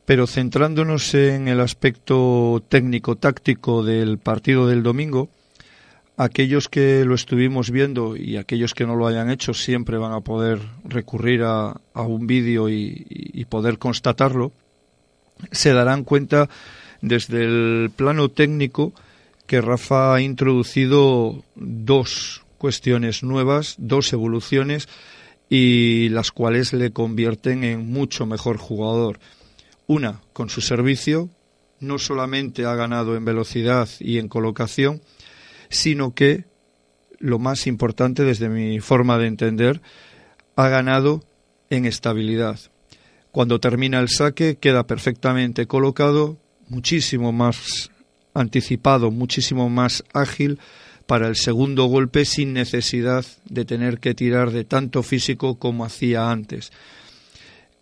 Pero 0.06 0.26
centrándonos 0.26 1.14
en 1.14 1.48
el 1.48 1.60
aspecto 1.60 2.64
técnico-táctico 2.68 3.84
del 3.84 4.18
partido 4.18 4.66
del 4.66 4.82
domingo, 4.82 5.28
aquellos 6.20 6.68
que 6.68 7.02
lo 7.06 7.14
estuvimos 7.14 7.70
viendo 7.70 8.14
y 8.14 8.36
aquellos 8.36 8.74
que 8.74 8.84
no 8.84 8.94
lo 8.94 9.06
hayan 9.06 9.30
hecho 9.30 9.54
siempre 9.54 9.96
van 9.96 10.12
a 10.12 10.20
poder 10.20 10.58
recurrir 10.84 11.42
a, 11.44 11.80
un 11.94 12.26
vídeo 12.26 12.68
y, 12.68 13.46
poder 13.48 13.78
constatarlo, 13.78 14.52
se 15.50 15.72
darán 15.72 16.04
cuenta 16.04 16.50
desde 17.00 17.44
el 17.44 17.90
plano 17.96 18.28
técnico 18.28 18.92
que 19.46 19.62
Rafa 19.62 20.14
ha 20.14 20.20
introducido 20.20 21.42
dos 21.54 22.42
cuestiones 22.58 23.22
nuevas, 23.22 23.76
dos 23.78 24.12
evoluciones 24.12 24.88
y 25.48 26.10
las 26.10 26.32
cuales 26.32 26.74
le 26.74 26.90
convierten 26.90 27.64
en 27.64 27.90
mucho 27.90 28.26
mejor 28.26 28.58
jugador. 28.58 29.18
Una, 29.86 30.20
con 30.34 30.50
su 30.50 30.60
servicio, 30.60 31.30
no 31.80 31.98
solamente 31.98 32.66
ha 32.66 32.74
ganado 32.74 33.16
en 33.16 33.24
velocidad 33.24 33.88
y 33.98 34.18
en 34.18 34.28
colocación, 34.28 35.00
sino 35.70 36.14
que, 36.14 36.44
lo 37.18 37.38
más 37.38 37.66
importante 37.66 38.24
desde 38.24 38.48
mi 38.48 38.80
forma 38.80 39.16
de 39.16 39.26
entender, 39.26 39.80
ha 40.56 40.68
ganado 40.68 41.22
en 41.70 41.86
estabilidad. 41.86 42.58
Cuando 43.30 43.60
termina 43.60 44.00
el 44.00 44.08
saque 44.08 44.56
queda 44.56 44.86
perfectamente 44.86 45.66
colocado, 45.66 46.36
muchísimo 46.68 47.32
más 47.32 47.90
anticipado, 48.34 49.10
muchísimo 49.10 49.70
más 49.70 50.04
ágil 50.12 50.58
para 51.06 51.28
el 51.28 51.36
segundo 51.36 51.86
golpe 51.86 52.24
sin 52.24 52.52
necesidad 52.52 53.24
de 53.46 53.64
tener 53.64 53.98
que 53.98 54.14
tirar 54.14 54.50
de 54.50 54.64
tanto 54.64 55.02
físico 55.02 55.58
como 55.58 55.84
hacía 55.84 56.30
antes 56.30 56.70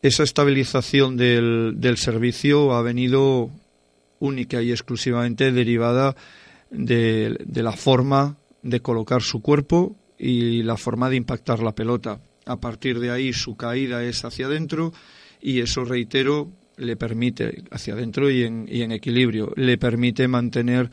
esa 0.03 0.23
estabilización 0.23 1.17
del, 1.17 1.75
del 1.77 1.97
servicio 1.97 2.73
ha 2.75 2.83
venido 2.83 3.51
única 4.21 4.63
y 4.63 4.71
exclusivamente 4.71 5.53
derivada 5.53 6.15
de, 6.71 7.39
la 7.55 7.73
forma 7.73 8.37
de 8.63 8.81
colocar 8.81 9.23
su 9.23 9.41
cuerpo 9.41 9.97
y 10.19 10.63
la 10.63 10.77
forma 10.77 11.09
de 11.11 11.17
impactar 11.17 11.61
la 11.61 11.75
pelota. 11.75 12.21
A 12.47 12.61
partir 12.61 12.99
de 12.99 13.11
ahí 13.11 13.33
su 13.33 13.57
caída 13.57 14.03
es 14.03 14.25
hacia 14.25 14.47
adentro 14.47 14.93
y 15.41 15.61
eso, 15.61 15.85
reitero, 15.85 16.51
le 16.77 16.97
permite, 16.97 17.65
hacia 17.71 17.95
adentro 17.95 18.31
y 18.31 18.45
en, 18.45 18.67
y 18.71 18.83
en 18.83 18.93
equilibrio, 18.93 19.53
le 19.57 19.79
permite 19.79 20.29
mantener 20.29 20.91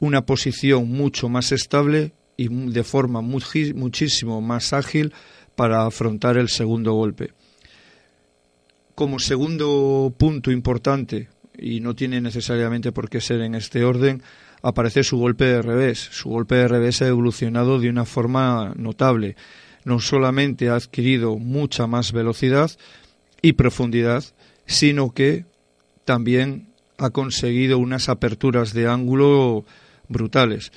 una 0.00 0.24
posición 0.24 0.88
mucho 0.88 1.28
más 1.28 1.52
estable 1.52 2.12
y 2.36 2.48
de 2.48 2.84
forma 2.84 3.20
muchísimo 3.20 4.40
más 4.40 4.72
ágil 4.72 5.12
para 5.56 5.84
afrontar 5.84 6.38
el 6.38 6.48
segundo 6.48 6.92
golpe. 6.92 7.32
Como 8.94 9.18
segundo 9.18 10.14
punto 10.16 10.50
importante, 10.50 11.28
y 11.58 11.80
no 11.80 11.94
tiene 11.94 12.20
necesariamente 12.20 12.92
por 12.92 13.10
qué 13.10 13.20
ser 13.20 13.40
en 13.40 13.56
este 13.56 13.84
orden, 13.84 14.22
aparece 14.62 15.02
su 15.02 15.18
golpe 15.18 15.44
de 15.44 15.62
revés. 15.62 15.98
Su 15.98 16.30
golpe 16.30 16.56
de 16.56 16.68
revés 16.68 17.02
ha 17.02 17.08
evolucionado 17.08 17.78
de 17.78 17.88
una 17.88 18.04
forma 18.04 18.72
notable. 18.76 19.36
No 19.84 20.00
solamente 20.00 20.68
ha 20.68 20.76
adquirido 20.76 21.36
mucha 21.36 21.86
más 21.86 22.12
velocidad 22.12 22.70
y 23.42 23.52
profundidad, 23.54 24.24
sino 24.66 25.12
que 25.12 25.44
también 26.04 26.68
ha 26.98 27.10
conseguido 27.10 27.78
unas 27.78 28.08
aperturas 28.08 28.72
de 28.72 28.88
ángulo 28.88 29.64
brutales. 30.08 30.72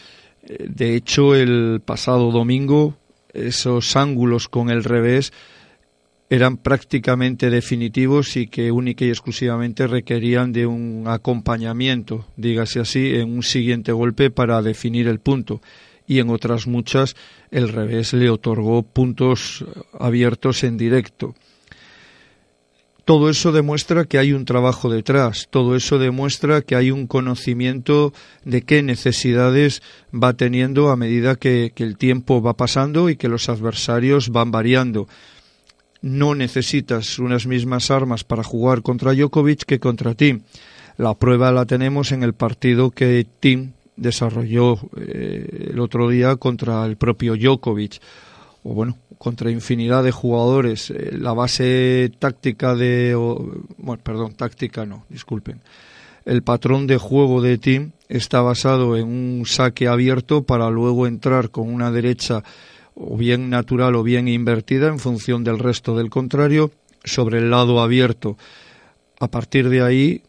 De 0.47 0.95
hecho, 0.95 1.35
el 1.35 1.81
pasado 1.83 2.31
domingo, 2.31 2.95
esos 3.33 3.95
ángulos 3.95 4.47
con 4.47 4.69
el 4.69 4.83
revés 4.83 5.33
eran 6.31 6.55
prácticamente 6.55 7.49
definitivos 7.49 8.37
y 8.37 8.47
que 8.47 8.71
única 8.71 9.03
y 9.03 9.09
exclusivamente 9.09 9.85
requerían 9.85 10.53
de 10.53 10.65
un 10.65 11.03
acompañamiento, 11.05 12.25
dígase 12.37 12.79
así, 12.79 13.15
en 13.15 13.33
un 13.33 13.43
siguiente 13.43 13.91
golpe 13.91 14.31
para 14.31 14.61
definir 14.61 15.09
el 15.09 15.19
punto. 15.19 15.61
Y 16.07 16.19
en 16.19 16.29
otras 16.29 16.67
muchas 16.67 17.17
el 17.51 17.67
revés 17.67 18.13
le 18.13 18.29
otorgó 18.29 18.81
puntos 18.81 19.65
abiertos 19.99 20.63
en 20.63 20.77
directo. 20.77 21.35
Todo 23.03 23.29
eso 23.29 23.51
demuestra 23.51 24.05
que 24.05 24.17
hay 24.17 24.31
un 24.31 24.45
trabajo 24.45 24.89
detrás, 24.89 25.49
todo 25.49 25.75
eso 25.75 25.99
demuestra 25.99 26.61
que 26.61 26.77
hay 26.77 26.91
un 26.91 27.07
conocimiento 27.07 28.13
de 28.45 28.61
qué 28.61 28.83
necesidades 28.83 29.81
va 30.13 30.31
teniendo 30.31 30.91
a 30.91 30.95
medida 30.95 31.35
que, 31.35 31.73
que 31.75 31.83
el 31.83 31.97
tiempo 31.97 32.41
va 32.41 32.55
pasando 32.55 33.09
y 33.09 33.17
que 33.17 33.27
los 33.27 33.49
adversarios 33.49 34.29
van 34.29 34.51
variando 34.51 35.09
no 36.01 36.35
necesitas 36.35 37.19
unas 37.19 37.45
mismas 37.45 37.91
armas 37.91 38.23
para 38.23 38.43
jugar 38.43 38.81
contra 38.81 39.13
Djokovic 39.13 39.63
que 39.65 39.79
contra 39.79 40.15
Tim. 40.15 40.41
La 40.97 41.13
prueba 41.13 41.51
la 41.51 41.65
tenemos 41.65 42.11
en 42.11 42.23
el 42.23 42.33
partido 42.33 42.91
que 42.91 43.25
Tim 43.39 43.71
desarrolló 43.95 44.79
eh, 44.97 45.69
el 45.71 45.79
otro 45.79 46.09
día 46.09 46.35
contra 46.35 46.85
el 46.85 46.97
propio 46.97 47.35
Djokovic 47.35 48.01
o 48.63 48.73
bueno, 48.73 48.97
contra 49.17 49.51
infinidad 49.51 50.03
de 50.03 50.11
jugadores. 50.11 50.89
Eh, 50.89 51.11
la 51.13 51.33
base 51.33 52.11
táctica 52.19 52.75
de, 52.75 53.15
bueno, 53.77 54.01
perdón, 54.03 54.33
táctica 54.33 54.85
no, 54.85 55.05
disculpen. 55.09 55.61
El 56.25 56.43
patrón 56.43 56.85
de 56.85 56.97
juego 56.97 57.41
de 57.41 57.57
Team 57.57 57.91
está 58.07 58.41
basado 58.41 58.97
en 58.97 59.07
un 59.07 59.45
saque 59.45 59.87
abierto 59.87 60.43
para 60.43 60.69
luego 60.69 61.07
entrar 61.07 61.49
con 61.49 61.73
una 61.73 61.91
derecha 61.91 62.43
o 62.95 63.17
bien 63.17 63.49
natural 63.49 63.95
o 63.95 64.03
bien 64.03 64.27
invertida 64.27 64.87
en 64.87 64.99
función 64.99 65.43
del 65.43 65.59
resto 65.59 65.95
del 65.95 66.09
contrario 66.09 66.71
sobre 67.03 67.39
el 67.39 67.49
lado 67.49 67.79
abierto. 67.79 68.37
A 69.19 69.29
partir 69.29 69.69
de 69.69 69.81
ahí 69.81 70.23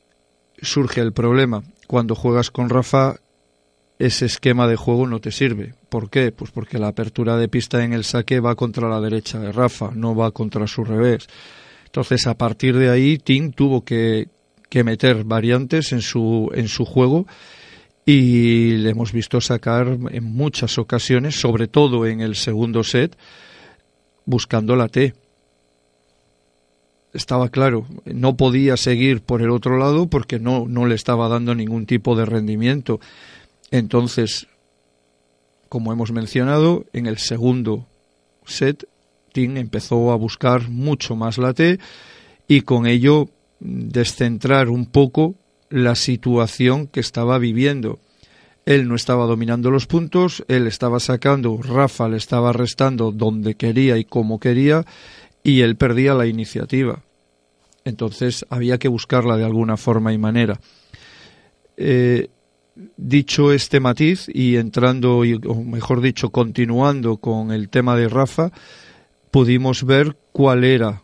surge 0.61 1.01
el 1.01 1.13
problema. 1.13 1.63
Cuando 1.87 2.15
juegas 2.15 2.51
con 2.51 2.69
Rafa, 2.69 3.17
ese 3.99 4.27
esquema 4.27 4.67
de 4.67 4.77
juego 4.77 5.07
no 5.07 5.21
te 5.21 5.31
sirve. 5.31 5.75
¿Por 5.89 6.11
qué? 6.11 6.33
Pues 6.33 6.51
porque 6.51 6.79
la 6.79 6.89
apertura 6.89 7.37
de 7.37 7.49
pista 7.49 7.85
en 7.85 7.93
el 7.93 8.05
saque 8.05 8.41
va 8.41 8.55
contra 8.55 8.89
la 8.89 9.01
derecha 9.01 9.39
de 9.39 9.53
Rafa, 9.53 9.91
no 9.95 10.15
va 10.15 10.31
contra 10.31 10.67
su 10.67 10.85
revés. 10.85 11.27
Entonces, 11.85 12.27
a 12.27 12.35
partir 12.35 12.77
de 12.77 12.91
ahí, 12.91 13.19
Tim 13.19 13.53
tuvo 13.53 13.85
que, 13.85 14.29
que 14.71 14.83
meter 14.83 15.25
variantes 15.25 15.93
en 15.93 16.01
su, 16.01 16.51
en 16.55 16.69
su 16.69 16.85
juego 16.85 17.27
y 18.05 18.73
le 18.79 18.91
hemos 18.91 19.13
visto 19.13 19.41
sacar 19.41 19.99
en 20.11 20.25
muchas 20.25 20.79
ocasiones, 20.79 21.41
sobre 21.41 21.69
todo 21.69 22.07
en 22.07 22.21
el 22.21 22.35
segundo 22.35 22.83
set, 22.83 23.17
buscando 24.25 24.75
la 24.77 24.89
T. 24.89 25.15
Estaba 27.13 27.51
claro, 27.51 27.87
no 28.05 28.37
podía 28.37 28.77
seguir 28.77 29.21
por 29.21 29.43
el 29.43 29.51
otro 29.51 29.77
lado 29.77 30.09
porque 30.09 30.39
no, 30.39 30.67
no 30.67 30.87
le 30.87 30.95
estaba 30.95 31.29
dando 31.29 31.55
ningún 31.55 31.87
tipo 31.87 32.17
de 32.17 32.25
rendimiento. 32.25 33.01
Entonces, 33.71 34.49
como 35.69 35.93
hemos 35.93 36.11
mencionado, 36.11 36.87
en 36.93 37.07
el 37.07 37.19
segundo 37.19 37.87
set, 38.47 38.89
Tim 39.33 39.57
empezó 39.57 40.11
a 40.11 40.17
buscar 40.17 40.69
mucho 40.69 41.15
más 41.17 41.39
la 41.39 41.55
T 41.55 41.79
y 42.49 42.63
con 42.63 42.87
ello 42.87 43.29
descentrar 43.61 44.69
un 44.69 44.87
poco 44.87 45.35
la 45.73 45.95
situación 45.95 46.87
que 46.87 47.01
estaba 47.01 47.39
viviendo. 47.39 47.99
Él 48.67 48.87
no 48.89 48.95
estaba 48.95 49.25
dominando 49.25 49.71
los 49.71 49.87
puntos, 49.87 50.45
él 50.47 50.67
estaba 50.67 51.01
sacando, 51.01 51.59
Rafa 51.61 52.09
le 52.09 52.19
estaba 52.19 52.53
restando 52.53 53.11
donde 53.11 53.55
quería 53.55 53.97
y 53.97 54.05
como 54.05 54.39
quería, 54.39 54.85
y 55.43 55.63
él 55.63 55.77
perdía 55.77 56.15
la 56.15 56.27
iniciativa. 56.27 57.03
Entonces 57.85 58.47
había 58.51 58.79
que 58.79 58.89
buscarla 58.89 59.37
de 59.37 59.45
alguna 59.45 59.77
forma 59.77 60.13
y 60.13 60.19
manera. 60.19 60.61
Eh, 61.77 62.29
dicho 62.97 63.51
este 63.53 63.81
matiz 63.81 64.27
y 64.33 64.57
entrando, 64.57 65.21
o 65.21 65.55
mejor 65.65 66.03
dicho, 66.03 66.31
continuando 66.31 67.17
con 67.17 67.51
el 67.51 67.71
tema 67.71 67.97
de 67.97 68.09
Rafa, 68.09 68.53
pudimos 69.31 69.85
ver 69.85 70.17
cuál 70.33 70.65
era 70.65 71.03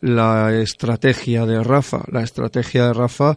la 0.00 0.54
estrategia 0.54 1.44
de 1.44 1.62
Rafa. 1.62 2.04
La 2.10 2.22
estrategia 2.22 2.86
de 2.86 2.94
Rafa 2.94 3.36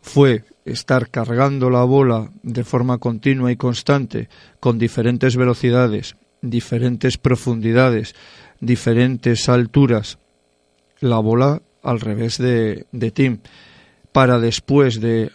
fue 0.00 0.44
estar 0.64 1.10
cargando 1.10 1.70
la 1.70 1.84
bola 1.84 2.30
de 2.42 2.64
forma 2.64 2.98
continua 2.98 3.52
y 3.52 3.56
constante 3.56 4.28
con 4.58 4.78
diferentes 4.78 5.36
velocidades, 5.36 6.16
diferentes 6.42 7.18
profundidades, 7.18 8.14
diferentes 8.60 9.48
alturas, 9.48 10.18
la 11.00 11.18
bola 11.18 11.62
al 11.82 12.00
revés 12.00 12.38
de, 12.38 12.86
de 12.92 13.10
Tim, 13.10 13.38
para 14.12 14.38
después 14.38 15.00
de 15.00 15.30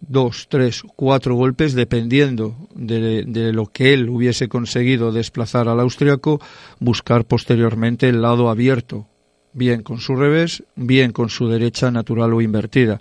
dos, 0.00 0.46
tres, 0.48 0.82
cuatro 0.96 1.34
golpes, 1.34 1.74
dependiendo 1.74 2.68
de, 2.74 3.24
de, 3.26 3.52
lo 3.52 3.66
que 3.66 3.94
él 3.94 4.10
hubiese 4.10 4.48
conseguido 4.48 5.12
desplazar 5.12 5.68
al 5.68 5.80
austriaco, 5.80 6.40
buscar 6.78 7.24
posteriormente 7.24 8.08
el 8.08 8.20
lado 8.20 8.50
abierto, 8.50 9.06
bien 9.54 9.82
con 9.82 9.98
su 9.98 10.14
revés, 10.14 10.62
bien 10.74 11.12
con 11.12 11.30
su 11.30 11.48
derecha 11.48 11.90
natural 11.90 12.34
o 12.34 12.42
invertida 12.42 13.00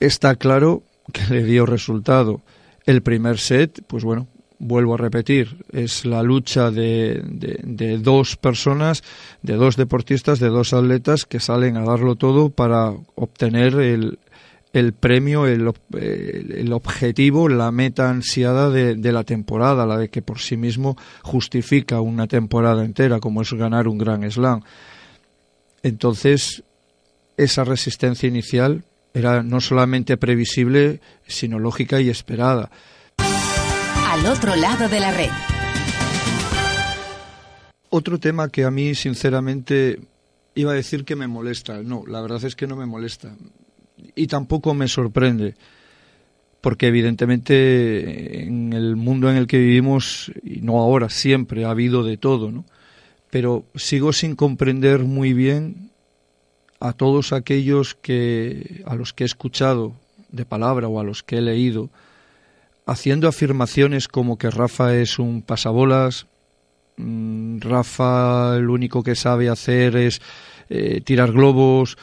está 0.00 0.36
claro 0.36 0.82
que 1.12 1.22
le 1.34 1.44
dio 1.44 1.66
resultado. 1.66 2.42
El 2.84 3.02
primer 3.02 3.38
set, 3.38 3.82
pues 3.86 4.04
bueno, 4.04 4.28
vuelvo 4.58 4.94
a 4.94 4.98
repetir, 4.98 5.64
es 5.72 6.04
la 6.04 6.22
lucha 6.22 6.70
de, 6.70 7.22
de, 7.24 7.98
dos 7.98 8.36
personas, 8.36 9.02
de 9.42 9.54
dos 9.54 9.76
deportistas, 9.76 10.40
de 10.40 10.48
dos 10.48 10.72
atletas 10.72 11.24
que 11.24 11.40
salen 11.40 11.76
a 11.76 11.84
darlo 11.84 12.16
todo 12.16 12.50
para 12.50 12.92
obtener 13.14 13.74
el, 13.74 14.18
el 14.72 14.92
premio, 14.94 15.46
el, 15.46 15.72
el, 15.92 16.72
objetivo, 16.72 17.48
la 17.48 17.70
meta 17.70 18.10
ansiada 18.10 18.70
de, 18.70 18.96
de, 18.96 19.12
la 19.12 19.24
temporada, 19.24 19.86
la 19.86 19.98
de 19.98 20.08
que 20.08 20.22
por 20.22 20.40
sí 20.40 20.56
mismo 20.56 20.96
justifica 21.22 22.00
una 22.00 22.26
temporada 22.26 22.84
entera, 22.84 23.20
como 23.20 23.42
es 23.42 23.52
ganar 23.52 23.86
un 23.86 23.98
gran 23.98 24.28
slam. 24.30 24.62
Entonces, 25.82 26.64
esa 27.36 27.62
resistencia 27.62 28.28
inicial 28.28 28.82
era 29.14 29.42
no 29.42 29.60
solamente 29.60 30.16
previsible, 30.16 31.00
sino 31.26 31.58
lógica 31.58 32.00
y 32.00 32.10
esperada. 32.10 32.70
Al 34.06 34.26
otro 34.26 34.54
lado 34.56 34.88
de 34.88 35.00
la 35.00 35.12
red. 35.12 35.30
Otro 37.90 38.18
tema 38.18 38.48
que 38.48 38.64
a 38.64 38.70
mí, 38.70 38.94
sinceramente, 38.94 40.00
iba 40.54 40.72
a 40.72 40.74
decir 40.74 41.04
que 41.04 41.16
me 41.16 41.26
molesta. 41.26 41.82
No, 41.82 42.04
la 42.06 42.20
verdad 42.20 42.44
es 42.44 42.54
que 42.54 42.66
no 42.66 42.76
me 42.76 42.86
molesta. 42.86 43.34
Y 44.14 44.26
tampoco 44.26 44.74
me 44.74 44.88
sorprende. 44.88 45.54
Porque 46.60 46.88
evidentemente 46.88 48.42
en 48.42 48.72
el 48.72 48.96
mundo 48.96 49.30
en 49.30 49.36
el 49.36 49.46
que 49.46 49.58
vivimos, 49.58 50.32
y 50.42 50.60
no 50.60 50.78
ahora, 50.78 51.08
siempre 51.08 51.64
ha 51.64 51.70
habido 51.70 52.02
de 52.02 52.16
todo, 52.16 52.50
¿no? 52.50 52.64
Pero 53.30 53.64
sigo 53.74 54.12
sin 54.12 54.34
comprender 54.34 55.04
muy 55.04 55.32
bien 55.32 55.87
a 56.80 56.92
todos 56.92 57.32
aquellos 57.32 57.94
que 57.94 58.82
a 58.86 58.94
los 58.94 59.12
que 59.12 59.24
he 59.24 59.26
escuchado 59.26 59.92
de 60.30 60.44
palabra 60.44 60.88
o 60.88 61.00
a 61.00 61.04
los 61.04 61.22
que 61.22 61.38
he 61.38 61.42
leído 61.42 61.90
haciendo 62.88 63.28
afirmaciones 63.28 64.08
como 64.08 64.38
que 64.38 64.50
Rafa 64.50 64.96
es 64.96 65.18
un 65.18 65.42
pasabolas, 65.42 66.26
mm, 66.96 67.60
Rafa 67.60 68.56
lo 68.58 68.72
único 68.72 69.02
que 69.02 69.14
sabe 69.14 69.50
hacer 69.50 69.94
es 69.94 70.22
eh, 70.70 71.02
tirar 71.02 71.32
globos. 71.32 71.98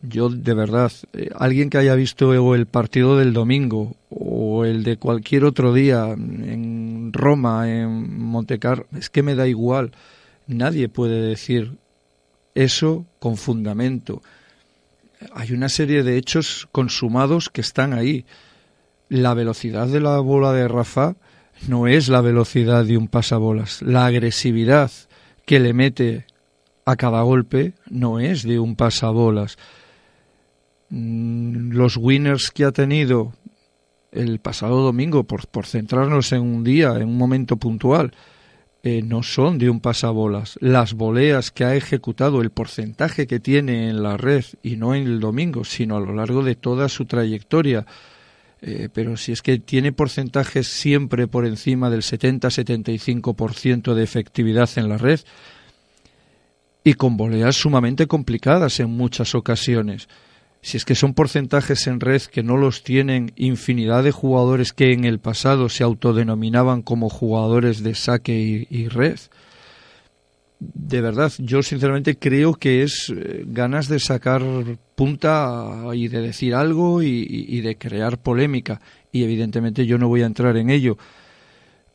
Yo, 0.00 0.30
de 0.30 0.54
verdad, 0.54 0.92
eh, 1.12 1.28
alguien 1.36 1.68
que 1.68 1.76
haya 1.76 1.94
visto 1.94 2.54
el 2.54 2.66
partido 2.66 3.18
del 3.18 3.34
domingo 3.34 3.96
o 4.08 4.64
el 4.64 4.82
de 4.82 4.96
cualquier 4.96 5.44
otro 5.44 5.74
día 5.74 6.06
en 6.12 7.12
Roma, 7.12 7.70
en 7.70 8.18
Montecar, 8.18 8.86
es 8.96 9.10
que 9.10 9.22
me 9.22 9.34
da 9.34 9.46
igual. 9.46 9.92
Nadie 10.46 10.88
puede 10.88 11.20
decir 11.20 11.72
eso 12.58 13.06
con 13.18 13.36
fundamento. 13.36 14.22
Hay 15.32 15.52
una 15.52 15.68
serie 15.68 16.02
de 16.02 16.16
hechos 16.16 16.68
consumados 16.72 17.50
que 17.50 17.60
están 17.60 17.92
ahí. 17.92 18.24
La 19.08 19.34
velocidad 19.34 19.86
de 19.86 20.00
la 20.00 20.18
bola 20.20 20.52
de 20.52 20.68
Rafa 20.68 21.16
no 21.66 21.86
es 21.86 22.08
la 22.08 22.20
velocidad 22.20 22.84
de 22.84 22.96
un 22.96 23.08
pasabolas. 23.08 23.82
La 23.82 24.06
agresividad 24.06 24.90
que 25.46 25.60
le 25.60 25.72
mete 25.72 26.26
a 26.84 26.96
cada 26.96 27.22
golpe 27.22 27.74
no 27.88 28.20
es 28.20 28.42
de 28.42 28.58
un 28.58 28.76
pasabolas. 28.76 29.56
Mm, 30.90 31.72
los 31.72 31.96
winners 31.96 32.50
que 32.50 32.64
ha 32.64 32.72
tenido 32.72 33.32
el 34.10 34.40
pasado 34.40 34.82
domingo, 34.82 35.24
por, 35.24 35.46
por 35.48 35.66
centrarnos 35.66 36.32
en 36.32 36.42
un 36.42 36.64
día, 36.64 36.94
en 36.96 37.08
un 37.08 37.18
momento 37.18 37.56
puntual, 37.56 38.12
eh, 38.82 39.02
no 39.02 39.22
son 39.22 39.58
de 39.58 39.68
un 39.70 39.80
pasabolas. 39.80 40.56
Las 40.60 40.94
voleas 40.94 41.50
que 41.50 41.64
ha 41.64 41.74
ejecutado, 41.74 42.40
el 42.40 42.50
porcentaje 42.50 43.26
que 43.26 43.40
tiene 43.40 43.88
en 43.88 44.02
la 44.02 44.16
red, 44.16 44.44
y 44.62 44.76
no 44.76 44.94
en 44.94 45.02
el 45.02 45.20
domingo, 45.20 45.64
sino 45.64 45.96
a 45.96 46.00
lo 46.00 46.14
largo 46.14 46.44
de 46.44 46.54
toda 46.54 46.88
su 46.88 47.04
trayectoria, 47.04 47.86
eh, 48.60 48.88
pero 48.92 49.16
si 49.16 49.32
es 49.32 49.42
que 49.42 49.58
tiene 49.58 49.92
porcentajes 49.92 50.68
siempre 50.68 51.26
por 51.26 51.44
encima 51.44 51.90
del 51.90 52.02
70-75% 52.02 53.94
de 53.94 54.04
efectividad 54.04 54.70
en 54.76 54.88
la 54.88 54.98
red, 54.98 55.20
y 56.84 56.94
con 56.94 57.16
voleas 57.16 57.56
sumamente 57.56 58.06
complicadas 58.06 58.80
en 58.80 58.90
muchas 58.90 59.34
ocasiones 59.34 60.08
si 60.60 60.76
es 60.76 60.84
que 60.84 60.94
son 60.94 61.14
porcentajes 61.14 61.86
en 61.86 62.00
red 62.00 62.22
que 62.22 62.42
no 62.42 62.56
los 62.56 62.82
tienen 62.82 63.32
infinidad 63.36 64.02
de 64.02 64.10
jugadores 64.10 64.72
que 64.72 64.92
en 64.92 65.04
el 65.04 65.18
pasado 65.18 65.68
se 65.68 65.84
autodenominaban 65.84 66.82
como 66.82 67.08
jugadores 67.08 67.82
de 67.82 67.94
saque 67.94 68.66
y, 68.68 68.88
red. 68.88 69.18
De 70.58 71.00
verdad, 71.00 71.32
yo 71.38 71.62
sinceramente 71.62 72.18
creo 72.18 72.54
que 72.54 72.82
es 72.82 73.12
eh, 73.16 73.44
ganas 73.46 73.88
de 73.88 74.00
sacar 74.00 74.42
punta 74.96 75.84
y 75.94 76.08
de 76.08 76.20
decir 76.20 76.54
algo 76.54 77.00
y, 77.02 77.24
y 77.28 77.60
de 77.60 77.76
crear 77.76 78.18
polémica. 78.18 78.80
Y 79.12 79.22
evidentemente 79.22 79.86
yo 79.86 79.98
no 79.98 80.08
voy 80.08 80.22
a 80.22 80.26
entrar 80.26 80.56
en 80.56 80.70
ello. 80.70 80.98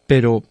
Pero 0.07 0.43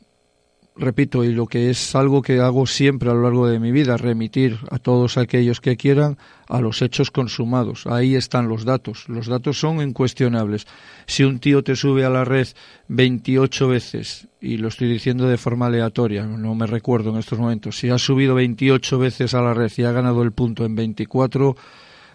repito, 0.77 1.25
y 1.25 1.33
lo 1.33 1.47
que 1.47 1.71
es 1.71 1.95
algo 1.95 2.23
que 2.23 2.41
hago 2.41 2.67
siempre 2.67 3.11
a 3.11 3.15
lo 3.15 3.23
largo 3.23 3.47
de 3.47 3.59
mi 3.59 3.73
vida, 3.73 3.97
remitir 3.97 4.59
a 4.71 4.79
todos 4.79 5.17
aquellos 5.17 5.61
que 5.61 5.77
quieran 5.77 6.19
a 6.49 6.61
los 6.61 6.83
hechos 6.83 7.11
consumados. 7.11 7.87
Ahí 7.87 8.15
están 8.15 8.49
los 8.49 8.65
datos. 8.65 9.09
Los 9.09 9.27
datos 9.27 9.59
son 9.59 9.81
incuestionables. 9.81 10.67
Si 11.07 11.25
un 11.25 11.39
tío 11.39 11.63
te 11.63 11.77
sube 11.77 12.05
a 12.05 12.11
la 12.11 12.25
red 12.25 12.49
28 12.89 13.69
veces, 13.69 14.29
y 14.41 14.57
lo 14.57 14.69
estoy 14.69 14.89
diciendo 14.89 15.29
de 15.29 15.39
forma 15.39 15.67
aleatoria, 15.67 16.25
no 16.25 16.55
me 16.55 16.67
recuerdo 16.67 17.11
en 17.11 17.19
estos 17.19 17.39
momentos, 17.39 17.79
si 17.79 17.91
ha 17.91 17.99
subido 17.99 18.35
28 18.35 18.99
veces 18.99 19.35
a 19.35 19.43
la 19.43 19.55
red 19.55 19.71
y 19.77 19.83
ha 19.85 19.93
ganado 19.93 20.23
el 20.23 20.33
punto 20.33 20.65
en 20.65 20.75
24, 20.75 21.57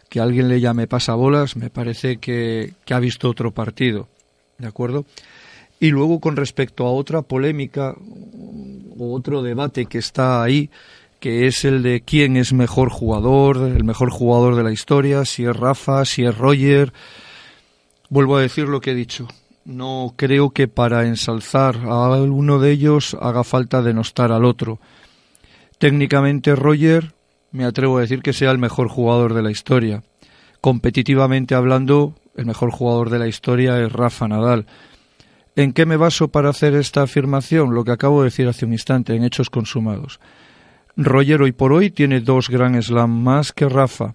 que 0.09 0.19
alguien 0.19 0.47
le 0.47 0.59
llame 0.59 0.87
pasabolas, 0.87 1.57
me 1.57 1.69
parece 1.69 2.17
que, 2.17 2.73
que 2.85 2.93
ha 2.93 2.99
visto 2.99 3.29
otro 3.29 3.51
partido. 3.51 4.07
¿De 4.57 4.67
acuerdo? 4.67 5.05
Y 5.79 5.91
luego 5.91 6.19
con 6.19 6.35
respecto 6.35 6.85
a 6.85 6.91
otra 6.91 7.21
polémica 7.21 7.95
o 8.97 9.13
otro 9.13 9.43
debate 9.43 9.85
que 9.85 9.99
está 9.99 10.41
ahí, 10.41 10.69
que 11.19 11.47
es 11.47 11.65
el 11.65 11.83
de 11.83 12.01
quién 12.01 12.35
es 12.37 12.53
mejor 12.53 12.89
jugador, 12.89 13.57
el 13.57 13.83
mejor 13.83 14.09
jugador 14.09 14.55
de 14.55 14.63
la 14.63 14.71
historia, 14.71 15.25
si 15.25 15.45
es 15.45 15.55
Rafa, 15.55 16.05
si 16.05 16.25
es 16.25 16.37
Roger. 16.37 16.93
Vuelvo 18.09 18.37
a 18.37 18.41
decir 18.41 18.67
lo 18.67 18.81
que 18.81 18.91
he 18.91 18.95
dicho. 18.95 19.27
No 19.65 20.13
creo 20.15 20.51
que 20.51 20.67
para 20.67 21.05
ensalzar 21.05 21.77
a 21.87 22.13
alguno 22.13 22.59
de 22.59 22.71
ellos 22.71 23.15
haga 23.19 23.43
falta 23.43 23.81
denostar 23.81 24.31
al 24.31 24.45
otro. 24.45 24.79
Técnicamente 25.77 26.55
Roger 26.55 27.13
me 27.51 27.65
atrevo 27.65 27.97
a 27.97 28.01
decir 28.01 28.21
que 28.21 28.33
sea 28.33 28.51
el 28.51 28.57
mejor 28.57 28.87
jugador 28.87 29.33
de 29.33 29.43
la 29.43 29.51
historia. 29.51 30.03
Competitivamente 30.61 31.53
hablando, 31.53 32.15
el 32.35 32.45
mejor 32.45 32.71
jugador 32.71 33.09
de 33.09 33.19
la 33.19 33.27
historia 33.27 33.79
es 33.83 33.91
Rafa 33.91 34.27
Nadal 34.27 34.65
¿En 35.57 35.73
qué 35.73 35.87
me 35.87 35.97
baso 35.97 36.27
para 36.27 36.49
hacer 36.49 36.75
esta 36.75 37.01
afirmación? 37.01 37.73
Lo 37.73 37.83
que 37.83 37.91
acabo 37.91 38.21
de 38.21 38.25
decir 38.25 38.47
hace 38.47 38.63
un 38.63 38.73
instante, 38.73 39.15
en 39.15 39.23
hechos 39.23 39.49
consumados. 39.49 40.19
Roger 40.95 41.41
hoy 41.41 41.51
por 41.51 41.73
hoy 41.73 41.89
tiene 41.89 42.21
dos 42.21 42.47
Grand 42.47 42.79
Slam 42.79 43.09
más 43.09 43.53
que 43.53 43.67
Rafa. 43.67 44.13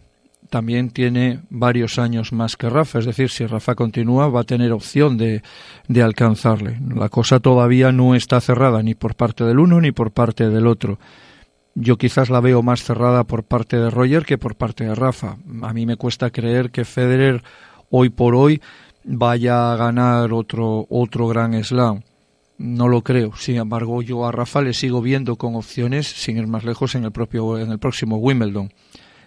También 0.51 0.91
tiene 0.91 1.41
varios 1.51 1.99
años 1.99 2.33
más 2.33 2.57
que 2.57 2.71
Rafa. 2.71 3.01
Es 3.01 3.07
decir, 3.07 3.29
si 3.29 3.45
Rafa 3.45 3.75
continúa, 3.75 4.29
va 4.29 4.43
a 4.43 4.45
tener 4.45 4.71
opción 4.71 5.19
de, 5.19 5.43
de 5.89 6.03
alcanzarle. 6.03 6.79
La 6.95 7.09
cosa 7.09 7.41
todavía 7.41 7.91
no 7.91 8.15
está 8.15 8.41
cerrada 8.41 8.81
ni 8.81 8.95
por 8.95 9.17
parte 9.17 9.43
del 9.43 9.59
uno 9.59 9.81
ni 9.81 9.91
por 9.91 10.13
parte 10.13 10.49
del 10.49 10.69
otro. 10.69 11.01
Yo 11.75 11.99
quizás 11.99 12.31
la 12.31 12.39
veo 12.39 12.63
más 12.63 12.85
cerrada 12.85 13.25
por 13.25 13.43
parte 13.43 13.79
de 13.79 13.91
Roger 13.91 14.25
que 14.25 14.39
por 14.39 14.55
parte 14.55 14.85
de 14.85 14.95
Rafa. 14.95 15.39
A 15.63 15.73
mí 15.73 15.87
me 15.87 15.97
cuesta 15.97 16.31
creer 16.31 16.71
que 16.71 16.85
Federer 16.85 17.43
hoy 17.91 18.11
por 18.11 18.37
hoy 18.37 18.61
vaya 19.05 19.73
a 19.73 19.77
ganar 19.77 20.33
otro, 20.33 20.87
otro 20.89 21.29
gran 21.29 21.63
slam. 21.65 22.03
No 22.59 22.89
lo 22.89 23.03
creo. 23.03 23.35
Sin 23.37 23.57
embargo, 23.57 24.03
yo 24.03 24.27
a 24.27 24.33
Rafa 24.33 24.63
le 24.63 24.73
sigo 24.73 25.03
viendo 25.03 25.37
con 25.37 25.57
opciones, 25.57 26.07
sin 26.07 26.37
ir 26.37 26.47
más 26.47 26.65
lejos, 26.65 26.95
en 26.95 27.05
el, 27.05 27.13
propio, 27.13 27.59
en 27.59 27.73
el 27.73 27.79
próximo 27.79 28.17
Wimbledon. 28.19 28.73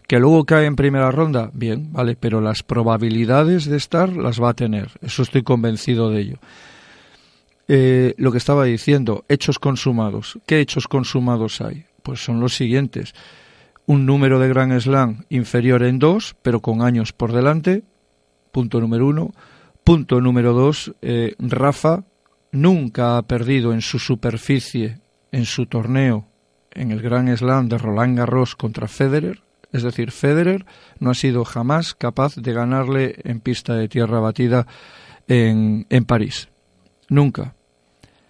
Que 0.08 0.20
luego 0.20 0.46
cae 0.46 0.66
en 0.66 0.76
primera 0.76 1.12
ronda, 1.12 1.50
bien, 1.54 1.92
vale, 1.92 2.16
pero 2.16 2.40
las 2.40 2.62
probabilidades 2.62 3.66
de 3.66 3.78
estar 3.78 4.16
las 4.16 4.42
va 4.42 4.50
a 4.50 4.54
tener. 4.54 4.92
Eso 5.02 5.24
estoy 5.24 5.42
convencido 5.42 6.12
de 6.12 6.22
ello. 6.22 6.38
Eh, 7.68 8.14
lo 8.18 8.32
que 8.32 8.38
estaba 8.38 8.66
diciendo, 8.66 9.26
hechos 9.28 9.58
consumados. 9.58 10.38
¿Qué 10.46 10.60
hechos 10.60 10.88
consumados 10.88 11.60
hay? 11.60 11.86
Pues 12.04 12.24
son 12.24 12.40
los 12.40 12.56
siguientes. 12.56 13.16
Un 13.88 14.06
número 14.06 14.40
de 14.40 14.48
Grand 14.48 14.80
Slam 14.80 15.24
inferior 15.30 15.82
en 15.84 15.98
dos, 15.98 16.36
pero 16.44 16.60
con 16.60 16.84
años 16.84 17.12
por 17.12 17.34
delante. 17.34 17.84
Punto 18.52 18.80
número 18.80 19.08
uno 19.08 19.34
Punto 19.86 20.20
número 20.20 20.54
dos, 20.54 20.96
eh, 21.04 21.36
Rafa 21.38 22.06
nunca 22.52 23.20
ha 23.20 23.22
perdido 23.22 23.72
en 23.72 23.82
su 23.82 24.00
superficie, 24.00 24.98
en 25.32 25.46
su 25.46 25.68
torneo, 25.68 26.26
en 26.72 26.90
el 26.92 27.04
Gran 27.04 27.28
Slam 27.38 27.70
de 27.70 27.78
Roland 27.78 28.18
Garros 28.18 28.56
contra 28.56 28.88
Federer. 28.88 29.44
Es 29.72 29.84
decir, 29.84 30.10
Federer 30.10 30.66
no 31.00 31.12
ha 31.12 31.14
sido 31.14 31.46
jamás 31.46 31.94
capaz 31.94 32.36
de 32.36 32.52
ganarle 32.52 33.18
en 33.26 33.42
pista 33.42 33.76
de 33.76 33.88
tierra 33.88 34.20
batida 34.20 34.66
en, 35.28 35.86
en 35.92 36.06
París. 36.06 36.50
Nunca. 37.08 37.54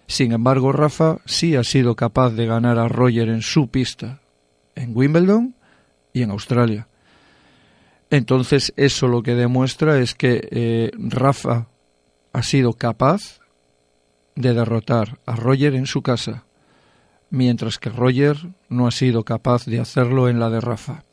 Sin 0.06 0.32
embargo, 0.32 0.72
Rafa 0.72 1.20
sí 1.24 1.56
ha 1.56 1.64
sido 1.64 1.96
capaz 1.96 2.32
de 2.32 2.44
ganar 2.44 2.78
a 2.78 2.88
Roger 2.88 3.30
en 3.30 3.40
su 3.40 3.68
pista, 3.68 4.20
en 4.74 4.94
Wimbledon 4.94 5.54
y 6.12 6.20
en 6.20 6.32
Australia. 6.32 6.86
Entonces 8.10 8.72
eso 8.76 9.08
lo 9.08 9.22
que 9.22 9.34
demuestra 9.34 9.98
es 9.98 10.14
que 10.14 10.48
eh, 10.50 10.90
Rafa 10.96 11.68
ha 12.32 12.42
sido 12.42 12.74
capaz 12.74 13.40
de 14.34 14.54
derrotar 14.54 15.18
a 15.26 15.34
Roger 15.34 15.74
en 15.74 15.86
su 15.86 16.02
casa, 16.02 16.44
mientras 17.30 17.78
que 17.78 17.90
Roger 17.90 18.36
no 18.68 18.86
ha 18.86 18.90
sido 18.90 19.24
capaz 19.24 19.64
de 19.66 19.80
hacerlo 19.80 20.28
en 20.28 20.38
la 20.38 20.50
de 20.50 20.60
Rafa. 20.60 21.04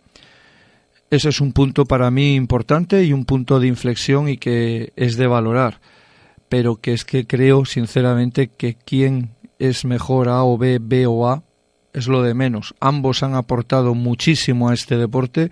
Ese 1.10 1.30
es 1.30 1.42
un 1.42 1.54
punto 1.54 1.86
para 1.86 2.12
mí 2.12 2.36
importante 2.36 3.04
y 3.04 3.14
un 3.14 3.26
punto 3.26 3.60
de 3.60 3.68
inflexión 3.68 4.28
y 4.30 4.38
que 4.38 4.94
es 4.96 5.16
de 5.16 5.28
valorar, 5.28 5.80
pero 6.50 6.76
que 6.76 6.94
es 6.94 7.06
que 7.06 7.26
creo 7.26 7.66
sinceramente 7.66 8.48
que 8.48 8.76
quién 8.76 9.30
es 9.60 9.86
mejor 9.86 10.28
A 10.28 10.44
o 10.44 10.58
B, 10.58 10.80
B 10.82 11.06
o 11.08 11.28
A, 11.28 11.44
es 11.94 12.08
lo 12.08 12.24
de 12.24 12.34
menos. 12.34 12.74
Ambos 12.80 13.24
han 13.24 13.36
aportado 13.36 13.94
muchísimo 13.94 14.70
a 14.70 14.74
este 14.74 14.98
deporte, 14.98 15.52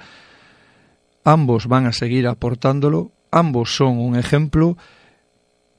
ambos 1.24 1.68
van 1.68 1.86
a 1.86 1.94
seguir 1.94 2.28
aportándolo, 2.28 3.12
ambos 3.32 3.76
son 3.76 3.98
un 3.98 4.16
ejemplo, 4.16 4.78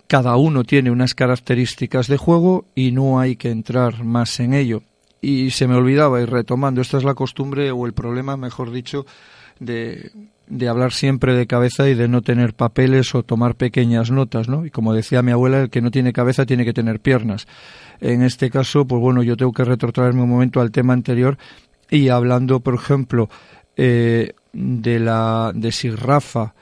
cada 0.06 0.36
uno 0.36 0.64
tiene 0.64 0.90
unas 0.90 1.14
características 1.14 2.06
de 2.06 2.16
juego 2.16 2.66
y 2.74 2.92
no 2.92 3.18
hay 3.18 3.36
que 3.36 3.50
entrar 3.50 4.04
más 4.04 4.40
en 4.40 4.54
ello. 4.54 4.82
Y 5.20 5.50
se 5.50 5.68
me 5.68 5.74
olvidaba, 5.74 6.20
y 6.20 6.24
retomando, 6.24 6.80
esta 6.80 6.98
es 6.98 7.04
la 7.04 7.14
costumbre 7.14 7.70
o 7.70 7.86
el 7.86 7.92
problema, 7.92 8.36
mejor 8.36 8.72
dicho, 8.72 9.06
de, 9.60 10.10
de 10.48 10.68
hablar 10.68 10.92
siempre 10.92 11.34
de 11.34 11.46
cabeza 11.46 11.88
y 11.88 11.94
de 11.94 12.08
no 12.08 12.22
tener 12.22 12.54
papeles 12.54 13.14
o 13.14 13.22
tomar 13.22 13.54
pequeñas 13.54 14.10
notas, 14.10 14.48
¿no? 14.48 14.66
Y 14.66 14.70
como 14.70 14.92
decía 14.92 15.22
mi 15.22 15.32
abuela, 15.32 15.62
el 15.62 15.70
que 15.70 15.80
no 15.80 15.90
tiene 15.90 16.12
cabeza 16.12 16.44
tiene 16.44 16.64
que 16.64 16.72
tener 16.72 17.00
piernas. 17.00 17.46
En 18.00 18.22
este 18.22 18.50
caso, 18.50 18.84
pues 18.84 19.00
bueno, 19.00 19.22
yo 19.22 19.36
tengo 19.36 19.52
que 19.52 19.64
retrotraerme 19.64 20.22
un 20.22 20.30
momento 20.30 20.60
al 20.60 20.72
tema 20.72 20.92
anterior 20.92 21.38
y 21.88 22.08
hablando, 22.08 22.60
por 22.60 22.74
ejemplo, 22.74 23.30
eh, 23.76 24.32
de, 24.52 24.98
la, 24.98 25.52
de 25.54 25.72
si 25.72 25.90
Rafa 25.90 26.54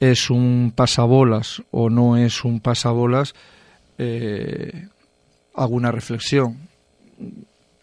es 0.00 0.30
un 0.30 0.72
pasabolas 0.74 1.62
o 1.70 1.90
no 1.90 2.16
es 2.16 2.44
un 2.44 2.60
pasabolas, 2.60 3.34
eh, 3.98 4.88
hago 5.54 5.74
una 5.74 5.92
reflexión. 5.92 6.68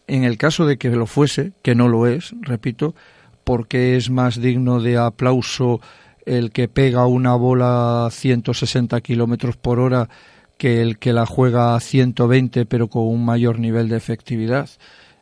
En 0.07 0.23
el 0.23 0.37
caso 0.37 0.65
de 0.65 0.77
que 0.77 0.89
lo 0.89 1.05
fuese, 1.05 1.53
que 1.61 1.75
no 1.75 1.87
lo 1.87 2.07
es, 2.07 2.33
repito, 2.41 2.95
porque 3.43 3.95
es 3.95 4.09
más 4.09 4.39
digno 4.39 4.81
de 4.81 4.97
aplauso 4.97 5.81
el 6.25 6.51
que 6.51 6.67
pega 6.67 7.05
una 7.05 7.35
bola 7.35 8.05
a 8.05 8.11
160 8.11 8.99
kilómetros 9.01 9.57
por 9.57 9.79
hora 9.79 10.09
que 10.57 10.81
el 10.81 10.99
que 10.99 11.13
la 11.13 11.25
juega 11.25 11.75
a 11.75 11.79
120 11.79 12.65
pero 12.65 12.87
con 12.87 13.07
un 13.07 13.25
mayor 13.25 13.57
nivel 13.57 13.89
de 13.89 13.97
efectividad 13.97 14.69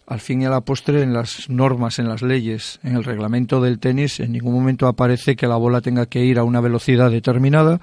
al 0.10 0.20
fin 0.20 0.42
y 0.42 0.46
a 0.46 0.50
la 0.50 0.62
postre 0.62 1.04
en 1.04 1.14
las 1.14 1.48
normas, 1.52 2.00
en 2.00 2.10
las 2.10 2.24
leyes, 2.24 2.80
en 2.82 2.96
el 2.96 3.04
reglamento 3.04 3.62
del 3.62 3.78
tenis, 3.78 4.20
en 4.20 4.32
ningún 4.32 4.56
momento 4.56 4.88
aparece 4.88 5.36
que 5.36 5.46
la 5.46 5.56
bola 5.56 5.82
tenga 5.82 6.08
que 6.08 6.26
ir 6.26 6.40
a 6.40 6.44
una 6.44 6.62
velocidad 6.62 7.12
determinada 7.12 7.80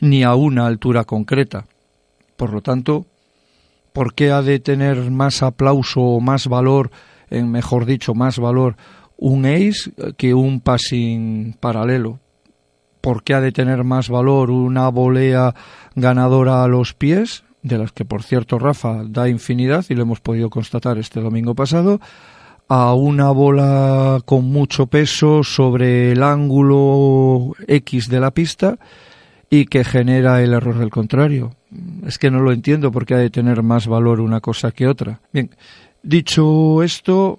ni 0.00 0.24
a 0.24 0.34
una 0.34 0.66
altura 0.66 1.04
concreta. 1.04 1.66
Por 2.36 2.52
lo 2.52 2.62
tanto, 2.62 3.06
¿por 3.92 4.14
qué 4.14 4.32
ha 4.32 4.42
de 4.42 4.58
tener 4.58 5.12
más 5.12 5.40
aplauso 5.44 6.00
o 6.00 6.20
más 6.20 6.48
valor, 6.48 6.90
en 7.30 7.48
mejor 7.48 7.86
dicho, 7.86 8.12
más 8.12 8.40
valor 8.40 8.76
un 9.16 9.46
ace 9.46 9.92
que 10.16 10.34
un 10.34 10.60
passing 10.60 11.54
paralelo? 11.60 12.18
¿Por 13.00 13.22
qué 13.22 13.34
ha 13.34 13.40
de 13.40 13.52
tener 13.52 13.84
más 13.84 14.08
valor 14.08 14.50
una 14.50 14.88
volea 14.88 15.54
ganadora 15.94 16.64
a 16.64 16.68
los 16.68 16.92
pies 16.92 17.44
de 17.62 17.78
las 17.78 17.92
que 17.92 18.04
por 18.04 18.22
cierto 18.22 18.58
Rafa 18.58 19.02
da 19.04 19.28
infinidad 19.28 19.84
y 19.88 19.94
lo 19.94 20.02
hemos 20.02 20.20
podido 20.20 20.50
constatar 20.50 20.98
este 20.98 21.20
domingo 21.20 21.54
pasado, 21.54 22.00
a 22.68 22.94
una 22.94 23.30
bola 23.30 24.20
con 24.24 24.44
mucho 24.44 24.86
peso 24.86 25.42
sobre 25.42 26.12
el 26.12 26.22
ángulo 26.22 27.54
X 27.66 28.08
de 28.08 28.20
la 28.20 28.30
pista 28.30 28.78
y 29.50 29.64
que 29.64 29.84
genera 29.84 30.42
el 30.42 30.52
error 30.52 30.78
del 30.78 30.90
contrario. 30.90 31.54
Es 32.06 32.18
que 32.18 32.30
no 32.30 32.40
lo 32.40 32.52
entiendo 32.52 32.92
porque 32.92 33.14
ha 33.14 33.18
de 33.18 33.30
tener 33.30 33.62
más 33.62 33.86
valor 33.86 34.20
una 34.20 34.40
cosa 34.40 34.70
que 34.70 34.86
otra. 34.86 35.20
Bien, 35.32 35.50
dicho 36.02 36.82
esto, 36.82 37.38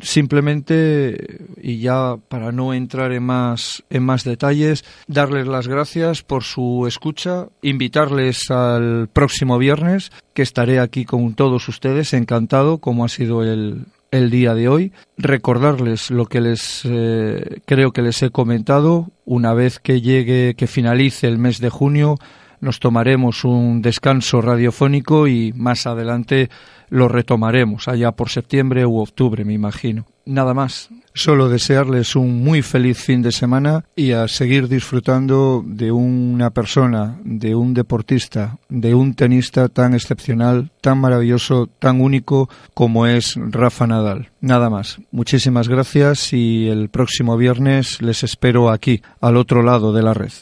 simplemente 0.00 1.38
y 1.60 1.78
ya 1.78 2.16
para 2.28 2.52
no 2.52 2.74
entrar 2.74 3.12
en 3.12 3.22
más 3.22 3.82
en 3.90 4.02
más 4.02 4.24
detalles 4.24 4.84
darles 5.06 5.46
las 5.46 5.68
gracias 5.68 6.22
por 6.22 6.44
su 6.44 6.84
escucha 6.86 7.46
invitarles 7.62 8.50
al 8.50 9.08
próximo 9.08 9.58
viernes 9.58 10.12
que 10.34 10.42
estaré 10.42 10.80
aquí 10.80 11.04
con 11.04 11.34
todos 11.34 11.68
ustedes 11.68 12.12
encantado 12.12 12.78
como 12.78 13.04
ha 13.04 13.08
sido 13.08 13.42
el 13.42 13.86
el 14.12 14.30
día 14.30 14.54
de 14.54 14.68
hoy. 14.68 14.92
Recordarles 15.16 16.10
lo 16.10 16.26
que 16.26 16.40
les 16.40 16.82
eh, 16.84 17.62
creo 17.64 17.92
que 17.92 18.02
les 18.02 18.22
he 18.22 18.30
comentado. 18.30 19.08
Una 19.24 19.54
vez 19.54 19.80
que 19.80 20.00
llegue 20.00 20.54
que 20.54 20.66
finalice 20.68 21.26
el 21.26 21.38
mes 21.38 21.60
de 21.60 21.70
junio 21.70 22.18
nos 22.60 22.78
tomaremos 22.78 23.44
un 23.44 23.82
descanso 23.82 24.40
radiofónico 24.40 25.26
y 25.26 25.52
más 25.54 25.84
adelante 25.86 26.48
lo 26.92 27.08
retomaremos, 27.08 27.88
allá 27.88 28.12
por 28.12 28.28
septiembre 28.28 28.84
u 28.84 28.98
octubre, 28.98 29.46
me 29.46 29.54
imagino. 29.54 30.04
Nada 30.26 30.52
más. 30.52 30.90
Solo 31.14 31.48
desearles 31.48 32.14
un 32.16 32.44
muy 32.44 32.60
feliz 32.60 32.98
fin 32.98 33.22
de 33.22 33.32
semana 33.32 33.86
y 33.96 34.12
a 34.12 34.28
seguir 34.28 34.68
disfrutando 34.68 35.64
de 35.64 35.90
una 35.90 36.50
persona, 36.50 37.18
de 37.24 37.54
un 37.54 37.72
deportista, 37.72 38.58
de 38.68 38.94
un 38.94 39.14
tenista 39.14 39.68
tan 39.68 39.94
excepcional, 39.94 40.70
tan 40.82 40.98
maravilloso, 40.98 41.66
tan 41.78 42.02
único 42.02 42.50
como 42.74 43.06
es 43.06 43.36
Rafa 43.36 43.86
Nadal. 43.86 44.30
Nada 44.42 44.68
más. 44.68 44.98
Muchísimas 45.10 45.68
gracias 45.68 46.34
y 46.34 46.68
el 46.68 46.90
próximo 46.90 47.38
viernes 47.38 48.02
les 48.02 48.22
espero 48.22 48.70
aquí, 48.70 49.00
al 49.22 49.38
otro 49.38 49.62
lado 49.62 49.94
de 49.94 50.02
la 50.02 50.12
red. 50.12 50.32